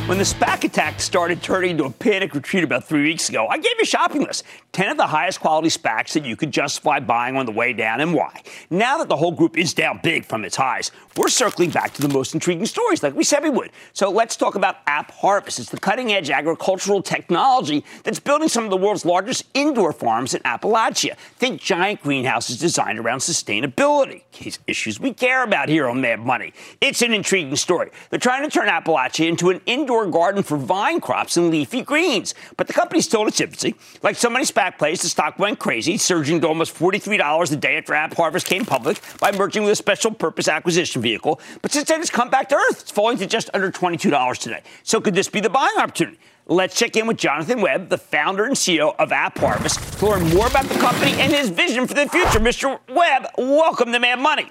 When 0.06 0.18
the 0.18 0.24
SPAC 0.24 0.64
attack 0.64 1.00
started 1.00 1.40
turning 1.40 1.70
into 1.70 1.84
a 1.84 1.90
panic 1.90 2.34
retreat 2.34 2.64
about 2.64 2.82
three 2.84 3.04
weeks 3.04 3.28
ago, 3.28 3.46
I 3.46 3.58
gave 3.58 3.72
you 3.76 3.82
a 3.82 3.86
shopping 3.86 4.22
list 4.24 4.44
10 4.72 4.90
of 4.90 4.96
the 4.96 5.06
highest 5.06 5.40
quality 5.40 5.68
SPACs 5.68 6.12
that 6.14 6.24
you 6.24 6.36
could 6.36 6.50
justify 6.50 7.00
buying 7.00 7.36
on 7.36 7.46
the 7.46 7.52
way 7.52 7.72
down 7.72 8.00
and 8.00 8.12
why. 8.14 8.42
Now 8.70 8.98
that 8.98 9.08
the 9.08 9.16
whole 9.16 9.32
group 9.32 9.56
is 9.56 9.72
down 9.72 10.00
big 10.02 10.24
from 10.24 10.44
its 10.44 10.56
highs, 10.56 10.90
we're 11.16 11.28
circling 11.28 11.70
back 11.70 11.92
to 11.94 12.02
the 12.02 12.08
most 12.08 12.34
intriguing 12.34 12.66
stories 12.66 13.02
like 13.02 13.14
we 13.14 13.24
said 13.24 13.42
we 13.42 13.50
would. 13.50 13.70
So 13.92 14.10
let's 14.10 14.36
talk 14.36 14.54
about 14.54 14.84
AppHarvest. 14.86 15.60
It's 15.60 15.70
the 15.70 15.78
cutting 15.78 16.12
edge 16.12 16.30
agricultural 16.30 17.02
technology 17.02 17.84
that's 18.04 18.20
building 18.20 18.48
some 18.48 18.64
of 18.64 18.70
the 18.70 18.76
world's 18.76 19.04
largest 19.04 19.44
indoor 19.54 19.92
farms 19.92 20.34
in 20.34 20.42
Appalachia. 20.42 21.16
Think 21.36 21.60
giant 21.60 22.02
greenhouses 22.02 22.58
designed 22.58 22.98
around 22.98 23.18
sustainability, 23.18 24.22
issues 24.66 25.00
we 25.00 25.12
care 25.12 25.42
about 25.44 25.68
here 25.68 25.88
on 25.88 26.00
Mad 26.00 26.20
Money. 26.20 26.52
It's 26.80 27.02
an 27.02 27.12
intriguing 27.12 27.56
story. 27.56 27.90
They're 28.10 28.18
trying 28.18 28.42
to 28.42 28.50
turn 28.50 28.68
Appalachia 28.68 29.28
into 29.28 29.50
an 29.50 29.60
indoor 29.66 29.99
indoor 30.00 30.20
garden 30.20 30.42
for 30.42 30.56
vine 30.56 31.00
crops 31.00 31.36
and 31.36 31.50
leafy 31.50 31.82
greens. 31.82 32.34
But 32.56 32.66
the 32.66 32.72
company's 32.72 33.12
in 33.12 33.28
its. 33.28 33.74
Like 34.02 34.16
so 34.16 34.30
many 34.30 34.44
SPAC 34.44 34.78
plays, 34.78 35.02
the 35.02 35.08
stock 35.08 35.38
went 35.38 35.58
crazy, 35.58 35.96
surging 35.96 36.40
to 36.40 36.48
almost 36.48 36.74
$43 36.74 37.52
a 37.52 37.56
day 37.56 37.76
after 37.76 37.92
AppHarvest 37.92 38.46
came 38.46 38.64
public 38.64 39.00
by 39.18 39.32
merging 39.32 39.62
with 39.62 39.72
a 39.72 39.76
special 39.76 40.12
purpose 40.12 40.48
acquisition 40.48 41.02
vehicle. 41.02 41.40
But 41.62 41.72
since 41.72 41.88
then, 41.88 42.00
it's 42.00 42.10
come 42.10 42.30
back 42.30 42.48
to 42.50 42.54
earth. 42.54 42.82
It's 42.82 42.90
falling 42.90 43.18
to 43.18 43.26
just 43.26 43.50
under 43.54 43.70
$22 43.70 44.38
today. 44.38 44.62
So 44.82 45.00
could 45.00 45.14
this 45.14 45.28
be 45.28 45.40
the 45.40 45.50
buying 45.50 45.76
opportunity? 45.78 46.18
Let's 46.46 46.76
check 46.76 46.96
in 46.96 47.06
with 47.06 47.16
Jonathan 47.16 47.60
Webb, 47.60 47.90
the 47.90 47.98
founder 47.98 48.44
and 48.44 48.56
CEO 48.56 48.94
of 48.98 49.10
AppHarvest, 49.10 49.98
to 49.98 50.06
learn 50.06 50.28
more 50.34 50.48
about 50.48 50.64
the 50.64 50.74
company 50.78 51.12
and 51.12 51.32
his 51.32 51.48
vision 51.48 51.86
for 51.86 51.94
the 51.94 52.08
future. 52.08 52.40
Mr. 52.40 52.80
Webb, 52.88 53.26
welcome 53.38 53.92
to 53.92 54.00
Mad 54.00 54.18
Money. 54.18 54.50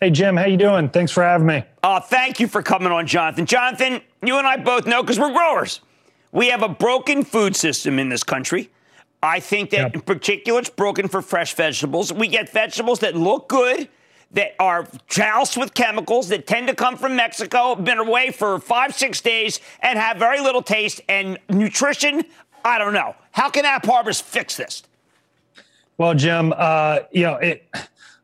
Hey, 0.00 0.10
Jim, 0.10 0.36
how 0.36 0.46
you 0.46 0.56
doing? 0.56 0.88
Thanks 0.88 1.12
for 1.12 1.22
having 1.22 1.46
me. 1.46 1.64
Uh, 1.82 2.00
thank 2.00 2.40
you 2.40 2.46
for 2.46 2.62
coming 2.62 2.92
on, 2.92 3.06
Jonathan. 3.06 3.46
Jonathan, 3.46 4.02
you 4.22 4.36
and 4.36 4.46
I 4.46 4.56
both 4.56 4.86
know 4.86 5.02
because 5.02 5.18
we're 5.18 5.32
growers. 5.32 5.80
We 6.32 6.48
have 6.48 6.62
a 6.62 6.68
broken 6.68 7.24
food 7.24 7.56
system 7.56 7.98
in 7.98 8.08
this 8.08 8.22
country. 8.22 8.70
I 9.22 9.40
think 9.40 9.70
that 9.70 9.76
yep. 9.76 9.94
in 9.94 10.00
particular 10.00 10.60
it's 10.60 10.70
broken 10.70 11.08
for 11.08 11.22
fresh 11.22 11.54
vegetables. 11.54 12.12
We 12.12 12.28
get 12.28 12.50
vegetables 12.50 13.00
that 13.00 13.16
look 13.16 13.48
good, 13.48 13.88
that 14.32 14.54
are 14.58 14.86
doused 15.08 15.56
with 15.56 15.74
chemicals, 15.74 16.28
that 16.28 16.46
tend 16.46 16.68
to 16.68 16.74
come 16.74 16.96
from 16.96 17.16
Mexico, 17.16 17.74
been 17.74 17.98
away 17.98 18.30
for 18.30 18.58
five, 18.60 18.94
six 18.94 19.20
days, 19.20 19.60
and 19.80 19.98
have 19.98 20.18
very 20.18 20.40
little 20.40 20.62
taste 20.62 21.00
and 21.08 21.38
nutrition. 21.48 22.24
I 22.64 22.78
don't 22.78 22.92
know. 22.92 23.16
How 23.32 23.50
can 23.50 23.64
AppHarvest 23.64 24.22
fix 24.22 24.56
this? 24.56 24.82
Well, 25.98 26.14
Jim, 26.14 26.54
uh, 26.56 27.00
you 27.10 27.22
know, 27.22 27.34
it 27.36 27.66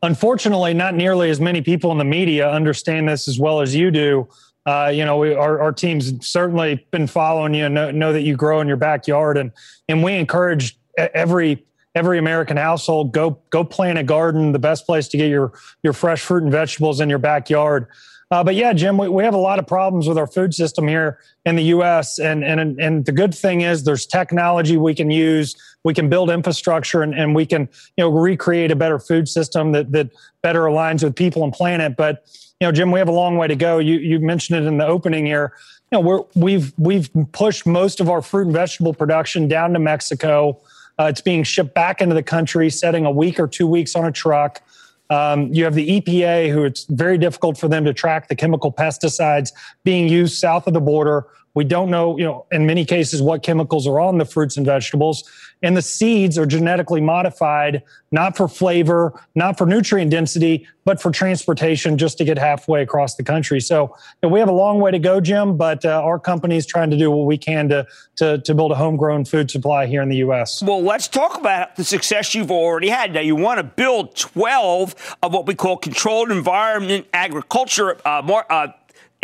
unfortunately, 0.06 0.72
not 0.72 0.94
nearly 0.94 1.28
as 1.30 1.40
many 1.40 1.60
people 1.60 1.92
in 1.92 1.98
the 1.98 2.04
media 2.04 2.50
understand 2.50 3.08
this 3.08 3.28
as 3.28 3.38
well 3.38 3.60
as 3.60 3.74
you 3.74 3.90
do. 3.90 4.28
Uh, 4.64 4.90
you 4.92 5.04
know, 5.04 5.18
we, 5.18 5.34
our, 5.34 5.60
our 5.60 5.72
team's 5.72 6.26
certainly 6.26 6.86
been 6.90 7.06
following 7.06 7.54
you 7.54 7.66
and 7.66 7.74
know, 7.74 7.90
know, 7.90 8.12
that 8.12 8.22
you 8.22 8.36
grow 8.36 8.60
in 8.60 8.66
your 8.66 8.76
backyard, 8.76 9.36
and 9.36 9.52
and 9.88 10.02
we 10.02 10.14
encourage 10.14 10.78
every 10.96 11.64
every 11.94 12.18
American 12.18 12.56
household. 12.56 13.12
Go 13.12 13.38
go 13.50 13.62
plant 13.62 13.98
a 13.98 14.02
garden. 14.02 14.52
The 14.52 14.58
best 14.58 14.86
place 14.86 15.08
to 15.08 15.16
get 15.16 15.28
your 15.28 15.52
your 15.82 15.92
fresh 15.92 16.22
fruit 16.22 16.42
and 16.42 16.52
vegetables 16.52 17.00
in 17.00 17.08
your 17.08 17.18
backyard. 17.18 17.86
Uh, 18.30 18.42
but 18.42 18.56
yeah, 18.56 18.72
Jim, 18.72 18.98
we, 18.98 19.08
we 19.08 19.22
have 19.22 19.34
a 19.34 19.38
lot 19.38 19.58
of 19.58 19.66
problems 19.66 20.08
with 20.08 20.18
our 20.18 20.26
food 20.26 20.52
system 20.52 20.88
here 20.88 21.20
in 21.44 21.54
the 21.54 21.62
U.S. 21.64 22.18
And 22.18 22.42
and 22.42 22.80
and 22.80 23.04
the 23.04 23.12
good 23.12 23.34
thing 23.34 23.60
is 23.60 23.84
there's 23.84 24.04
technology 24.04 24.76
we 24.76 24.94
can 24.94 25.10
use. 25.10 25.54
We 25.84 25.94
can 25.94 26.08
build 26.08 26.30
infrastructure 26.30 27.02
and, 27.02 27.14
and 27.14 27.36
we 27.36 27.46
can 27.46 27.68
you 27.96 28.04
know 28.04 28.08
recreate 28.08 28.72
a 28.72 28.76
better 28.76 28.98
food 28.98 29.28
system 29.28 29.72
that 29.72 29.92
that 29.92 30.10
better 30.42 30.62
aligns 30.62 31.04
with 31.04 31.14
people 31.14 31.44
and 31.44 31.52
planet. 31.52 31.96
But 31.96 32.26
you 32.60 32.66
know, 32.66 32.72
Jim, 32.72 32.90
we 32.90 32.98
have 32.98 33.08
a 33.08 33.12
long 33.12 33.36
way 33.36 33.46
to 33.46 33.56
go. 33.56 33.78
You 33.78 33.98
you 33.98 34.18
mentioned 34.18 34.58
it 34.58 34.66
in 34.66 34.78
the 34.78 34.86
opening 34.86 35.24
here. 35.24 35.52
You 35.92 35.98
know, 35.98 36.00
we're 36.00 36.22
we've 36.34 36.72
we've 36.78 37.08
pushed 37.30 37.64
most 37.64 38.00
of 38.00 38.10
our 38.10 38.22
fruit 38.22 38.46
and 38.46 38.52
vegetable 38.52 38.92
production 38.92 39.46
down 39.46 39.72
to 39.74 39.78
Mexico. 39.78 40.60
Uh, 40.98 41.04
it's 41.04 41.20
being 41.20 41.44
shipped 41.44 41.74
back 41.74 42.00
into 42.00 42.14
the 42.14 42.22
country, 42.22 42.70
setting 42.70 43.04
a 43.04 43.10
week 43.10 43.38
or 43.38 43.46
two 43.46 43.66
weeks 43.68 43.94
on 43.94 44.04
a 44.04 44.10
truck. 44.10 44.62
Um, 45.10 45.52
you 45.52 45.64
have 45.64 45.74
the 45.74 46.00
EPA, 46.00 46.50
who 46.50 46.64
it's 46.64 46.84
very 46.84 47.18
difficult 47.18 47.56
for 47.58 47.68
them 47.68 47.84
to 47.84 47.92
track 47.92 48.28
the 48.28 48.34
chemical 48.34 48.72
pesticides 48.72 49.52
being 49.84 50.08
used 50.08 50.38
south 50.38 50.66
of 50.66 50.74
the 50.74 50.80
border. 50.80 51.26
We 51.56 51.64
don't 51.64 51.90
know, 51.90 52.18
you 52.18 52.24
know, 52.24 52.44
in 52.52 52.66
many 52.66 52.84
cases, 52.84 53.22
what 53.22 53.42
chemicals 53.42 53.86
are 53.86 53.98
on 53.98 54.18
the 54.18 54.26
fruits 54.26 54.58
and 54.58 54.66
vegetables. 54.66 55.24
And 55.62 55.74
the 55.74 55.80
seeds 55.80 56.36
are 56.36 56.44
genetically 56.44 57.00
modified, 57.00 57.82
not 58.12 58.36
for 58.36 58.46
flavor, 58.46 59.18
not 59.34 59.56
for 59.56 59.66
nutrient 59.66 60.10
density, 60.10 60.68
but 60.84 61.00
for 61.00 61.10
transportation 61.10 61.96
just 61.96 62.18
to 62.18 62.26
get 62.26 62.36
halfway 62.36 62.82
across 62.82 63.14
the 63.14 63.24
country. 63.24 63.60
So 63.60 63.84
you 63.84 63.94
know, 64.24 64.28
we 64.28 64.38
have 64.38 64.50
a 64.50 64.52
long 64.52 64.80
way 64.80 64.90
to 64.90 64.98
go, 64.98 65.18
Jim, 65.18 65.56
but 65.56 65.82
uh, 65.82 66.02
our 66.04 66.18
company 66.18 66.58
is 66.58 66.66
trying 66.66 66.90
to 66.90 66.98
do 66.98 67.10
what 67.10 67.24
we 67.24 67.38
can 67.38 67.70
to, 67.70 67.86
to, 68.16 68.36
to 68.36 68.54
build 68.54 68.70
a 68.70 68.74
homegrown 68.74 69.24
food 69.24 69.50
supply 69.50 69.86
here 69.86 70.02
in 70.02 70.10
the 70.10 70.16
U.S. 70.16 70.62
Well, 70.62 70.82
let's 70.82 71.08
talk 71.08 71.38
about 71.38 71.76
the 71.76 71.84
success 71.84 72.34
you've 72.34 72.50
already 72.50 72.90
had. 72.90 73.14
Now, 73.14 73.20
you 73.20 73.34
want 73.34 73.58
to 73.60 73.64
build 73.64 74.14
12 74.14 75.16
of 75.22 75.32
what 75.32 75.46
we 75.46 75.54
call 75.54 75.78
controlled 75.78 76.30
environment 76.30 77.06
agriculture, 77.14 77.96
uh, 78.06 78.20
more, 78.22 78.44
uh, 78.52 78.68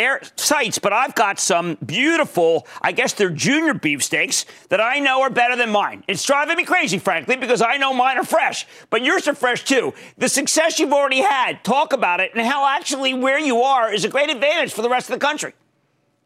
air 0.03 0.21
sites, 0.37 0.79
but 0.79 0.93
I've 0.93 1.15
got 1.15 1.39
some 1.39 1.79
beautiful, 1.85 2.67
I 2.81 2.93
guess 2.93 3.13
they're 3.13 3.31
junior 3.31 3.75
beefsteaks 3.75 4.45
that 4.69 4.81
I 4.81 4.99
know 4.99 5.23
are 5.23 5.31
better 5.31 5.57
than 5.57 5.71
mine. 5.71 6.05
It's 6.09 6.25
driving 6.25 6.57
me 6.57 6.65
crazy, 6.65 6.99
frankly, 6.99 7.37
because 7.37 7.63
I 7.63 7.77
know 7.77 7.95
mine 7.95 8.19
are 8.19 8.25
fresh, 8.25 8.67
but 8.91 9.03
yours 9.03 9.29
are 9.29 9.35
fresh 9.35 9.65
too. 9.65 9.95
The 10.19 10.29
success 10.29 10.79
you've 10.79 10.93
already 10.93 11.21
had, 11.21 11.65
talk 11.65 11.93
about 11.93 12.21
it, 12.21 12.33
and 12.35 12.47
how 12.47 12.67
actually 12.67 13.15
where 13.15 13.39
you 13.39 13.63
are 13.63 13.93
is 13.93 14.05
a 14.05 14.09
great 14.09 14.31
advantage 14.31 14.73
for 14.73 14.83
the 14.83 14.91
rest 14.91 15.09
of 15.09 15.15
the 15.19 15.25
country. 15.25 15.55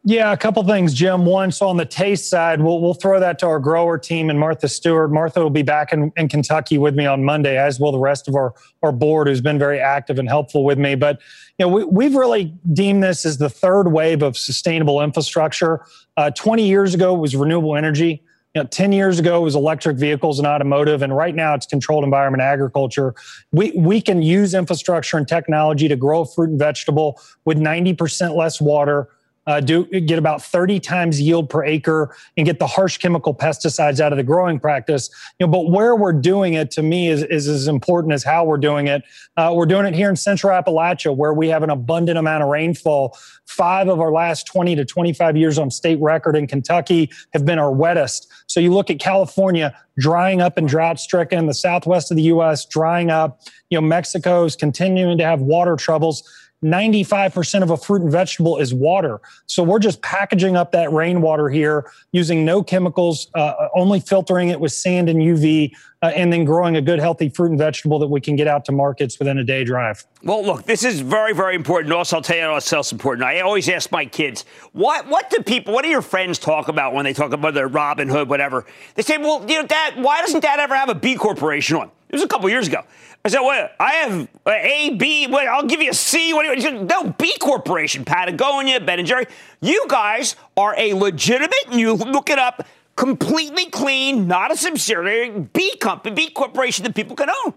Yeah, 0.03 0.31
a 0.31 0.37
couple 0.37 0.63
things, 0.63 0.93
Jim. 0.93 1.25
One, 1.25 1.51
so 1.51 1.67
on 1.67 1.75
the 1.75 1.85
taste 1.85 2.29
side, 2.29 2.61
we'll 2.61 2.79
we'll 2.79 2.93
throw 2.93 3.19
that 3.19 3.39
to 3.39 3.47
our 3.47 3.59
grower 3.59 3.97
team 3.97 4.29
and 4.29 4.39
Martha 4.39 4.69
Stewart. 4.69 5.11
Martha 5.11 5.41
will 5.41 5.49
be 5.49 5.63
back 5.63 5.91
in, 5.91 6.13
in 6.15 6.29
Kentucky 6.29 6.77
with 6.77 6.95
me 6.95 7.05
on 7.05 7.25
Monday, 7.25 7.57
as 7.57 7.79
will 7.79 7.91
the 7.91 7.99
rest 7.99 8.27
of 8.29 8.35
our, 8.35 8.53
our 8.83 8.93
board, 8.93 9.27
who's 9.27 9.41
been 9.41 9.59
very 9.59 9.79
active 9.79 10.17
and 10.17 10.29
helpful 10.29 10.63
with 10.63 10.77
me. 10.77 10.95
But 10.95 11.19
you 11.57 11.65
know, 11.65 11.73
we, 11.73 11.83
we've 11.83 12.15
really 12.15 12.53
deemed 12.71 13.03
this 13.03 13.25
as 13.25 13.37
the 13.37 13.49
third 13.49 13.91
wave 13.91 14.21
of 14.21 14.37
sustainable 14.37 15.01
infrastructure. 15.01 15.83
Uh, 16.15 16.31
20 16.31 16.65
years 16.65 16.93
ago 16.93 17.13
was 17.13 17.35
renewable 17.35 17.75
energy. 17.75 18.23
You 18.55 18.63
know, 18.63 18.67
10 18.69 18.91
years 18.91 19.19
ago 19.19 19.41
was 19.41 19.55
electric 19.55 19.97
vehicles 19.97 20.39
and 20.39 20.47
automotive, 20.47 21.01
and 21.01 21.15
right 21.15 21.35
now 21.35 21.53
it's 21.53 21.65
controlled 21.65 22.03
environment 22.03 22.41
agriculture. 22.41 23.13
We, 23.51 23.71
we 23.71 24.01
can 24.01 24.21
use 24.21 24.53
infrastructure 24.53 25.17
and 25.17 25.27
technology 25.27 25.87
to 25.87 25.95
grow 25.95 26.23
fruit 26.23 26.51
and 26.51 26.59
vegetable 26.59 27.19
with 27.45 27.57
90% 27.57 28.35
less 28.35 28.61
water, 28.61 29.09
uh, 29.47 29.61
do 29.61 29.85
get 29.85 30.19
about 30.19 30.43
30 30.43 30.79
times 30.79 31.19
yield 31.19 31.49
per 31.49 31.63
acre 31.63 32.15
and 32.35 32.45
get 32.45 32.59
the 32.59 32.67
harsh 32.67 32.97
chemical 32.97 33.33
pesticides 33.33 33.99
out 33.99 34.11
of 34.11 34.17
the 34.17 34.23
growing 34.23 34.59
practice. 34.59 35.09
You 35.39 35.47
know, 35.47 35.51
but 35.51 35.71
where 35.71 35.95
we're 35.95 36.13
doing 36.13 36.53
it 36.53 36.69
to 36.71 36.83
me 36.83 37.07
is, 37.07 37.23
is 37.23 37.47
as 37.47 37.67
important 37.67 38.13
as 38.13 38.23
how 38.23 38.43
we're 38.43 38.57
doing 38.57 38.87
it. 38.87 39.03
Uh, 39.37 39.53
we're 39.55 39.65
doing 39.65 39.85
it 39.85 39.95
here 39.95 40.09
in 40.09 40.17
Central 40.17 40.51
Appalachia, 40.51 41.15
where 41.15 41.33
we 41.33 41.47
have 41.47 41.63
an 41.63 41.69
abundant 41.69 42.17
amount 42.17 42.43
of 42.43 42.49
rainfall. 42.49 43.17
Five 43.45 43.87
of 43.87 44.01
our 44.01 44.11
last 44.11 44.45
20 44.47 44.75
to 44.75 44.83
25 44.83 45.37
years 45.37 45.57
on 45.57 45.71
state 45.71 45.99
record 46.01 46.35
in 46.35 46.45
Kentucky 46.45 47.09
have 47.33 47.45
been 47.45 47.57
our 47.57 47.71
wettest. 47.71 48.27
So 48.47 48.59
you 48.59 48.73
look 48.73 48.89
at 48.89 48.99
California 48.99 49.73
drying 49.97 50.41
up 50.41 50.57
and 50.57 50.67
drought 50.67 50.99
stricken, 50.99 51.47
the 51.47 51.53
southwest 51.53 52.11
of 52.11 52.17
the 52.17 52.23
U.S. 52.23 52.65
drying 52.65 53.09
up. 53.09 53.41
You 53.69 53.79
know, 53.79 53.87
Mexico's 53.87 54.55
continuing 54.55 55.17
to 55.17 55.23
have 55.23 55.41
water 55.41 55.75
troubles 55.75 56.29
95% 56.63 57.61
of 57.61 57.69
a 57.69 57.77
fruit 57.77 58.01
and 58.01 58.11
vegetable 58.11 58.57
is 58.57 58.73
water. 58.73 59.21
So 59.45 59.61
we're 59.61 59.79
just 59.79 60.01
packaging 60.01 60.55
up 60.55 60.71
that 60.71 60.91
rainwater 60.91 61.49
here 61.49 61.91
using 62.11 62.45
no 62.45 62.63
chemicals, 62.63 63.27
uh, 63.35 63.67
only 63.75 63.99
filtering 63.99 64.49
it 64.49 64.59
with 64.59 64.71
sand 64.71 65.07
and 65.07 65.19
UV, 65.19 65.71
uh, 66.01 66.07
and 66.15 66.33
then 66.33 66.45
growing 66.45 66.75
a 66.75 66.81
good, 66.81 66.99
healthy 66.99 67.29
fruit 67.29 67.51
and 67.51 67.59
vegetable 67.59 67.99
that 67.99 68.07
we 68.07 68.21
can 68.21 68.35
get 68.35 68.47
out 68.47 68.65
to 68.65 68.71
markets 68.71 69.19
within 69.19 69.37
a 69.37 69.43
day 69.43 69.63
drive. 69.63 70.05
Well, 70.23 70.43
look, 70.43 70.63
this 70.65 70.83
is 70.83 70.99
very, 70.99 71.33
very 71.33 71.55
important. 71.55 71.93
Also, 71.93 72.17
I'll 72.17 72.21
tell 72.21 72.37
you 72.37 72.51
what's 72.51 72.71
else 72.73 72.91
important. 72.91 73.23
I 73.23 73.41
always 73.41 73.69
ask 73.69 73.91
my 73.91 74.05
kids, 74.05 74.45
what, 74.73 75.07
what 75.07 75.29
do 75.29 75.41
people, 75.43 75.73
what 75.73 75.83
do 75.83 75.89
your 75.89 76.01
friends 76.01 76.39
talk 76.39 76.67
about 76.67 76.93
when 76.93 77.05
they 77.05 77.13
talk 77.13 77.33
about 77.33 77.53
their 77.53 77.67
Robin 77.67 78.07
Hood, 78.07 78.29
whatever? 78.29 78.65
They 78.95 79.03
say, 79.03 79.17
well, 79.17 79.45
you 79.47 79.61
know, 79.61 79.67
Dad, 79.67 80.01
why 80.01 80.21
doesn't 80.21 80.41
Dad 80.41 80.59
ever 80.59 80.75
have 80.75 80.89
a 80.89 80.95
B 80.95 81.15
corporation 81.15 81.77
on? 81.77 81.91
It 82.09 82.15
was 82.15 82.23
a 82.23 82.27
couple 82.27 82.49
years 82.49 82.67
ago. 82.67 82.83
I 83.25 83.29
said, 83.29 83.41
"What? 83.41 83.75
I 83.79 83.91
have 83.93 84.27
uh, 84.45 84.51
A, 84.51 84.95
B. 84.95 85.27
Wait, 85.27 85.47
I'll 85.47 85.65
give 85.65 85.81
you 85.81 85.91
a 85.91 85.93
C. 85.93 86.33
What 86.33 86.43
do 86.43 86.61
you? 86.61 86.83
No, 86.83 87.13
B 87.17 87.33
Corporation, 87.39 88.05
Patagonia, 88.05 88.79
Ben 88.79 88.99
and 88.99 89.07
Jerry. 89.07 89.25
You 89.61 89.85
guys 89.89 90.35
are 90.55 90.73
a 90.77 90.93
legitimate. 90.93 91.73
You 91.73 91.93
look 91.93 92.29
it 92.29 92.39
up. 92.39 92.65
Completely 92.95 93.65
clean, 93.65 94.27
not 94.27 94.51
a 94.51 94.57
subsidiary 94.57 95.29
B 95.29 95.77
company, 95.77 96.15
B 96.15 96.29
corporation 96.31 96.83
that 96.83 96.95
people 96.95 97.15
can 97.15 97.29
own. 97.29 97.53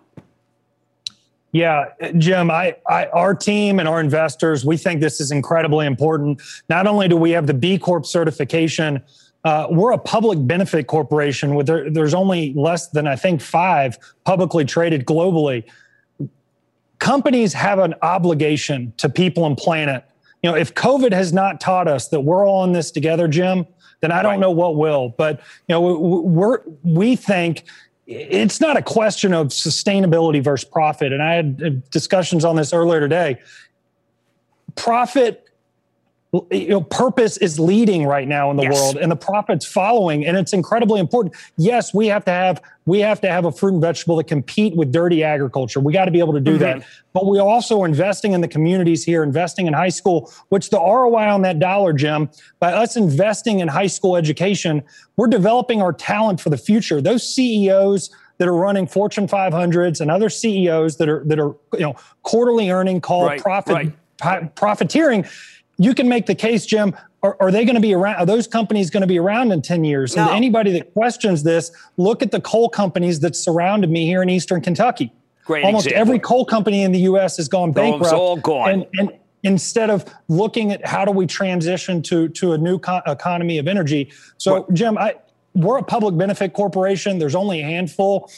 Yeah, 1.52 1.86
Jim, 2.18 2.50
I, 2.50 2.76
I, 2.86 3.06
our 3.06 3.34
team 3.34 3.80
and 3.80 3.88
our 3.88 4.00
investors, 4.00 4.64
we 4.64 4.76
think 4.76 5.00
this 5.00 5.20
is 5.20 5.32
incredibly 5.32 5.86
important. 5.86 6.40
Not 6.68 6.86
only 6.86 7.08
do 7.08 7.16
we 7.16 7.30
have 7.30 7.46
the 7.46 7.54
B 7.54 7.78
Corp 7.78 8.06
certification, 8.06 9.02
uh, 9.44 9.66
we're 9.70 9.92
a 9.92 9.98
public 9.98 10.46
benefit 10.46 10.86
corporation 10.86 11.54
with 11.54 11.66
there, 11.66 11.90
there's 11.90 12.14
only 12.14 12.52
less 12.54 12.88
than 12.88 13.06
I 13.06 13.16
think 13.16 13.40
five 13.40 13.98
publicly 14.24 14.64
traded 14.64 15.06
globally. 15.06 15.64
Companies 16.98 17.54
have 17.54 17.78
an 17.78 17.94
obligation 18.02 18.92
to 18.98 19.08
people 19.08 19.46
and 19.46 19.56
planet. 19.56 20.04
You 20.42 20.50
know, 20.50 20.56
if 20.56 20.74
COVID 20.74 21.12
has 21.12 21.32
not 21.32 21.60
taught 21.60 21.88
us 21.88 22.08
that 22.08 22.20
we're 22.20 22.46
all 22.46 22.64
in 22.64 22.72
this 22.72 22.90
together, 22.90 23.28
Jim, 23.28 23.66
then 24.00 24.12
I 24.12 24.22
don't 24.22 24.32
right. 24.32 24.40
know 24.40 24.50
what 24.50 24.76
will. 24.76 25.10
But 25.16 25.40
you 25.68 25.74
know, 25.74 25.80
we're 25.80 26.60
we 26.82 27.16
think 27.16 27.64
it's 28.06 28.60
not 28.60 28.76
a 28.76 28.82
question 28.82 29.32
of 29.32 29.48
sustainability 29.48 30.42
versus 30.42 30.68
profit. 30.68 31.12
And 31.12 31.22
I 31.22 31.34
had 31.34 31.62
uh, 31.64 31.70
discussions 31.90 32.44
on 32.44 32.56
this 32.56 32.72
earlier 32.72 33.00
today. 33.00 33.38
Profit 34.74 35.49
you 36.50 36.68
know, 36.68 36.80
purpose 36.80 37.36
is 37.38 37.58
leading 37.58 38.06
right 38.06 38.28
now 38.28 38.52
in 38.52 38.56
the 38.56 38.62
yes. 38.62 38.74
world 38.74 38.96
and 38.96 39.10
the 39.10 39.16
profits 39.16 39.66
following 39.66 40.24
and 40.24 40.36
it's 40.36 40.52
incredibly 40.52 41.00
important 41.00 41.34
yes 41.56 41.92
we 41.92 42.06
have 42.06 42.24
to 42.24 42.30
have 42.30 42.62
we 42.86 43.00
have 43.00 43.20
to 43.20 43.28
have 43.28 43.44
a 43.46 43.52
fruit 43.52 43.72
and 43.72 43.82
vegetable 43.82 44.16
that 44.16 44.28
compete 44.28 44.76
with 44.76 44.92
dirty 44.92 45.24
agriculture 45.24 45.80
we 45.80 45.92
got 45.92 46.04
to 46.04 46.12
be 46.12 46.20
able 46.20 46.32
to 46.32 46.40
do 46.40 46.52
mm-hmm. 46.52 46.78
that 46.78 46.86
but 47.12 47.26
we 47.26 47.40
also 47.40 47.82
are 47.82 47.86
investing 47.86 48.32
in 48.32 48.40
the 48.40 48.48
communities 48.48 49.02
here 49.02 49.24
investing 49.24 49.66
in 49.66 49.72
high 49.72 49.88
school 49.88 50.32
which 50.50 50.70
the 50.70 50.78
roi 50.78 51.24
on 51.24 51.42
that 51.42 51.58
dollar 51.58 51.92
jim 51.92 52.30
by 52.60 52.72
us 52.72 52.96
investing 52.96 53.58
in 53.58 53.66
high 53.66 53.88
school 53.88 54.16
education 54.16 54.82
we're 55.16 55.26
developing 55.26 55.82
our 55.82 55.92
talent 55.92 56.40
for 56.40 56.50
the 56.50 56.58
future 56.58 57.00
those 57.00 57.28
ceos 57.34 58.10
that 58.38 58.48
are 58.48 58.56
running 58.56 58.86
Fortune 58.86 59.26
500s 59.26 60.00
and 60.00 60.10
other 60.10 60.30
CEOs 60.30 60.96
that 60.96 61.10
are 61.10 61.22
that 61.26 61.38
are 61.38 61.54
you 61.74 61.80
know 61.80 61.94
quarterly 62.22 62.70
earning 62.70 62.98
called 62.98 63.26
right, 63.26 63.40
profit 63.42 63.92
right. 64.22 64.54
profiteering 64.54 65.26
you 65.80 65.94
can 65.94 66.08
make 66.08 66.26
the 66.26 66.34
case, 66.34 66.66
Jim. 66.66 66.94
Are, 67.22 67.38
are 67.40 67.50
they 67.50 67.64
going 67.64 67.74
to 67.74 67.80
be 67.80 67.94
around? 67.94 68.16
Are 68.16 68.26
those 68.26 68.46
companies 68.46 68.90
going 68.90 69.00
to 69.00 69.06
be 69.06 69.18
around 69.18 69.50
in 69.50 69.62
10 69.62 69.82
years? 69.82 70.14
No. 70.14 70.26
And 70.26 70.36
anybody 70.36 70.72
that 70.72 70.92
questions 70.92 71.42
this, 71.42 71.72
look 71.96 72.22
at 72.22 72.30
the 72.30 72.40
coal 72.40 72.68
companies 72.68 73.20
that 73.20 73.34
surrounded 73.34 73.88
me 73.90 74.04
here 74.04 74.22
in 74.22 74.28
Eastern 74.28 74.60
Kentucky. 74.60 75.10
Great 75.46 75.64
Almost 75.64 75.86
example. 75.86 76.00
every 76.00 76.18
coal 76.18 76.44
company 76.44 76.82
in 76.82 76.92
the 76.92 77.00
U.S. 77.00 77.38
has 77.38 77.48
gone 77.48 77.72
bankrupt. 77.72 78.04
It's 78.04 78.12
all 78.12 78.36
gone. 78.36 78.70
And, 78.70 78.86
and 78.98 79.12
instead 79.42 79.88
of 79.88 80.04
looking 80.28 80.70
at 80.70 80.84
how 80.84 81.06
do 81.06 81.12
we 81.12 81.26
transition 81.26 82.02
to, 82.02 82.28
to 82.28 82.52
a 82.52 82.58
new 82.58 82.78
co- 82.78 83.00
economy 83.06 83.56
of 83.56 83.66
energy. 83.66 84.12
So, 84.36 84.60
what? 84.60 84.74
Jim, 84.74 84.98
I, 84.98 85.14
we're 85.54 85.78
a 85.78 85.82
public 85.82 86.16
benefit 86.16 86.52
corporation. 86.52 87.18
There's 87.18 87.34
only 87.34 87.62
a 87.62 87.64
handful 87.64 88.30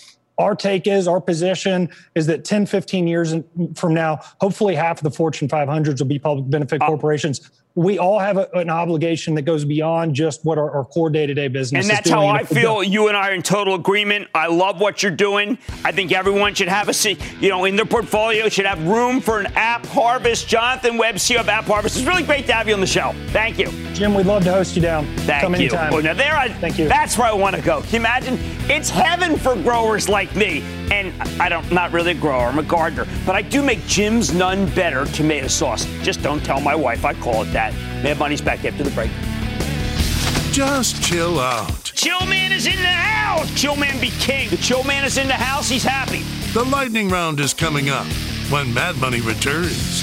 our 0.42 0.54
take 0.54 0.86
is 0.86 1.08
our 1.08 1.20
position 1.20 1.88
is 2.14 2.26
that 2.26 2.44
10 2.44 2.66
15 2.66 3.06
years 3.06 3.34
from 3.74 3.94
now 3.94 4.18
hopefully 4.40 4.74
half 4.74 4.98
of 4.98 5.04
the 5.04 5.10
fortune 5.10 5.48
500s 5.48 6.00
will 6.00 6.06
be 6.06 6.18
public 6.18 6.50
benefit 6.50 6.82
uh, 6.82 6.86
corporations 6.86 7.50
we 7.74 7.98
all 7.98 8.18
have 8.18 8.36
a, 8.38 8.48
an 8.54 8.70
obligation 8.70 9.34
that 9.34 9.42
goes 9.42 9.64
beyond 9.64 10.14
just 10.14 10.44
what 10.44 10.58
our, 10.58 10.70
our 10.70 10.84
core 10.84 11.10
day-to-day 11.10 11.48
business 11.48 11.84
and 11.84 11.90
that's 11.90 12.08
how 12.08 12.26
i 12.26 12.42
feel 12.42 12.82
you 12.82 13.08
and 13.08 13.16
i 13.16 13.28
are 13.28 13.34
in 13.34 13.42
total 13.42 13.74
agreement. 13.74 14.28
I 14.34 14.46
love 14.46 14.80
what 14.80 15.02
you're 15.02 15.12
doing. 15.12 15.58
I 15.84 15.92
think 15.92 16.12
everyone 16.12 16.54
should 16.54 16.68
have 16.68 16.88
a 16.88 16.94
seat. 16.94 17.20
you 17.40 17.48
know 17.50 17.64
in 17.64 17.76
their 17.76 17.84
portfolio 17.84 18.48
should 18.48 18.66
have 18.66 18.82
room 18.86 19.20
for 19.20 19.40
an 19.40 19.46
AppHarvest. 19.52 20.46
jonathan 20.46 20.96
webb 20.96 21.16
ceo 21.16 21.40
of 21.40 21.46
AppHarvest 21.46 21.96
it's 21.98 22.02
really 22.02 22.22
great 22.22 22.46
to 22.46 22.52
have 22.52 22.66
you 22.68 22.74
on 22.74 22.80
the 22.80 22.86
show. 22.86 23.12
Thank 23.28 23.58
you. 23.58 23.66
Jim 23.92 24.14
we'd 24.14 24.26
love 24.26 24.44
to 24.44 24.52
host 24.52 24.74
you 24.76 24.82
down. 24.82 25.06
Thank 25.18 25.42
Come 25.42 25.54
you. 25.54 25.60
anytime. 25.60 25.92
well, 25.92 26.02
now 26.02 26.14
there 26.14 26.36
I, 26.36 26.48
thank 26.48 26.78
you. 26.78 26.88
that's 26.88 27.16
where 27.18 27.28
i 27.28 27.32
want 27.32 27.54
to 27.56 27.62
go. 27.62 27.82
Can 27.82 27.90
you 27.92 27.98
imagine? 27.98 28.38
It's 28.70 28.88
heaven 28.90 29.36
for 29.36 29.54
growers 29.56 30.08
like 30.08 30.22
like 30.22 30.36
me, 30.36 30.62
and 30.92 31.12
I 31.40 31.48
don't 31.48 31.70
not 31.72 31.90
really 31.92 32.12
a 32.12 32.14
grower, 32.14 32.46
I'm 32.46 32.58
a 32.58 32.62
gardener, 32.62 33.06
but 33.26 33.34
I 33.34 33.42
do 33.42 33.60
make 33.62 33.84
Jim's 33.86 34.32
None 34.32 34.66
Better 34.72 35.04
tomato 35.06 35.48
sauce. 35.48 35.84
Just 36.02 36.22
don't 36.22 36.44
tell 36.44 36.60
my 36.60 36.76
wife 36.76 37.04
I 37.04 37.14
call 37.14 37.42
it 37.42 37.52
that. 37.52 37.61
Mad 37.70 38.18
Money's 38.18 38.40
back 38.40 38.64
after 38.64 38.82
the 38.82 38.90
break. 38.90 39.10
Just 40.52 41.02
chill 41.02 41.38
out. 41.38 41.84
Chill 41.84 42.26
Man 42.26 42.52
is 42.52 42.66
in 42.66 42.76
the 42.76 42.88
house. 42.88 43.48
Chill 43.58 43.76
Man 43.76 44.00
be 44.00 44.10
king. 44.18 44.50
The 44.50 44.56
Chill 44.56 44.84
Man 44.84 45.04
is 45.04 45.16
in 45.16 45.28
the 45.28 45.34
house. 45.34 45.68
He's 45.68 45.84
happy. 45.84 46.22
The 46.52 46.64
lightning 46.64 47.08
round 47.08 47.40
is 47.40 47.54
coming 47.54 47.88
up 47.88 48.06
when 48.50 48.74
Mad 48.74 48.96
Money 48.96 49.20
returns. 49.20 50.02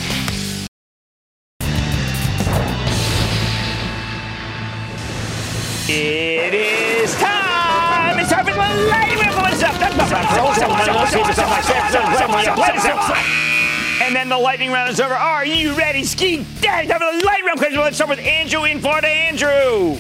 It 5.92 6.54
is 6.54 7.16
time. 7.16 8.20
It's 8.20 8.30
time 8.30 8.46
for 8.46 8.52
the 8.52 8.58
lightning 8.58 9.20
round. 9.20 9.42
What's 9.42 9.64
up? 9.64 9.80
And 14.10 14.16
then 14.16 14.28
the 14.28 14.40
lightning 14.40 14.72
round 14.72 14.90
is 14.90 15.00
over. 15.00 15.14
Are 15.14 15.46
you 15.46 15.76
ready, 15.76 16.04
Ski 16.04 16.44
Daddy? 16.62 16.88
Time 16.88 16.98
for 16.98 17.16
the 17.16 17.24
lightning 17.24 17.46
round 17.46 17.60
question. 17.60 17.80
Let's 17.80 17.96
start 17.96 18.10
with 18.10 18.18
Andrew 18.18 18.64
in 18.64 18.82
Florida. 18.82 19.08
Andrew. 19.08 19.98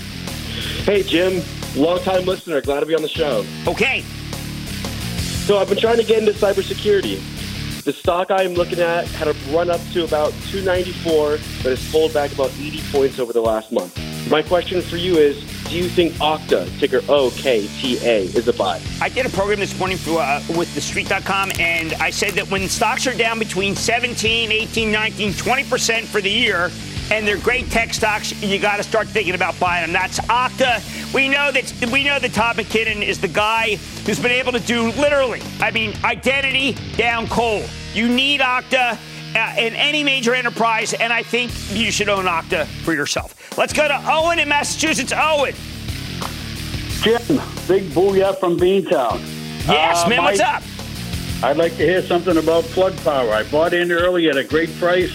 Hey, 0.81 1.03
Jim. 1.03 1.43
Long 1.75 1.99
time 1.99 2.25
listener. 2.25 2.59
Glad 2.59 2.79
to 2.79 2.87
be 2.87 2.95
on 2.95 3.03
the 3.03 3.07
show. 3.07 3.45
Okay. 3.67 4.01
So 5.45 5.59
I've 5.59 5.69
been 5.69 5.77
trying 5.77 5.97
to 5.97 6.03
get 6.03 6.17
into 6.17 6.31
cybersecurity. 6.31 7.21
The 7.83 7.93
stock 7.93 8.31
I'm 8.31 8.55
looking 8.55 8.79
at 8.79 9.05
had 9.09 9.27
a 9.27 9.33
run 9.51 9.69
up 9.69 9.79
to 9.93 10.05
about 10.05 10.33
294, 10.49 11.37
but 11.61 11.69
has 11.69 11.91
pulled 11.91 12.11
back 12.11 12.33
about 12.33 12.49
80 12.59 12.81
points 12.91 13.19
over 13.19 13.31
the 13.31 13.41
last 13.41 13.71
month. 13.71 13.95
My 14.27 14.41
question 14.41 14.81
for 14.81 14.97
you 14.97 15.19
is, 15.19 15.37
do 15.69 15.77
you 15.77 15.87
think 15.87 16.13
Okta, 16.15 16.67
ticker 16.79 17.01
O-K-T-A, 17.07 18.23
is 18.23 18.47
a 18.47 18.53
buy? 18.53 18.81
I 19.01 19.09
did 19.09 19.27
a 19.27 19.29
program 19.29 19.59
this 19.59 19.77
morning 19.77 19.97
for, 19.97 20.19
uh, 20.19 20.41
with 20.57 20.67
TheStreet.com, 20.69 21.51
and 21.59 21.93
I 21.95 22.09
said 22.09 22.31
that 22.33 22.49
when 22.49 22.67
stocks 22.67 23.05
are 23.05 23.13
down 23.13 23.37
between 23.37 23.75
17, 23.75 24.51
18, 24.51 24.91
19, 24.91 25.31
20% 25.33 26.05
for 26.05 26.21
the 26.21 26.29
year, 26.29 26.71
and 27.11 27.27
they're 27.27 27.37
great 27.37 27.69
tech 27.69 27.93
stocks, 27.93 28.41
you 28.41 28.57
got 28.59 28.77
to 28.77 28.83
start 28.83 29.07
thinking 29.07 29.35
about 29.35 29.59
buying 29.59 29.83
them. 29.83 29.93
That's 29.93 30.19
Okta. 30.21 31.13
We 31.13 31.29
know 31.29 31.51
that 31.51 31.91
we 31.91 32.03
know 32.03 32.19
that 32.19 32.33
Todd 32.33 32.55
McKinnon 32.55 33.03
is 33.03 33.19
the 33.19 33.27
guy 33.27 33.75
who's 34.05 34.19
been 34.19 34.31
able 34.31 34.51
to 34.51 34.59
do 34.59 34.91
literally, 34.91 35.41
I 35.59 35.71
mean, 35.71 35.93
identity 36.03 36.73
down 36.97 37.27
cold. 37.27 37.69
You 37.93 38.07
need 38.07 38.41
Okta 38.41 38.97
in 39.35 39.73
any 39.75 40.03
major 40.03 40.33
enterprise, 40.33 40.93
and 40.93 41.11
I 41.13 41.23
think 41.23 41.51
you 41.71 41.91
should 41.91 42.09
own 42.09 42.25
Okta 42.25 42.65
for 42.83 42.93
yourself. 42.93 43.57
Let's 43.57 43.73
go 43.73 43.87
to 43.87 44.01
Owen 44.07 44.39
in 44.39 44.47
Massachusetts. 44.49 45.13
Owen. 45.15 45.53
Jim, 47.01 47.21
big 47.67 47.83
booyah 47.91 48.37
from 48.39 48.57
Beantown. 48.57 49.19
Yes, 49.67 50.03
Uh, 50.03 50.09
man, 50.09 50.23
what's 50.23 50.39
up? 50.39 50.63
I'd 51.41 51.57
like 51.57 51.77
to 51.77 51.83
hear 51.85 52.01
something 52.01 52.37
about 52.37 52.65
plug 52.65 52.95
power. 53.03 53.31
I 53.31 53.43
bought 53.43 53.73
in 53.73 53.91
early 53.91 54.29
at 54.29 54.35
a 54.35 54.43
great 54.43 54.75
price, 54.77 55.11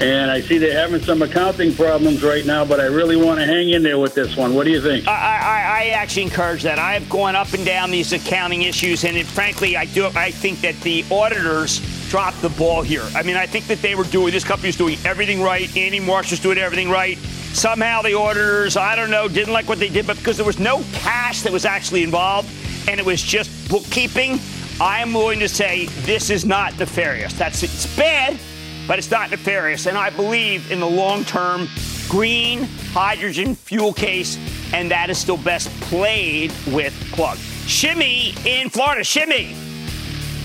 and 0.00 0.30
I 0.30 0.42
see 0.42 0.58
they're 0.58 0.78
having 0.78 1.00
some 1.02 1.22
accounting 1.22 1.74
problems 1.74 2.22
right 2.22 2.44
now, 2.44 2.64
but 2.66 2.80
I 2.80 2.86
really 2.86 3.16
want 3.16 3.40
to 3.40 3.46
hang 3.46 3.70
in 3.70 3.82
there 3.82 3.98
with 3.98 4.14
this 4.14 4.36
one. 4.36 4.54
What 4.54 4.64
do 4.66 4.70
you 4.72 4.82
think? 4.82 5.08
I, 5.08 5.12
I, 5.12 5.80
I 5.84 5.86
actually 5.94 6.24
encourage 6.24 6.62
that. 6.64 6.78
I 6.78 6.92
have 6.92 7.08
gone 7.08 7.34
up 7.34 7.54
and 7.54 7.64
down 7.64 7.90
these 7.90 8.12
accounting 8.12 8.62
issues, 8.62 9.04
and 9.04 9.16
it, 9.16 9.26
frankly, 9.26 9.76
I 9.76 9.86
do. 9.86 10.06
I 10.08 10.30
think 10.30 10.60
that 10.60 10.78
the 10.80 11.04
auditors 11.10 11.80
dropped 12.12 12.42
the 12.42 12.50
ball 12.50 12.82
here. 12.82 13.08
I 13.14 13.22
mean, 13.22 13.36
I 13.36 13.46
think 13.46 13.68
that 13.68 13.80
they 13.80 13.94
were 13.94 14.04
doing 14.04 14.32
this 14.32 14.44
company 14.44 14.68
was 14.68 14.76
doing 14.76 14.98
everything 15.02 15.40
right. 15.40 15.74
Andy 15.74 15.98
Marsh 15.98 16.30
was 16.30 16.40
doing 16.40 16.58
everything 16.58 16.90
right. 16.90 17.16
Somehow 17.54 18.02
the 18.02 18.12
auditors, 18.12 18.76
I 18.76 18.94
don't 18.94 19.10
know, 19.10 19.28
didn't 19.28 19.54
like 19.54 19.66
what 19.66 19.78
they 19.78 19.88
did, 19.88 20.06
but 20.06 20.18
because 20.18 20.36
there 20.36 20.44
was 20.44 20.58
no 20.58 20.84
cash 20.92 21.40
that 21.40 21.50
was 21.50 21.64
actually 21.64 22.02
involved, 22.02 22.50
and 22.86 23.00
it 23.00 23.06
was 23.06 23.22
just 23.22 23.48
bookkeeping. 23.70 24.38
I 24.78 25.00
am 25.00 25.14
willing 25.14 25.38
to 25.38 25.48
say 25.48 25.86
this 26.02 26.28
is 26.28 26.44
not 26.44 26.78
nefarious. 26.78 27.32
That's 27.32 27.62
it's 27.62 27.86
bad, 27.96 28.38
but 28.86 28.98
it's 28.98 29.10
not 29.10 29.30
nefarious. 29.30 29.86
And 29.86 29.96
I 29.96 30.10
believe 30.10 30.70
in 30.70 30.80
the 30.80 30.90
long 30.90 31.24
term 31.24 31.66
green 32.10 32.64
hydrogen 32.92 33.54
fuel 33.54 33.94
case, 33.94 34.36
and 34.74 34.90
that 34.90 35.08
is 35.08 35.16
still 35.16 35.38
best 35.38 35.70
played 35.80 36.52
with 36.72 36.92
plug. 37.12 37.38
Shimmy 37.38 38.34
in 38.44 38.68
Florida. 38.68 39.02
Shimmy. 39.02 39.71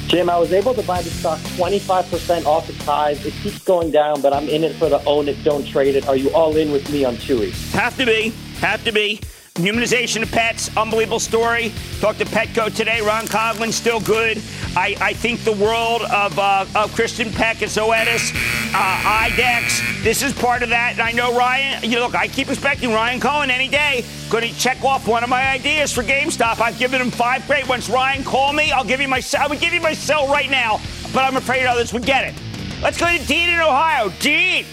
Jim, 0.08 0.30
I 0.30 0.38
was 0.38 0.53
able 0.53 0.74
to 0.74 0.82
buy 0.84 1.01
the 1.01 1.10
stock 1.10 1.38
25% 1.39 2.45
off 2.45 2.70
its 2.70 2.82
highs. 2.86 3.26
It 3.26 3.34
keeps 3.43 3.60
going 3.60 3.91
down, 3.91 4.22
but 4.22 4.32
I'm 4.32 4.47
in 4.47 4.64
it 4.64 4.74
for 4.76 4.88
the 4.88 5.03
own 5.03 5.28
it, 5.28 5.43
don't 5.43 5.68
trade 5.68 5.95
it. 5.95 6.08
Are 6.08 6.16
you 6.16 6.30
all 6.34 6.55
in 6.55 6.72
with 6.72 6.89
me 6.89 7.03
on 7.03 7.16
Chewy? 7.16 7.51
Have 7.74 7.97
to 7.97 8.05
be. 8.05 8.30
Have 8.60 8.82
to 8.86 8.93
be. 8.93 9.20
Humanization 9.55 10.22
of 10.22 10.32
pets, 10.32 10.76
unbelievable 10.78 11.20
story. 11.20 11.74
Talked 11.99 12.20
to 12.20 12.26
Petco 12.26 12.74
today. 12.74 13.01
Ron 13.01 13.26
Coughlin, 13.26 13.74
still 13.74 13.99
good. 13.99 14.38
I, 14.78 14.96
I 15.02 15.14
think 15.14 15.44
the 15.44 15.54
world 15.54 16.04
of, 16.04 16.38
uh, 16.38 16.62
of 16.76 16.94
Kristin 16.94 17.34
Peck 17.34 17.64
and 17.64 17.72
Zoetis, 17.72 18.32
uh, 18.76 19.28
IDEXX, 19.32 20.04
this 20.04 20.22
is 20.22 20.34
part 20.34 20.62
of 20.62 20.70
that. 20.70 20.92
And 20.94 21.02
I 21.02 21.12
know 21.14 21.36
Ryan, 21.36 21.90
you 21.90 22.00
look, 22.00 22.14
I 22.14 22.28
keep 22.28 22.48
expecting 22.48 22.92
Ryan 22.92 23.20
Cohen 23.20 23.50
any 23.50 23.70
day 23.70 24.06
going 24.30 24.48
to 24.48 24.60
check 24.60 24.84
off 24.84 25.08
one 25.08 25.24
of 25.24 25.30
my 25.30 25.50
ideas 25.50 25.92
for 25.92 26.04
GameStop. 26.04 26.60
I've 26.60 26.78
given 26.78 27.02
him 27.02 27.10
five 27.10 27.48
great 27.48 27.68
ones. 27.68 27.90
Ryan, 27.90 28.24
call 28.24 28.54
me. 28.54 28.72
I'll 28.72 28.84
give 28.84 29.02
you 29.02 29.08
my 29.08 29.24
I 29.40 29.48
would 29.48 29.60
give 29.60 29.74
you 29.74 29.82
my 29.82 29.94
cell 29.94 30.28
right 30.28 30.50
now, 30.50 30.80
but 31.12 31.24
I'm 31.24 31.38
afraid 31.38 31.66
others 31.66 31.92
would 31.92 32.06
get 32.06 32.26
it. 32.26 32.40
Let's 32.80 33.00
go 33.00 33.08
to 33.08 33.26
Dean 33.26 33.50
in 33.50 33.60
Ohio. 33.60 34.10
Dean. 34.20 34.64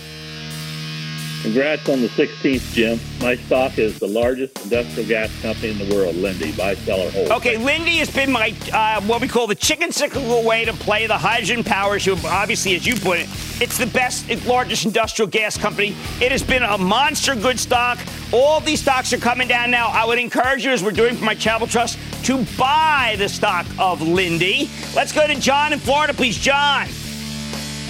Congrats 1.45 1.91
on 1.91 2.01
the 2.01 2.09
16th, 2.09 2.73
Jim. 2.73 2.99
My 3.21 3.37
stock 3.37 3.77
is 3.77 3.99
the 3.99 4.07
largest 4.07 4.59
industrial 4.65 5.07
gas 5.07 5.43
company 5.43 5.73
in 5.73 5.79
the 5.79 5.95
world, 5.95 6.15
Linde. 6.15 6.57
Buy, 6.57 6.75
sell, 6.75 6.99
or 6.99 7.11
hold. 7.11 7.31
Okay, 7.33 7.59
Linde 7.59 7.99
has 7.99 8.11
been 8.11 8.33
my 8.33 8.55
uh, 8.73 9.03
what 9.03 9.21
we 9.21 9.29
call 9.29 9.47
the 9.47 9.55
chicken 9.55 9.93
cyclical 9.93 10.43
way 10.43 10.65
to 10.65 10.73
play 10.73 11.07
the 11.07 11.19
hydrogen 11.19 11.63
power 11.63 11.97
issue. 11.97 12.17
Obviously, 12.25 12.75
as 12.77 12.87
you 12.87 12.95
put 12.95 13.19
it, 13.19 13.29
it's 13.61 13.77
the 13.77 13.89
best, 13.89 14.27
largest 14.47 14.87
industrial 14.87 15.29
gas 15.29 15.59
company. 15.59 15.95
It 16.19 16.33
has 16.33 16.43
been 16.43 16.63
a 16.63 16.79
monster 16.79 17.37
good 17.37 17.61
stock. 17.61 17.99
All 18.33 18.61
these 18.61 18.81
stocks 18.81 19.13
are 19.13 19.19
coming 19.19 19.47
down 19.47 19.71
now. 19.71 19.89
I 19.89 20.07
would 20.07 20.19
encourage 20.19 20.65
you, 20.65 20.71
as 20.71 20.83
we're 20.83 20.93
doing 20.93 21.15
for 21.15 21.27
my 21.27 21.35
Travel 21.35 21.67
Trust, 21.67 21.99
to 22.25 22.43
buy 22.57 23.17
the 23.19 23.29
stock 23.29 23.67
of 23.79 24.01
Linde. 24.01 24.71
Let's 24.97 25.13
go 25.13 25.27
to 25.27 25.35
John 25.35 25.75
in 25.75 25.79
Florida, 25.79 26.15
please. 26.15 26.39
John. 26.39 26.89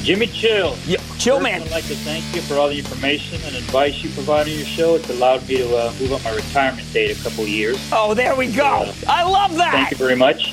Jimmy 0.04 0.26
Chill. 0.26 0.76
Yeah, 0.86 0.98
chill, 1.16 1.36
First, 1.36 1.44
man. 1.44 1.62
I'd 1.62 1.70
like 1.70 1.86
to 1.86 1.94
thank 1.94 2.22
you 2.34 2.42
for 2.42 2.56
all 2.56 2.68
the 2.68 2.78
information 2.78 3.40
and 3.46 3.56
advice 3.56 4.04
you 4.04 4.10
provide 4.10 4.46
on 4.46 4.52
your 4.52 4.66
show. 4.66 4.96
It's 4.96 5.08
allowed 5.08 5.48
me 5.48 5.56
to 5.56 5.76
uh, 5.76 5.92
move 5.98 6.12
up 6.12 6.22
my 6.24 6.34
retirement 6.34 6.92
date 6.92 7.18
a 7.18 7.22
couple 7.22 7.46
years. 7.46 7.78
Oh, 7.90 8.12
there 8.12 8.36
we 8.36 8.52
go. 8.52 8.92
I 9.08 9.22
love 9.22 9.56
that. 9.56 9.72
Thank 9.72 9.90
you 9.92 9.96
very 9.96 10.14
much. 10.14 10.52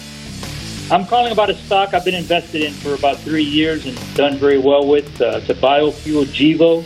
I'm 0.89 1.05
calling 1.05 1.33
about 1.33 1.49
a 1.49 1.55
stock 1.55 1.93
I've 1.93 2.05
been 2.05 2.15
invested 2.15 2.63
in 2.63 2.71
for 2.71 2.95
about 2.95 3.17
three 3.17 3.43
years 3.43 3.85
and 3.85 4.15
done 4.15 4.37
very 4.37 4.57
well 4.57 4.87
with. 4.87 5.19
Uh, 5.19 5.41
it's 5.41 5.49
a 5.49 5.53
biofuel 5.53 6.23
Gevo, 6.27 6.85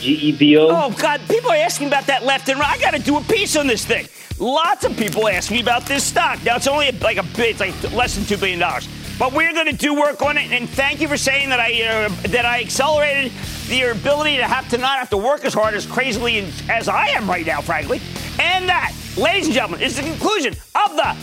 G 0.00 0.14
E 0.14 0.32
V 0.32 0.56
O. 0.56 0.68
Oh 0.70 0.96
God, 0.98 1.20
people 1.28 1.50
are 1.50 1.56
asking 1.56 1.88
about 1.88 2.06
that 2.06 2.24
left 2.24 2.48
and 2.48 2.58
right. 2.58 2.70
I 2.70 2.80
got 2.80 2.94
to 2.94 3.02
do 3.02 3.18
a 3.18 3.22
piece 3.24 3.54
on 3.54 3.66
this 3.66 3.84
thing. 3.84 4.08
Lots 4.38 4.84
of 4.84 4.96
people 4.96 5.28
ask 5.28 5.50
me 5.50 5.60
about 5.60 5.84
this 5.84 6.04
stock. 6.04 6.42
Now 6.42 6.56
it's 6.56 6.68
only 6.68 6.90
like 6.92 7.18
a 7.18 7.22
bit, 7.22 7.60
it's 7.60 7.60
like 7.60 7.92
less 7.92 8.14
than 8.14 8.24
two 8.24 8.38
billion 8.38 8.60
dollars. 8.60 8.88
But 9.18 9.32
we're 9.32 9.52
going 9.52 9.66
to 9.66 9.72
do 9.72 9.94
work 9.94 10.22
on 10.22 10.36
it, 10.36 10.52
and 10.52 10.68
thank 10.68 11.00
you 11.00 11.08
for 11.08 11.16
saying 11.16 11.48
that 11.48 11.58
I 11.58 11.82
uh, 11.82 12.08
that 12.28 12.44
I 12.44 12.60
accelerated 12.60 13.32
your 13.68 13.90
ability 13.92 14.36
to 14.36 14.44
have 14.44 14.68
to 14.70 14.78
not 14.78 14.98
have 14.98 15.10
to 15.10 15.16
work 15.16 15.44
as 15.44 15.52
hard 15.52 15.74
as 15.74 15.86
crazily 15.86 16.46
as 16.68 16.88
I 16.88 17.08
am 17.08 17.28
right 17.28 17.44
now, 17.44 17.60
frankly. 17.60 18.00
And 18.38 18.68
that, 18.68 18.92
ladies 19.16 19.46
and 19.46 19.54
gentlemen, 19.54 19.80
is 19.82 19.96
the 19.96 20.02
conclusion 20.02 20.52
of 20.52 20.96
the 20.96 21.16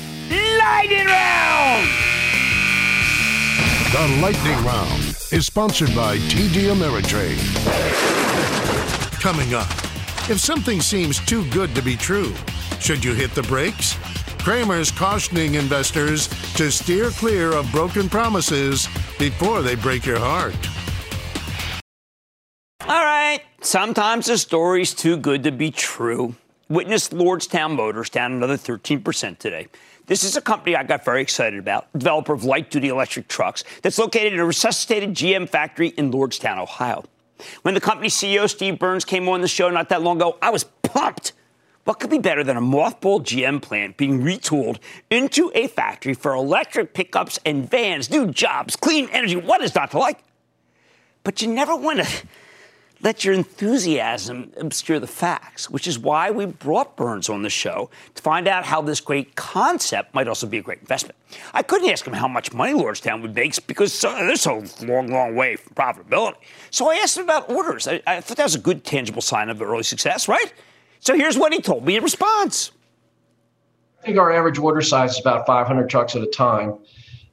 lightning 0.60 1.06
round. 1.06 1.89
The 3.96 4.20
Lightning 4.22 4.66
Round 4.66 5.02
is 5.32 5.46
sponsored 5.46 5.96
by 5.96 6.18
TD 6.18 6.70
Ameritrade. 6.70 7.39
Coming 9.22 9.54
up, 9.54 9.72
if 10.30 10.38
something 10.38 10.82
seems 10.82 11.24
too 11.26 11.50
good 11.50 11.74
to 11.76 11.82
be 11.82 11.96
true, 11.96 12.34
should 12.82 13.06
you 13.06 13.14
hit 13.14 13.34
the 13.34 13.43
brakes? 13.43 13.96
Cramer's 14.46 14.91
cautioning 14.91 15.56
investors 15.56 16.28
to 16.54 16.70
steer 16.70 17.10
clear 17.10 17.52
of 17.54 17.72
broken 17.72 18.08
promises 18.08 18.88
before 19.18 19.64
they 19.64 19.74
break 19.74 20.06
your 20.06 20.20
heart. 20.20 20.56
All 22.82 23.04
right. 23.04 23.41
Sometimes 23.62 24.28
the 24.28 24.38
story's 24.38 24.93
too 24.93 25.18
good 25.18 25.41
to 25.46 25.52
be 25.52 25.72
true. 25.72 26.36
Witness 26.70 27.10
Lordstown 27.10 27.76
Motors 27.76 28.12
down 28.12 28.34
another 28.34 28.56
13% 28.56 29.39
today. 29.39 29.68
This 30.06 30.24
is 30.24 30.38
a 30.38 30.41
company 30.41 30.76
I 30.76 30.84
got 30.84 31.04
very 31.04 31.24
excited 31.24 31.58
about, 31.58 31.91
developer 31.93 32.32
of 32.32 32.43
light 32.43 32.70
duty 32.70 32.89
electric 32.89 33.28
trucks 33.28 33.64
that's 33.82 33.98
located 33.98 34.34
in 34.34 34.39
a 34.39 34.46
resuscitated 34.46 35.16
GM 35.16 35.50
factory 35.50 35.88
in 35.98 36.12
Lordstown, 36.12 36.60
Ohio. 36.60 37.04
When 37.64 37.74
the 37.74 37.82
company 37.82 38.10
CEO 38.10 38.48
Steve 38.48 38.78
Burns 38.78 39.06
came 39.06 39.28
on 39.28 39.41
the 39.41 39.48
show 39.48 39.72
not 39.72 39.89
that 39.89 40.04
long 40.04 40.18
ago, 40.18 40.38
I 40.39 40.52
was 40.52 40.66
pumped. 40.84 41.32
What 41.86 41.99
could 41.99 42.09
be 42.09 42.17
better 42.17 42.43
than 42.43 42.57
a 42.57 42.61
mothballed 42.61 43.25
GM 43.25 43.61
plant 43.61 43.95
being 43.95 44.21
retooled 44.21 44.79
into 45.11 45.51
a 45.53 45.67
factory 45.67 46.15
for 46.15 46.33
electric 46.33 46.95
pickups 46.95 47.39
and 47.45 47.69
vans, 47.69 48.09
new 48.09 48.27
jobs, 48.31 48.75
clean 48.75 49.07
energy? 49.11 49.36
What 49.36 49.61
is 49.61 49.73
not 49.75 49.91
to 49.91 49.99
like? 49.99 50.23
But 51.23 51.43
you 51.43 51.47
never 51.47 51.75
want 51.75 51.99
to 51.99 52.07
let 53.01 53.23
your 53.23 53.36
enthusiasm 53.36 54.51
obscure 54.57 54.99
the 54.99 55.05
facts, 55.05 55.69
which 55.69 55.86
is 55.86 55.99
why 55.99 56.31
we 56.31 56.47
brought 56.47 56.97
Burns 56.97 57.29
on 57.29 57.43
the 57.43 57.51
show 57.51 57.91
to 58.15 58.21
find 58.23 58.47
out 58.47 58.65
how 58.65 58.81
this 58.81 58.99
great 58.99 59.36
concept 59.36 60.15
might 60.15 60.27
also 60.27 60.47
be 60.47 60.57
a 60.57 60.63
great 60.63 60.79
investment. 60.79 61.15
I 61.53 61.61
couldn't 61.61 61.91
ask 61.91 62.07
him 62.07 62.13
how 62.13 62.27
much 62.27 62.51
money 62.51 62.73
Lordstown 62.73 63.21
would 63.21 63.36
make 63.36 63.67
because 63.67 64.03
uh, 64.03 64.11
they're 64.15 64.36
so 64.38 64.63
long, 64.81 65.11
long 65.11 65.36
way 65.36 65.55
from 65.57 65.75
profitability. 65.75 66.38
So 66.71 66.89
I 66.89 66.95
asked 66.95 67.17
him 67.17 67.25
about 67.25 67.47
orders. 67.47 67.88
I, 67.88 68.01
I 68.07 68.21
thought 68.21 68.38
that 68.38 68.43
was 68.43 68.55
a 68.55 68.59
good, 68.59 68.83
tangible 68.83 69.21
sign 69.21 69.49
of 69.49 69.61
early 69.61 69.83
success, 69.83 70.27
right? 70.27 70.51
So 71.00 71.16
here's 71.16 71.38
what 71.38 71.54
he 71.54 71.62
told 71.62 71.86
me 71.86 71.96
in 71.96 72.04
response. 72.04 72.72
I 74.02 74.06
think 74.06 74.18
our 74.18 74.32
average 74.32 74.58
order 74.58 74.82
size 74.82 75.14
is 75.14 75.20
about 75.20 75.46
500 75.48 75.89
trucks 75.89 76.16
at 76.16 76.22
a 76.22 76.28
time. 76.28 76.78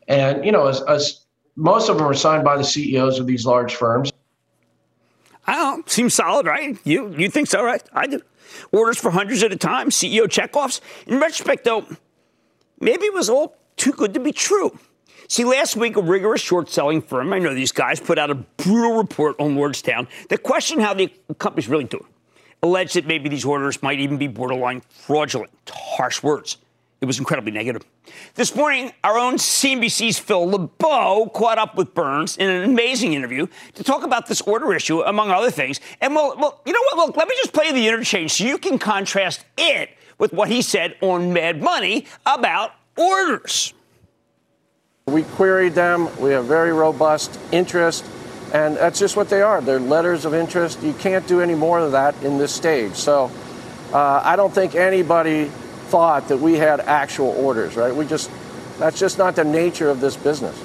And, 0.09 0.45
you 0.45 0.53
know, 0.53 0.67
as, 0.67 0.81
as 0.83 1.23
most 1.57 1.89
of 1.89 1.99
them 1.99 2.07
are 2.07 2.15
signed 2.15 2.45
by 2.45 2.57
the 2.57 2.65
CEOs 2.65 3.19
of 3.19 3.27
these 3.27 3.45
large 3.45 3.75
firms. 3.75 4.13
I 5.47 5.55
don't 5.55 5.79
know. 5.79 5.85
Seems 5.87 6.15
solid, 6.15 6.47
right? 6.47 6.79
You 6.85 7.15
you 7.17 7.29
think 7.29 7.49
so, 7.49 7.65
right? 7.65 7.83
I 7.93 8.07
do. 8.07 8.21
Orders 8.71 8.99
for 8.99 9.11
hundreds 9.11 9.43
at 9.43 9.53
a 9.53 9.57
time, 9.57 9.91
CEO 9.91 10.25
checkoffs. 10.25 10.81
In 11.07 11.19
retrospect, 11.19 11.65
though, 11.65 11.87
maybe 12.81 13.07
it 13.07 13.15
was 13.15 13.29
all 13.29 13.57
too 13.77 13.93
good 13.93 14.15
to 14.15 14.21
be 14.21 14.33
true. 14.33 14.79
See, 15.29 15.45
last 15.45 15.77
week, 15.77 15.97
a 15.97 16.03
rigorous 16.03 16.43
short 16.43 16.69
selling 16.69 17.01
firm, 17.01 17.33
I 17.33 17.39
know 17.39 17.55
these 17.55 17.73
guys, 17.73 17.99
put 17.99 18.19
out 18.19 18.31
a 18.31 18.35
brutal 18.35 18.99
report 18.99 19.37
on 19.39 19.57
Lordstown 19.57 20.07
that 20.29 20.43
questioned 20.43 20.83
how 20.83 20.95
the 20.95 21.11
company's 21.39 21.69
really 21.69 21.85
doing. 21.85 22.07
Alleged 22.65 22.95
that 22.95 23.07
maybe 23.07 23.29
these 23.29 23.45
orders 23.45 23.83
might 23.83 23.99
even 23.99 24.19
be 24.19 24.29
borderline 24.29 24.83
fraudulent. 24.89 25.51
Harsh 25.69 26.23
words. 26.23 26.59
It 27.01 27.07
was 27.07 27.19
incredibly 27.19 27.51
negative. 27.51 27.83
This 28.37 28.55
morning, 28.55 28.93
our 29.03 29.19
own 29.19 29.35
CNBC's 29.35 30.21
Phil 30.21 30.47
LeBeau 30.47 31.29
caught 31.35 31.59
up 31.59 31.77
with 31.77 31.93
Burns 31.93 32.37
in 32.37 32.49
an 32.49 32.63
amazing 32.63 33.15
interview 33.15 33.49
to 33.75 33.83
talk 33.83 34.05
about 34.05 34.29
this 34.29 34.41
order 34.43 34.73
issue, 34.73 35.01
among 35.01 35.33
other 35.33 35.51
things. 35.51 35.81
And 36.01 36.15
well, 36.15 36.37
well, 36.39 36.61
you 36.65 36.73
know 36.73 36.79
what? 36.93 37.09
Look, 37.09 37.17
let 37.17 37.27
me 37.27 37.35
just 37.39 37.53
play 37.53 37.73
the 37.73 37.89
interchange 37.89 38.35
so 38.35 38.45
you 38.45 38.59
can 38.59 38.79
contrast 38.79 39.45
it 39.59 39.91
with 40.19 40.33
what 40.33 40.49
he 40.49 40.63
said 40.63 40.95
on 41.01 41.33
Mad 41.33 41.61
Money 41.61 42.07
about 42.25 42.75
orders. 42.97 43.75
We 45.07 45.25
queried 45.25 45.75
them. 45.75 46.09
We 46.21 46.31
have 46.31 46.45
very 46.45 46.73
robust 46.73 47.37
interest, 47.51 48.05
and 48.53 48.77
that's 48.77 48.99
just 48.99 49.17
what 49.17 49.31
they 49.31 49.41
are. 49.41 49.63
They're 49.63 49.81
letters 49.81 50.27
of 50.27 50.35
interest. 50.35 50.83
You 50.83 50.93
can't 50.93 51.27
do 51.27 51.41
any 51.41 51.55
more 51.55 51.79
of 51.79 51.93
that 51.93 52.23
in 52.23 52.37
this 52.37 52.55
stage. 52.55 52.95
So 52.95 53.31
uh, 53.93 54.21
I 54.23 54.37
don't 54.37 54.53
think 54.53 54.75
anybody 54.75 55.47
thought 55.87 56.29
that 56.29 56.37
we 56.37 56.55
had 56.55 56.81
actual 56.81 57.29
orders, 57.29 57.77
right? 57.77 57.95
We 57.95 58.07
just, 58.07 58.31
that's 58.79 58.99
just 58.99 59.17
not 59.17 59.37
the 59.37 59.45
nature 59.45 59.89
of 59.89 60.01
this 60.01 60.17
business. 60.17 60.63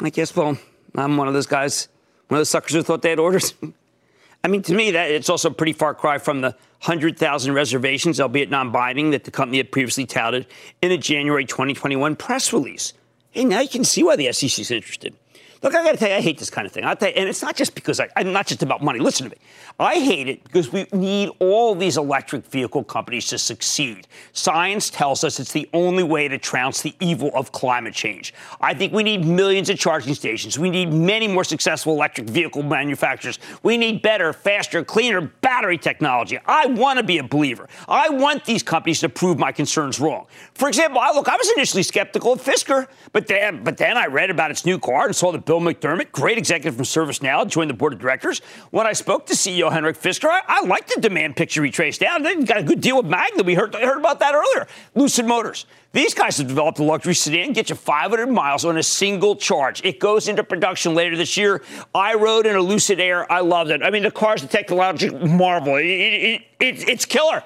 I 0.00 0.10
guess, 0.10 0.34
well, 0.34 0.56
I'm 0.94 1.16
one 1.16 1.26
of 1.26 1.34
those 1.34 1.46
guys, 1.46 1.88
one 2.28 2.36
of 2.36 2.40
those 2.40 2.50
suckers 2.50 2.72
who 2.72 2.82
thought 2.82 3.02
they 3.02 3.10
had 3.10 3.18
orders. 3.18 3.52
I 4.44 4.48
mean, 4.48 4.62
to 4.62 4.74
me, 4.74 4.92
that 4.92 5.10
it's 5.10 5.28
also 5.28 5.50
a 5.50 5.52
pretty 5.52 5.72
far 5.74 5.94
cry 5.94 6.18
from 6.18 6.40
the 6.40 6.50
100,000 6.84 7.52
reservations, 7.52 8.20
albeit 8.20 8.50
non-binding, 8.50 9.10
that 9.10 9.24
the 9.24 9.30
company 9.30 9.58
had 9.58 9.70
previously 9.70 10.06
touted 10.06 10.46
in 10.80 10.92
a 10.92 10.96
January 10.96 11.44
2021 11.44 12.16
press 12.16 12.52
release. 12.52 12.94
Hey, 13.32 13.44
now 13.44 13.60
you 13.60 13.68
can 13.68 13.84
see 13.84 14.02
why 14.02 14.16
the 14.16 14.32
SEC 14.32 14.58
is 14.60 14.70
interested. 14.70 15.14
Look, 15.62 15.74
I 15.74 15.84
got 15.84 15.92
to 15.92 15.98
tell 15.98 16.08
you, 16.08 16.16
I 16.16 16.20
hate 16.20 16.38
this 16.38 16.48
kind 16.48 16.66
of 16.66 16.72
thing. 16.72 16.84
I'll 16.84 16.96
tell 16.96 17.10
you, 17.10 17.14
and 17.16 17.28
it's 17.28 17.42
not 17.42 17.54
just 17.54 17.74
because 17.74 18.00
I, 18.00 18.08
I'm 18.16 18.32
not 18.32 18.46
just 18.46 18.62
about 18.62 18.82
money. 18.82 18.98
Listen 18.98 19.28
to 19.28 19.30
me. 19.30 19.42
I 19.80 19.94
hate 19.94 20.28
it 20.28 20.44
because 20.44 20.70
we 20.70 20.86
need 20.92 21.30
all 21.38 21.74
these 21.74 21.96
electric 21.96 22.44
vehicle 22.44 22.84
companies 22.84 23.28
to 23.28 23.38
succeed. 23.38 24.06
Science 24.34 24.90
tells 24.90 25.24
us 25.24 25.40
it's 25.40 25.52
the 25.52 25.70
only 25.72 26.02
way 26.02 26.28
to 26.28 26.36
trounce 26.36 26.82
the 26.82 26.94
evil 27.00 27.30
of 27.34 27.50
climate 27.50 27.94
change. 27.94 28.34
I 28.60 28.74
think 28.74 28.92
we 28.92 29.02
need 29.02 29.24
millions 29.24 29.70
of 29.70 29.78
charging 29.78 30.12
stations. 30.12 30.58
We 30.58 30.68
need 30.68 30.92
many 30.92 31.26
more 31.28 31.44
successful 31.44 31.94
electric 31.94 32.28
vehicle 32.28 32.62
manufacturers. 32.62 33.38
We 33.62 33.78
need 33.78 34.02
better, 34.02 34.34
faster, 34.34 34.84
cleaner 34.84 35.22
battery 35.22 35.78
technology. 35.78 36.38
I 36.44 36.66
want 36.66 36.98
to 36.98 37.02
be 37.02 37.16
a 37.16 37.24
believer. 37.24 37.66
I 37.88 38.10
want 38.10 38.44
these 38.44 38.62
companies 38.62 39.00
to 39.00 39.08
prove 39.08 39.38
my 39.38 39.50
concerns 39.50 39.98
wrong. 39.98 40.26
For 40.52 40.68
example, 40.68 41.00
I, 41.00 41.12
look, 41.12 41.26
I 41.26 41.36
was 41.38 41.50
initially 41.52 41.84
skeptical 41.84 42.34
of 42.34 42.42
Fisker, 42.42 42.86
but 43.14 43.28
then, 43.28 43.64
but 43.64 43.78
then 43.78 43.96
I 43.96 44.08
read 44.08 44.28
about 44.28 44.50
its 44.50 44.66
new 44.66 44.78
car 44.78 45.06
and 45.06 45.16
saw 45.16 45.32
that 45.32 45.46
Bill 45.46 45.58
McDermott, 45.58 46.12
great 46.12 46.36
executive 46.36 46.76
from 46.76 46.84
ServiceNow, 46.84 47.48
joined 47.48 47.70
the 47.70 47.74
board 47.74 47.94
of 47.94 47.98
directors. 47.98 48.40
When 48.72 48.86
I 48.86 48.92
spoke 48.92 49.24
to 49.24 49.32
CEO 49.32 49.69
Henrik 49.70 49.98
Fisker, 49.98 50.28
I, 50.28 50.42
I 50.46 50.60
liked 50.66 50.94
the 50.94 51.00
demand 51.00 51.36
picture 51.36 51.62
he 51.64 51.70
traced 51.70 52.00
down. 52.00 52.22
They 52.22 52.42
got 52.42 52.58
a 52.58 52.62
good 52.62 52.80
deal 52.80 52.96
with 52.96 53.06
Magna. 53.06 53.42
We 53.42 53.54
heard, 53.54 53.74
heard 53.74 53.98
about 53.98 54.20
that 54.20 54.34
earlier. 54.34 54.66
Lucid 54.94 55.26
Motors. 55.26 55.66
These 55.92 56.14
guys 56.14 56.38
have 56.38 56.46
developed 56.46 56.78
a 56.78 56.84
luxury 56.84 57.14
sedan, 57.14 57.52
get 57.52 57.68
you 57.68 57.74
500 57.74 58.28
miles 58.28 58.64
on 58.64 58.76
a 58.76 58.82
single 58.82 59.34
charge. 59.34 59.84
It 59.84 59.98
goes 59.98 60.28
into 60.28 60.44
production 60.44 60.94
later 60.94 61.16
this 61.16 61.36
year. 61.36 61.62
I 61.94 62.14
rode 62.14 62.46
in 62.46 62.54
a 62.54 62.60
Lucid 62.60 63.00
Air. 63.00 63.30
I 63.30 63.40
loved 63.40 63.70
it. 63.70 63.82
I 63.82 63.90
mean, 63.90 64.04
the 64.04 64.10
car's 64.10 64.42
a 64.42 64.46
technological 64.46 65.26
marvel. 65.26 65.76
It, 65.76 65.84
it, 65.84 66.42
it, 66.60 66.88
it's 66.88 67.04
killer. 67.04 67.42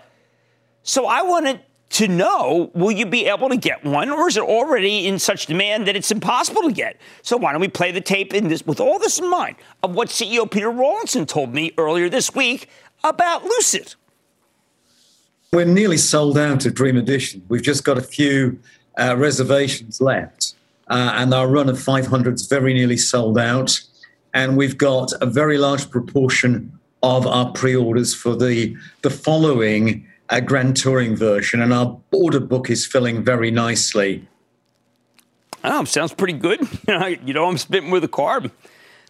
So 0.83 1.07
I 1.07 1.22
wanted 1.22 1.61
to 1.95 2.09
know 2.09 2.71
will 2.75 2.91
you 2.91 3.07
be 3.07 3.27
able 3.27 3.49
to 3.49 3.57
get 3.57 3.85
one 3.85 4.11
or 4.11 4.29
is 4.29 4.37
it 4.37 4.43
already 4.43 5.07
in 5.07 5.19
such 5.19 5.47
demand 5.47 5.87
that 5.87 5.95
it's 5.95 6.11
impossible 6.11 6.63
to 6.63 6.73
get? 6.73 7.01
So 7.23 7.37
why 7.37 7.53
don't 7.53 7.61
we 7.61 7.69
play 7.69 7.93
the 7.93 8.01
tape 8.01 8.35
in 8.35 8.49
this 8.49 8.67
with 8.67 8.81
all 8.81 8.99
this 8.99 9.19
in 9.19 9.31
mind 9.31 9.57
of 9.83 9.95
what 9.95 10.09
ceo 10.09 10.51
peter 10.51 10.71
rawlinson 10.71 11.25
told 11.25 11.55
me 11.55 11.73
earlier 11.79 12.09
this 12.09 12.35
week 12.35 12.69
about 13.05 13.45
lucid. 13.45 13.95
We're 15.53 15.67
nearly 15.67 15.99
sold 15.99 16.37
out 16.37 16.67
of 16.67 16.75
dream 16.75 16.97
edition. 16.97 17.45
We've 17.49 17.63
just 17.63 17.85
got 17.85 17.97
a 17.97 18.03
few 18.03 18.59
uh, 18.99 19.17
reservations 19.17 20.01
left 20.01 20.55
uh, 20.89 21.13
and 21.15 21.33
our 21.33 21.47
run 21.47 21.69
of 21.69 21.81
500 21.81 22.35
is 22.35 22.47
very 22.47 22.75
nearly 22.75 22.97
sold 22.97 23.39
out. 23.39 23.81
And 24.33 24.57
we've 24.57 24.77
got 24.77 25.13
a 25.21 25.27
very 25.27 25.59
large 25.59 25.91
proportion 25.91 26.77
of 27.05 27.27
our 27.27 27.53
pre-orders 27.53 28.15
for 28.15 28.35
the 28.35 28.75
the 29.03 29.11
following 29.11 30.09
a 30.35 30.41
Grand 30.41 30.76
Touring 30.76 31.14
version, 31.14 31.62
and 31.62 31.72
our 31.72 32.01
order 32.11 32.41
book 32.41 32.68
is 32.68 32.85
filling 32.85 33.22
very 33.22 33.53
nicely. 33.53 34.26
Oh, 35.62 35.85
sounds 35.85 36.12
pretty 36.12 36.32
good. 36.32 36.61
you 37.24 37.32
know, 37.32 37.47
I'm 37.47 37.57
spitting 37.57 37.91
with 37.91 38.03
a 38.03 38.09
carb. 38.09 38.51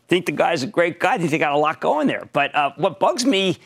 Think 0.07 0.27
the 0.27 0.33
guy's 0.33 0.63
a 0.63 0.67
great 0.67 1.01
guy. 1.01 1.15
I 1.15 1.19
think 1.19 1.31
they 1.31 1.39
got 1.39 1.53
a 1.53 1.59
lot 1.59 1.81
going 1.81 2.09
there. 2.09 2.29
But 2.33 2.55
uh, 2.55 2.73
what 2.77 3.01
bugs 3.01 3.25
me 3.25 3.57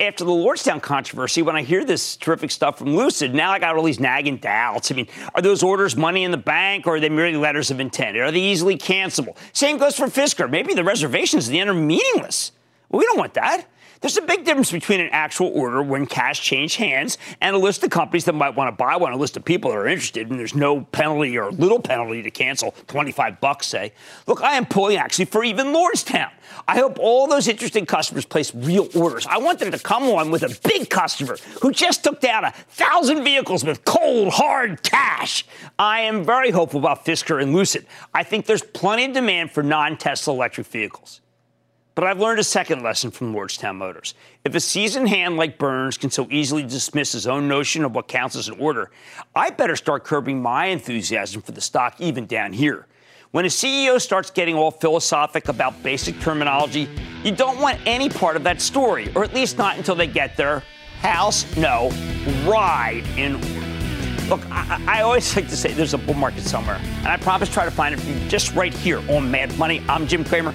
after 0.00 0.24
the 0.24 0.30
Lordstown 0.30 0.80
controversy, 0.80 1.42
when 1.42 1.56
I 1.56 1.62
hear 1.62 1.84
this 1.84 2.16
terrific 2.16 2.50
stuff 2.50 2.78
from 2.78 2.96
Lucid, 2.96 3.34
now 3.34 3.50
I 3.50 3.58
got 3.58 3.76
all 3.76 3.82
these 3.82 4.00
nagging 4.00 4.38
doubts. 4.38 4.90
I 4.90 4.94
mean, 4.94 5.08
are 5.34 5.42
those 5.42 5.62
orders 5.62 5.94
money 5.94 6.24
in 6.24 6.30
the 6.30 6.38
bank 6.38 6.86
or 6.86 6.96
are 6.96 7.00
they 7.00 7.10
merely 7.10 7.36
letters 7.36 7.70
of 7.70 7.80
intent? 7.80 8.16
Are 8.16 8.30
they 8.30 8.40
easily 8.40 8.78
cancelable? 8.78 9.36
Same 9.52 9.76
goes 9.76 9.94
for 9.94 10.06
Fisker. 10.06 10.48
Maybe 10.48 10.72
the 10.72 10.84
reservations 10.84 11.48
at 11.48 11.52
the 11.52 11.60
end 11.60 11.68
are 11.68 11.74
meaningless. 11.74 12.52
We 12.88 13.04
don't 13.04 13.18
want 13.18 13.34
that. 13.34 13.66
There's 14.04 14.18
a 14.18 14.20
big 14.20 14.44
difference 14.44 14.70
between 14.70 15.00
an 15.00 15.08
actual 15.12 15.46
order 15.54 15.82
when 15.82 16.04
cash 16.04 16.42
changed 16.42 16.76
hands 16.76 17.16
and 17.40 17.56
a 17.56 17.58
list 17.58 17.82
of 17.84 17.88
companies 17.88 18.26
that 18.26 18.34
might 18.34 18.54
want 18.54 18.68
to 18.68 18.76
buy 18.76 18.96
one, 18.96 19.14
a 19.14 19.16
list 19.16 19.34
of 19.38 19.46
people 19.46 19.70
that 19.70 19.78
are 19.78 19.86
interested, 19.86 20.28
and 20.28 20.38
there's 20.38 20.54
no 20.54 20.82
penalty 20.82 21.38
or 21.38 21.50
little 21.50 21.80
penalty 21.80 22.20
to 22.20 22.30
cancel, 22.30 22.72
25 22.88 23.40
bucks, 23.40 23.66
say. 23.66 23.94
Look, 24.26 24.42
I 24.42 24.56
am 24.56 24.66
pulling 24.66 24.98
actually 24.98 25.24
for 25.24 25.42
even 25.42 25.68
Lordstown. 25.68 26.30
I 26.68 26.76
hope 26.76 26.98
all 26.98 27.26
those 27.26 27.48
interested 27.48 27.88
customers 27.88 28.26
place 28.26 28.54
real 28.54 28.90
orders. 28.94 29.26
I 29.26 29.38
want 29.38 29.58
them 29.58 29.72
to 29.72 29.78
come 29.78 30.02
on 30.02 30.30
with 30.30 30.42
a 30.42 30.54
big 30.68 30.90
customer 30.90 31.38
who 31.62 31.72
just 31.72 32.04
took 32.04 32.20
down 32.20 32.44
a 32.44 32.50
thousand 32.50 33.24
vehicles 33.24 33.64
with 33.64 33.86
cold, 33.86 34.34
hard 34.34 34.82
cash. 34.82 35.46
I 35.78 36.00
am 36.00 36.24
very 36.24 36.50
hopeful 36.50 36.78
about 36.78 37.06
Fisker 37.06 37.40
and 37.42 37.54
Lucid. 37.54 37.86
I 38.12 38.22
think 38.22 38.44
there's 38.44 38.60
plenty 38.60 39.06
of 39.06 39.14
demand 39.14 39.52
for 39.52 39.62
non 39.62 39.96
Tesla 39.96 40.34
electric 40.34 40.66
vehicles. 40.66 41.22
But 41.94 42.04
I've 42.04 42.18
learned 42.18 42.40
a 42.40 42.44
second 42.44 42.82
lesson 42.82 43.12
from 43.12 43.32
Lordstown 43.32 43.76
Motors. 43.76 44.14
If 44.44 44.54
a 44.56 44.60
seasoned 44.60 45.08
hand 45.08 45.36
like 45.36 45.58
Burns 45.58 45.96
can 45.96 46.10
so 46.10 46.26
easily 46.28 46.64
dismiss 46.64 47.12
his 47.12 47.28
own 47.28 47.46
notion 47.46 47.84
of 47.84 47.94
what 47.94 48.08
counts 48.08 48.34
as 48.34 48.48
an 48.48 48.58
order, 48.58 48.90
I 49.34 49.50
better 49.50 49.76
start 49.76 50.02
curbing 50.02 50.42
my 50.42 50.66
enthusiasm 50.66 51.40
for 51.40 51.52
the 51.52 51.60
stock 51.60 52.00
even 52.00 52.26
down 52.26 52.52
here. 52.52 52.86
When 53.30 53.44
a 53.44 53.48
CEO 53.48 54.00
starts 54.00 54.30
getting 54.30 54.56
all 54.56 54.72
philosophic 54.72 55.48
about 55.48 55.82
basic 55.84 56.18
terminology, 56.20 56.88
you 57.22 57.30
don't 57.30 57.60
want 57.60 57.78
any 57.86 58.08
part 58.08 58.34
of 58.34 58.42
that 58.44 58.60
story, 58.60 59.12
or 59.14 59.22
at 59.22 59.32
least 59.32 59.56
not 59.56 59.76
until 59.76 59.94
they 59.94 60.06
get 60.08 60.36
their 60.36 60.64
house, 61.00 61.56
no, 61.56 61.90
ride 62.44 63.04
in 63.16 63.36
order. 63.36 64.28
Look, 64.28 64.40
I, 64.50 64.82
I, 64.88 65.02
always 65.02 65.36
like 65.36 65.48
to 65.48 65.56
say 65.56 65.72
there's 65.72 65.94
a 65.94 65.98
bull 65.98 66.14
market 66.14 66.44
somewhere, 66.44 66.76
and 66.76 67.08
I 67.08 67.18
promise 67.18 67.52
try 67.52 67.64
to 67.64 67.70
find 67.70 67.94
it 67.94 68.00
for 68.00 68.08
you 68.08 68.28
just 68.28 68.54
right 68.54 68.72
here 68.72 68.98
on 69.10 69.30
Mad 69.30 69.56
Money. 69.58 69.82
I'm 69.88 70.06
Jim 70.06 70.24
Cramer. 70.24 70.54